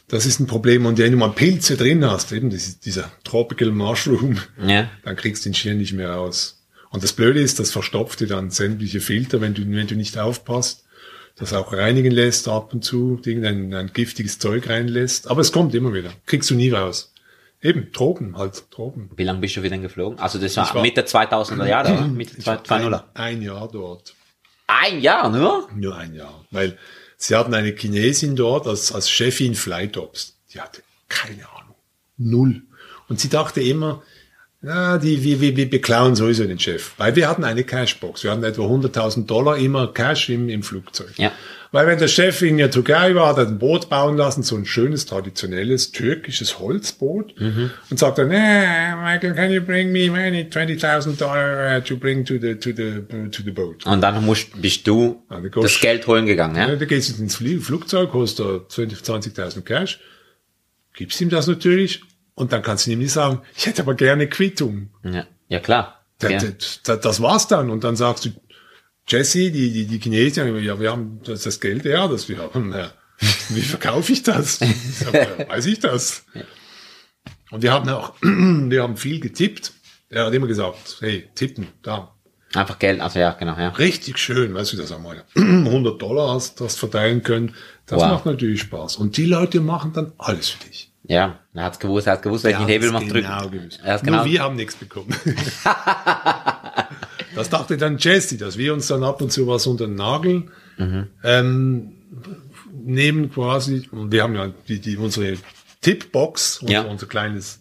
Das 0.07 0.25
ist 0.25 0.39
ein 0.39 0.47
Problem. 0.47 0.85
Und 0.85 0.97
wenn 0.97 1.11
du 1.11 1.17
mal 1.17 1.29
Pilze 1.31 1.77
drin 1.77 2.05
hast, 2.05 2.31
eben 2.31 2.49
das, 2.49 2.79
dieser 2.79 3.11
Tropical 3.23 3.71
Mushroom, 3.71 4.37
Ja. 4.65 4.89
dann 5.03 5.15
kriegst 5.15 5.45
du 5.45 5.49
den 5.49 5.55
Schirr 5.55 5.73
nicht 5.75 5.93
mehr 5.93 6.11
raus. 6.11 6.61
Und 6.91 7.03
das 7.03 7.13
Blöde 7.13 7.39
ist, 7.41 7.59
das 7.59 7.71
verstopft 7.71 8.19
dir 8.19 8.27
dann 8.27 8.49
sämtliche 8.49 8.99
Filter, 9.01 9.41
wenn 9.41 9.53
du, 9.53 9.61
wenn 9.69 9.87
du 9.87 9.95
nicht 9.95 10.17
aufpasst. 10.17 10.85
Das 11.35 11.53
auch 11.53 11.71
reinigen 11.71 12.11
lässt 12.11 12.47
ab 12.47 12.73
und 12.73 12.83
zu, 12.83 13.21
irgendein 13.23 13.73
ein 13.73 13.91
giftiges 13.93 14.39
Zeug 14.39 14.67
reinlässt. 14.67 15.29
Aber 15.29 15.41
es 15.41 15.51
kommt 15.51 15.73
immer 15.73 15.93
wieder. 15.93 16.11
Kriegst 16.25 16.49
du 16.49 16.55
nie 16.55 16.69
raus. 16.71 17.08
Eben, 17.61 17.91
Tropen, 17.91 18.37
halt, 18.37 18.71
Tropen. 18.71 19.09
Wie 19.17 19.23
lange 19.23 19.39
bist 19.39 19.55
du 19.57 19.63
wieder 19.63 19.77
geflogen? 19.77 20.17
Also 20.19 20.39
das 20.39 20.55
war, 20.55 20.73
war- 20.75 20.81
Mitte 20.81 21.01
2000er 21.05 21.67
Jahre, 21.67 21.93
oder? 21.93 22.07
Mitte 22.07 22.35
Ich 22.37 22.47
war 22.47 22.63
2000 22.63 22.95
ein, 22.95 23.01
ein 23.13 23.41
Jahr 23.41 23.67
dort. 23.71 24.15
Ein 24.67 25.01
Jahr 25.01 25.29
nur? 25.29 25.67
Nur 25.75 25.97
ein 25.97 26.13
Jahr. 26.13 26.45
Weil 26.51 26.77
sie 27.17 27.35
hatten 27.35 27.53
eine 27.53 27.71
Chinesin 27.75 28.35
dort 28.35 28.65
als, 28.67 28.93
als 28.93 29.09
Chefin 29.09 29.55
Flytops. 29.55 30.37
Die 30.53 30.61
hatte 30.61 30.81
keine 31.09 31.49
Ahnung. 31.57 31.75
Null. 32.17 32.61
Und 33.09 33.19
sie 33.19 33.29
dachte 33.29 33.61
immer, 33.61 34.03
ja, 34.61 34.97
die, 34.97 35.23
wir, 35.23 35.41
wir, 35.41 35.55
wir 35.57 35.69
beklauen 35.69 36.15
sowieso 36.15 36.45
den 36.45 36.59
Chef. 36.59 36.91
Weil 36.97 37.15
wir 37.15 37.27
hatten 37.27 37.43
eine 37.43 37.63
Cashbox. 37.63 38.23
Wir 38.23 38.31
hatten 38.31 38.43
etwa 38.43 38.63
100.000 38.63 39.25
Dollar 39.25 39.57
immer 39.57 39.87
Cash 39.93 40.29
im, 40.29 40.49
im 40.49 40.63
Flugzeug. 40.63 41.13
Ja. 41.17 41.31
Weil 41.71 41.85
wenn 41.85 41.99
der 41.99 42.07
Chef 42.07 42.41
in 42.41 42.57
der 42.57 42.71
Türkei 42.71 43.13
war, 43.13 43.27
hat 43.27 43.37
er 43.37 43.45
ein 43.47 43.59
Boot 43.59 43.89
bauen 43.89 44.17
lassen, 44.17 44.41
so 44.41 44.55
ein 44.55 44.65
schönes, 44.65 45.05
traditionelles, 45.05 45.91
türkisches 45.91 46.57
Holzboot. 46.57 47.35
Und 47.39 47.99
sagt 47.99 48.17
dann, 48.17 48.31
hey, 48.31 48.95
Michael, 48.95 49.35
can 49.35 49.51
you 49.51 49.61
bring 49.61 49.91
me 49.91 50.09
money, 50.09 50.47
20.000 50.49 51.17
Dollar 51.17 51.77
uh, 51.77 51.81
to 51.81 51.95
bring 51.95 52.25
to 52.25 52.39
the, 52.41 52.55
to 52.55 52.71
the, 52.75 53.03
to 53.29 53.43
the 53.43 53.51
boat? 53.51 53.85
Und 53.85 54.01
dann 54.01 54.25
musst, 54.25 54.59
bist 54.59 54.87
du 54.87 55.21
du 55.29 55.41
gehst- 55.49 55.63
das 55.63 55.79
Geld 55.79 56.07
holen 56.07 56.25
gegangen, 56.25 56.55
Ja, 56.55 56.69
ja? 56.69 56.75
da 56.75 56.85
gehst 56.85 57.15
du 57.15 57.21
ins 57.21 57.35
Flugzeug, 57.35 58.13
holst 58.13 58.39
da 58.39 58.61
20 58.67 58.97
20.000 58.99 59.61
Cash, 59.61 59.99
gibst 60.95 61.21
ihm 61.21 61.29
das 61.29 61.45
natürlich 61.45 62.01
und 62.33 62.51
dann 62.51 62.63
kannst 62.63 62.87
du 62.87 62.91
ihm 62.91 62.99
nicht 62.99 63.11
sagen, 63.11 63.41
ich 63.55 63.67
hätte 63.67 63.83
aber 63.83 63.93
gerne 63.93 64.27
Quittung. 64.27 64.89
Ja, 65.03 65.27
ja 65.49 65.59
klar. 65.59 66.03
Das, 66.17 66.31
Ja. 66.31 66.39
das, 66.83 66.99
das 67.01 67.21
war's 67.21 67.47
dann. 67.47 67.69
Und 67.69 67.83
dann 67.83 67.95
sagst 67.95 68.25
du, 68.25 68.29
Jesse, 69.09 69.51
die, 69.51 69.71
die, 69.71 69.85
die 69.85 69.99
Chinesin, 69.99 70.55
ja, 70.63 70.79
wir 70.79 70.91
haben 70.91 71.19
das, 71.23 71.43
das 71.43 71.59
Geld, 71.59 71.83
ja, 71.85 72.07
das 72.07 72.29
wir 72.29 72.37
haben. 72.37 72.71
Ja. 72.71 72.91
Wie 73.49 73.61
verkaufe 73.61 74.13
ich 74.13 74.23
das? 74.23 74.59
Ja, 74.59 75.49
weiß 75.49 75.65
ich 75.65 75.79
das? 75.79 76.23
Und 77.51 77.63
wir 77.63 77.73
haben 77.73 77.89
auch, 77.89 78.13
wir 78.21 78.83
haben 78.83 78.95
viel 78.97 79.19
getippt. 79.19 79.73
Er 80.09 80.25
hat 80.27 80.33
immer 80.33 80.47
gesagt, 80.47 80.97
hey, 81.01 81.27
tippen, 81.35 81.67
da. 81.81 82.13
Einfach 82.53 82.79
Geld, 82.79 82.99
also 83.01 83.19
ja, 83.19 83.31
genau, 83.33 83.57
ja. 83.57 83.69
Richtig 83.69 84.17
schön, 84.17 84.53
weißt 84.53 84.73
du, 84.73 84.77
dass 84.77 84.91
einmal 84.91 85.23
100 85.35 86.01
Dollar 86.01 86.33
hast, 86.33 86.61
das 86.61 86.75
verteilen 86.77 87.21
können. 87.23 87.55
Das 87.85 87.99
Wow. 87.99 88.09
macht 88.11 88.25
natürlich 88.27 88.61
Spaß. 88.61 88.97
Und 88.97 89.17
die 89.17 89.25
Leute 89.25 89.61
machen 89.61 89.93
dann 89.93 90.13
alles 90.17 90.49
für 90.49 90.63
dich. 90.67 90.91
Ja, 91.03 91.39
er 91.53 91.63
hat's 91.63 91.79
gewusst, 91.79 92.05
er 92.07 92.13
hat 92.13 92.21
gewusst, 92.21 92.43
welchen 92.43 92.67
Hebel 92.67 92.91
man 92.91 93.07
drückt. 93.09 93.25
genau 93.27 93.49
gewusst. 93.49 93.79
Er 93.83 93.93
hat's 93.93 94.03
genau. 94.03 94.17
Nur 94.17 94.25
wir 94.25 94.41
haben 94.43 94.55
nichts 94.55 94.75
bekommen. 94.75 95.09
das 97.39 97.49
dachte 97.49 97.77
dann 97.77 97.97
Jesse, 97.97 98.37
dass 98.37 98.57
wir 98.57 98.73
uns 98.73 98.87
dann 98.87 99.03
ab 99.03 99.21
und 99.21 99.31
zu 99.31 99.47
was 99.47 99.65
unter 99.67 99.85
den 99.87 99.95
Nagel 99.95 100.45
Mhm. 100.77 101.07
ähm, 101.23 101.91
nehmen 102.73 103.31
quasi. 103.31 103.87
Und 103.91 104.11
wir 104.11 104.23
haben 104.23 104.35
ja 104.35 104.53
die, 104.67 104.79
die, 104.79 104.95
unsere 104.97 105.37
Tippbox, 105.81 106.59
unser, 106.61 106.73
Ja. 106.73 106.81
unser 106.83 107.07
kleines 107.07 107.59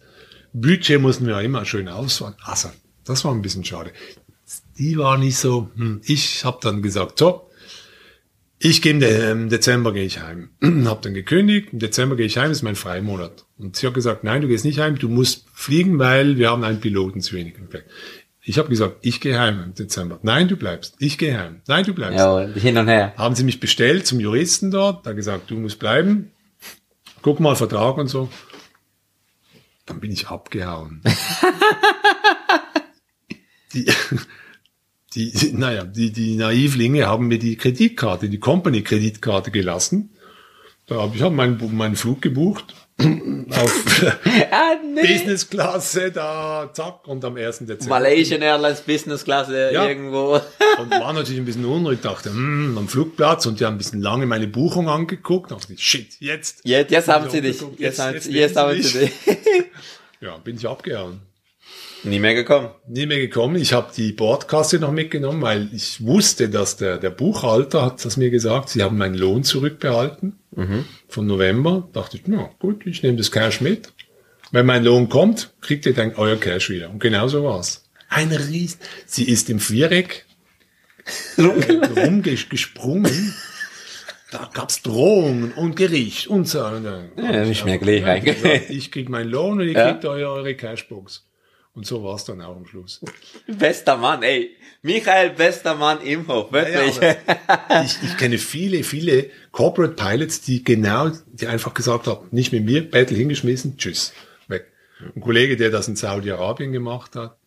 Budget 0.53 1.01
mussten 1.01 1.27
wir 1.27 1.35
ja 1.35 1.41
immer 1.41 1.65
schön 1.65 1.89
ausfahren. 1.89 2.35
Also, 2.43 2.71
das 3.05 3.25
war 3.25 3.33
ein 3.35 3.43
bisschen 3.43 3.65
schade. 3.65 3.93
Die 4.79 4.97
war 4.99 5.19
nicht 5.19 5.37
so, 5.37 5.71
hm, 5.77 6.01
ich 6.05 6.45
habe 6.45 6.59
dann 6.63 6.81
gesagt, 6.83 7.19
so, 7.19 7.51
ich 8.61 8.83
gehe 8.83 8.93
im 8.93 9.01
De- 9.01 9.31
im 9.31 9.49
Dezember 9.51 9.93
gehe 9.93 10.05
ich 10.05 10.21
heim. 10.21 10.51
hab 10.87 11.03
dann 11.03 11.15
gekündigt, 11.15 11.69
im 11.73 11.79
Dezember 11.81 12.17
gehe 12.17 12.27
ich 12.27 12.39
heim, 12.39 12.51
ist 12.51 12.63
mein 12.63 12.77
Freimonat. 12.77 13.45
Und 13.59 13.77
sie 13.77 13.87
hat 13.87 13.95
gesagt, 13.95 14.25
nein, 14.25 14.43
du 14.43 14.49
gehst 14.49 14.65
nicht 14.65 14.79
heim, 14.79 14.99
du 14.99 15.09
musst 15.09 15.45
fliegen, 15.53 15.99
weil 15.99 16.39
wir 16.39 16.51
haben 16.51 16.65
einen 16.65 16.81
Piloten 16.81 17.21
zu 17.21 17.35
wenig. 17.37 17.55
Ich 18.49 18.57
habe 18.57 18.71
gesagt, 18.71 19.01
ich 19.03 19.21
gehe 19.21 19.39
heim 19.39 19.63
im 19.63 19.75
Dezember. 19.75 20.19
Nein, 20.23 20.49
du 20.49 20.57
bleibst. 20.57 20.95
Ich 21.01 21.19
gehe 21.19 21.39
heim. 21.39 21.61
Nein, 21.67 21.85
du 21.85 21.93
bleibst. 21.93 22.19
Ja, 22.19 22.47
hin 22.47 22.79
und 22.79 22.89
her. 22.89 23.13
Haben 23.19 23.35
sie 23.35 23.45
mich 23.45 23.61
bestellt 23.61 24.07
zum 24.07 24.21
Juristen 24.21 24.71
dort, 24.71 25.05
da 25.05 25.13
gesagt, 25.13 25.51
du 25.51 25.57
musst 25.57 25.79
bleiben. 25.79 26.33
Guck 27.21 27.41
mal 27.41 27.57
Vertrag 27.57 27.99
und 27.99 28.07
so. 28.07 28.31
Dann 29.85 30.01
bin 30.01 30.11
ich 30.11 30.29
abgehauen. 30.29 31.03
die, 33.75 33.85
die, 35.15 35.53
naja, 35.53 35.85
die, 35.85 36.11
die 36.11 36.37
Naivlinge 36.37 37.07
haben 37.07 37.29
mir 37.29 37.39
die 37.39 37.57
Kreditkarte, 37.57 38.31
die 38.31 38.41
Company-Kreditkarte 38.41 39.51
gelassen. 39.51 40.17
Da 40.87 41.03
habe 41.03 41.15
ich 41.15 41.21
hab 41.21 41.35
meinen, 41.35 41.77
meinen 41.77 41.97
Flug 41.97 42.23
gebucht. 42.23 42.75
Auf 43.01 44.03
Ah, 44.51 44.75
nee. 44.85 45.03
Business-Klasse 45.03 46.11
da, 46.13 46.69
zack, 46.73 47.07
und 47.07 47.25
am 47.25 47.37
1. 47.37 47.59
Dezember. 47.61 47.97
Malaysian 47.97 48.43
Airlines 48.43 48.81
Business 48.81 49.25
Klasse 49.25 49.71
Ja. 49.73 49.87
irgendwo. 49.87 50.41
Und 50.79 50.91
war 50.93 51.13
natürlich 51.13 51.41
ein 51.41 51.45
bisschen 51.45 51.65
unruhig, 51.65 52.01
dachte, 52.01 52.31
hm, 52.31 52.77
am 52.79 52.87
Flugplatz 52.89 53.47
und 53.47 53.59
die 53.59 53.65
haben 53.65 53.75
ein 53.75 53.79
bisschen 53.79 54.01
lange 54.01 54.27
meine 54.27 54.47
Buchung 54.47 54.89
angeguckt. 54.89 55.51
dachte 55.51 55.73
ich, 55.73 55.81
shit, 55.83 56.07
jetzt. 56.21 56.61
Jetzt, 56.65 56.91
jetzt 56.93 57.09
haben 57.09 57.29
sie 57.31 57.41
dich. 57.41 57.61
Jetzt- 57.61 57.79
Jetzt, 57.79 57.99
haben, 57.99 58.15
jetzt 58.15 58.27
jetzt 58.29 58.57
haben 58.57 58.81
sie 58.83 58.99
dich. 59.01 59.11
Ja, 60.21 60.37
bin 60.39 60.57
ich 60.57 60.67
abgehauen. 60.69 61.21
Nie 62.05 62.21
mehr 62.21 62.35
gekommen. 62.35 62.69
Nie 62.87 63.07
mehr 63.07 63.19
gekommen. 63.19 63.57
Ich 63.57 63.73
habe 63.73 63.91
die 63.97 64.13
Bordkasse 64.13 64.79
noch 64.79 64.93
mitgenommen, 64.93 65.43
weil 65.43 65.69
ich 65.73 66.05
wusste, 66.05 66.49
dass 66.49 66.77
der, 66.77 66.99
der 66.99 67.11
Buchhalter 67.11 67.85
hat 67.85 68.05
das 68.05 68.17
mir 68.17 68.31
gesagt, 68.31 68.69
sie 68.69 68.83
haben 68.83 68.97
meinen 68.99 69.15
Lohn 69.17 69.43
zurückbehalten 69.45 70.39
von 71.09 71.27
November. 71.27 71.89
Dachte 71.93 72.17
ich, 72.17 72.23
na 72.27 72.51
gut, 72.59 72.87
ich 72.87 73.03
nehme 73.03 73.17
das 73.17 73.31
Cash 73.31 73.61
mit. 73.61 73.93
Wenn 74.51 74.65
mein 74.67 74.85
Lohn 74.85 75.09
kommt, 75.09 75.53
kriegt 75.61 75.87
ihr 75.87 75.95
dann 75.95 76.15
euer 76.15 76.37
Cash 76.37 76.71
wieder. 76.71 76.89
Und 76.91 77.01
genau 77.01 77.29
so 77.29 77.45
war's. 77.45 77.85
Ein 78.09 78.33
Ries. 78.33 78.79
Sie 79.07 79.25
ist 79.29 79.51
im 79.51 79.61
Viereck 79.61 80.25
rumgesprungen. 81.39 83.35
Da 84.31 84.51
gab's 84.53 84.83
Drohungen 84.83 85.53
und 85.53 85.77
Gericht 85.77 86.27
und 86.27 86.47
so. 86.49 86.65
Und 86.65 86.85
Ja, 87.17 87.45
nicht 87.45 87.65
mehr 87.65 87.79
gleich 87.79 88.03
Ja, 88.03 88.19
gesagt, 88.19 88.71
Ich 88.71 88.91
krieg 88.91 89.09
meinen 89.09 89.31
Lohn 89.31 89.61
und 89.61 89.67
ihr 89.67 89.73
Ja. 89.73 89.91
kriegt 89.93 90.05
eure, 90.05 90.31
eure 90.31 90.55
Cashbox. 90.55 91.25
Und 91.79 91.87
so 91.87 92.03
war's 92.03 92.25
dann 92.25 92.43
auch 92.43 92.57
am 92.57 92.67
Schluss. 92.67 93.01
Bester 93.47 93.97
Mann, 93.97 94.25
ey. 94.25 94.57
Michael, 94.83 95.31
bester 95.31 95.77
Mann 95.77 96.01
im 96.01 96.27
Hof, 96.27 96.51
wirklich. 96.51 96.97
Ja, 96.97 97.85
ich, 97.85 98.03
ich 98.03 98.17
kenne 98.17 98.39
viele, 98.39 98.83
viele 98.83 99.31
Corporate 99.53 99.95
Pilots, 99.95 100.41
die 100.41 100.65
genau, 100.65 101.13
die 101.33 101.47
einfach 101.47 101.75
gesagt 101.75 102.09
haben, 102.09 102.27
nicht 102.33 102.53
mit 102.53 102.65
mir, 102.65 102.91
Battle 102.91 103.17
hingeschmissen, 103.17 103.77
tschüss, 103.77 104.13
weg. 104.49 104.67
Ein 105.15 105.21
Kollege, 105.21 105.57
der 105.57 105.71
das 105.71 105.87
in 105.87 105.95
Saudi-Arabien 105.95 106.73
gemacht 106.73 107.15
hat. 107.15 107.39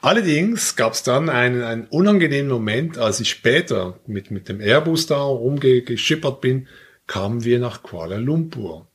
Allerdings 0.00 0.76
gab 0.76 0.92
es 0.92 1.02
dann 1.02 1.28
einen, 1.28 1.64
einen 1.64 1.86
unangenehmen 1.88 2.52
Moment, 2.52 2.98
als 2.98 3.18
ich 3.18 3.30
später 3.30 3.98
mit, 4.06 4.30
mit 4.30 4.48
dem 4.48 4.60
Airbus 4.60 5.08
da 5.08 5.18
rumgeschippert 5.18 6.40
bin, 6.40 6.68
kamen 7.08 7.42
wir 7.42 7.58
nach 7.58 7.82
Kuala 7.82 8.18
Lumpur. 8.18 8.86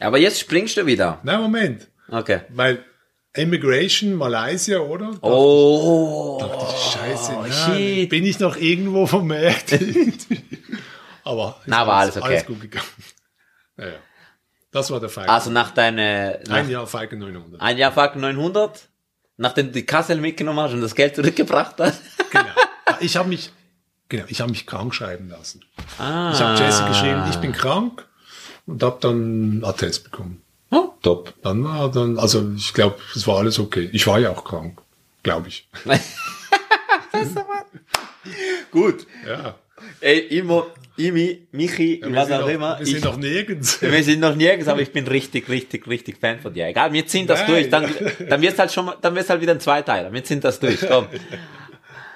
Aber 0.00 0.18
jetzt 0.18 0.38
springst 0.38 0.76
du 0.76 0.84
wieder. 0.84 1.18
Na, 1.22 1.40
Moment. 1.40 1.88
Okay. 2.10 2.40
Weil 2.50 2.84
Immigration 3.34 4.14
Malaysia, 4.14 4.78
oder? 4.80 5.12
Oh, 5.22 6.38
Dachte 6.40 6.74
ich, 6.74 6.92
scheiße, 6.92 7.32
na, 7.40 7.52
shit. 7.52 8.08
bin 8.08 8.24
ich 8.24 8.38
noch 8.40 8.56
irgendwo 8.56 9.06
vermerkt? 9.06 9.72
Aber 11.24 11.56
ist 11.60 11.68
Na, 11.68 11.86
war 11.86 11.96
alles 12.00 12.16
okay. 12.16 12.26
Alles 12.26 12.46
gut 12.46 12.60
gegangen. 12.60 12.86
Naja, 13.76 13.92
das 14.70 14.90
war 14.90 14.98
der 14.98 15.08
Falcon. 15.08 15.34
Also 15.34 15.50
nach 15.50 15.70
deiner, 15.72 16.38
nach 16.46 16.56
Ein 16.56 16.70
Jahr 16.70 16.86
Falcon 16.86 17.18
900. 17.18 17.60
ein 17.60 17.76
Jahr 17.78 17.92
Falcon 17.92 18.22
900, 18.22 18.88
nachdem 19.36 19.66
du 19.66 19.72
die 19.72 19.86
Kassel 19.86 20.16
mitgenommen 20.20 20.60
hast 20.60 20.72
und 20.72 20.80
das 20.80 20.94
Geld 20.94 21.14
zurückgebracht 21.14 21.76
hast. 21.78 22.02
Genau. 22.30 22.44
Ich 23.00 23.16
habe 23.16 23.28
mich, 23.28 23.52
genau, 24.08 24.24
ich 24.28 24.40
habe 24.40 24.50
mich 24.50 24.66
krank 24.66 24.94
schreiben 24.94 25.28
lassen. 25.28 25.64
Ah. 25.98 26.32
Ich 26.34 26.40
habe 26.40 26.58
Jesse 26.58 26.84
geschrieben, 26.86 27.24
ich 27.30 27.36
bin 27.36 27.52
krank 27.52 28.06
und 28.66 28.82
habe 28.82 28.98
dann 29.00 29.62
Attest 29.64 30.04
bekommen. 30.04 30.42
Top. 31.08 31.32
Dann 31.42 31.64
war 31.64 31.90
dann, 31.90 32.18
also 32.18 32.52
ich 32.54 32.74
glaube, 32.74 32.96
es 33.14 33.26
war 33.26 33.38
alles 33.38 33.58
okay. 33.58 33.88
Ich 33.94 34.06
war 34.06 34.18
ja 34.18 34.28
auch 34.28 34.44
krank, 34.44 34.78
glaube 35.22 35.48
ich. 35.48 35.66
Gut. 38.70 39.06
Ja. 39.26 39.54
Ey, 40.00 40.18
immer, 40.18 40.66
Imi, 40.98 41.48
Michi, 41.50 42.02
wir 42.04 42.14
was 42.14 42.30
auch 42.30 42.40
noch, 42.40 42.48
immer. 42.48 42.78
Wir 42.78 42.86
ich, 42.86 42.92
sind 42.92 43.04
noch 43.04 43.16
nirgends. 43.16 43.80
wir 43.82 44.04
sind 44.04 44.20
noch 44.20 44.36
nirgends, 44.36 44.68
aber 44.68 44.82
ich 44.82 44.92
bin 44.92 45.06
richtig, 45.06 45.48
richtig, 45.48 45.86
richtig 45.86 46.18
Fan 46.18 46.40
von 46.40 46.52
dir. 46.52 46.66
Egal, 46.66 46.92
wir 46.92 47.06
ziehen 47.06 47.26
das 47.26 47.40
Nein. 47.40 47.48
durch. 47.48 47.70
Dann, 47.70 47.90
dann 48.28 48.42
wird's 48.42 48.58
halt 48.58 48.70
schon 48.70 48.84
mal, 48.84 48.96
dann 49.00 49.14
wird's 49.14 49.30
halt 49.30 49.40
wieder 49.40 49.52
ein 49.52 49.60
Zweiteiler. 49.60 50.12
Wir 50.12 50.22
ziehen 50.22 50.42
das 50.42 50.60
durch. 50.60 50.86
Komm. 50.86 51.06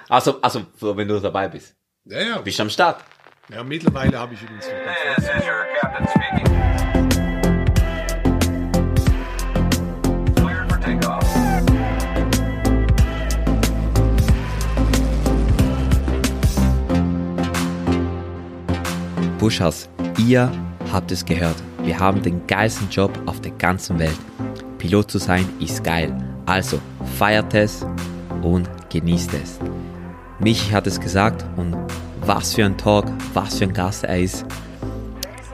Also, 0.07 0.39
also, 0.39 0.67
so, 0.79 0.95
wenn 0.95 1.07
du 1.07 1.19
dabei 1.19 1.47
bist. 1.47 1.73
Ja, 2.05 2.21
ja. 2.21 2.37
Bist 2.41 2.59
du 2.59 2.61
am 2.61 2.69
Start? 2.69 3.03
ja 3.49 3.63
mittlerweile 3.63 4.17
habe 4.17 4.33
ich 4.33 4.41
übrigens 4.41 4.67
noch 4.67 5.42
Pushers, 19.43 19.89
ihr 20.17 20.49
habt 20.93 21.11
es 21.11 21.25
gehört. 21.25 21.57
Wir 21.83 21.99
haben 21.99 22.21
den 22.21 22.47
geilsten 22.47 22.89
Job 22.89 23.11
auf 23.25 23.41
der 23.41 23.51
ganzen 23.51 23.99
Welt. 23.99 24.17
Pilot 24.77 25.11
zu 25.11 25.17
sein 25.17 25.45
ist 25.59 25.83
geil. 25.83 26.15
Also 26.45 26.79
feiert 27.19 27.53
es 27.53 27.85
und 28.41 28.69
genießt 28.89 29.33
es. 29.33 29.59
Michi 30.39 30.71
hat 30.71 30.87
es 30.87 30.97
gesagt 30.97 31.43
und 31.57 31.75
was 32.21 32.53
für 32.53 32.63
ein 32.63 32.77
Talk, 32.77 33.03
was 33.33 33.57
für 33.57 33.65
ein 33.65 33.73
Gast 33.73 34.05
er 34.05 34.17
ist. 34.17 34.45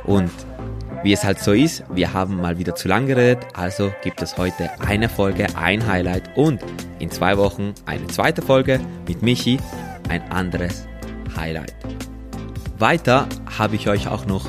Und 0.03 0.29
wie 1.01 1.13
es 1.13 1.23
halt 1.23 1.39
so 1.39 1.53
ist, 1.53 1.83
wir 1.91 2.13
haben 2.13 2.39
mal 2.39 2.59
wieder 2.59 2.75
zu 2.75 2.87
lang 2.87 3.07
geredet, 3.07 3.43
also 3.55 3.91
gibt 4.03 4.21
es 4.21 4.37
heute 4.37 4.69
eine 4.81 5.09
Folge, 5.09 5.47
ein 5.55 5.87
Highlight 5.87 6.37
und 6.37 6.61
in 6.99 7.09
zwei 7.09 7.35
Wochen 7.39 7.73
eine 7.87 8.05
zweite 8.05 8.43
Folge 8.43 8.79
mit 9.07 9.23
Michi, 9.23 9.57
ein 10.09 10.21
anderes 10.31 10.85
Highlight. 11.35 11.73
Weiter 12.79 13.27
habe 13.57 13.75
ich 13.75 13.89
euch 13.89 14.07
auch 14.07 14.25
noch 14.25 14.47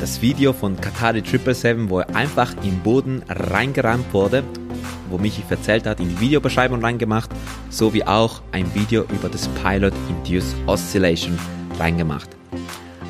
das 0.00 0.22
Video 0.22 0.52
von 0.52 0.76
Qatari 0.76 1.20
777, 1.20 1.90
wo 1.90 1.98
er 1.98 2.14
einfach 2.14 2.54
im 2.62 2.78
Boden 2.78 3.22
reingerammt 3.28 4.12
wurde, 4.12 4.44
wo 5.10 5.18
Michi 5.18 5.42
erzählt 5.50 5.86
hat, 5.86 5.98
in 5.98 6.08
die 6.08 6.20
Videobeschreibung 6.20 6.80
reingemacht, 6.80 7.30
sowie 7.70 8.04
auch 8.04 8.40
ein 8.52 8.72
Video 8.74 9.02
über 9.02 9.28
das 9.28 9.48
Pilot 9.48 9.94
Induced 10.08 10.54
Oscillation 10.66 11.36
reingemacht. 11.78 12.30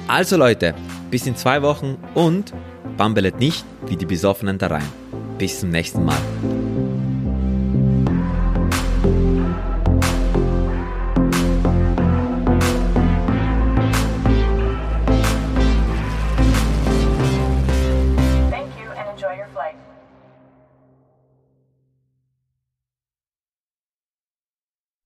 Also 0.09 0.39
Leute, 0.39 0.75
bis 1.11 1.27
in 1.27 1.37
zwei 1.37 1.61
Wochen 1.61 1.99
und 2.15 2.55
bambelet 2.97 3.39
nicht 3.39 3.67
wie 3.87 3.97
die 3.97 4.07
Besoffenen 4.07 4.57
da 4.57 4.69
rein. 4.69 4.89
Bis 5.37 5.61
zum 5.61 5.69
nächsten 5.69 6.05
Mal. 6.05 7.02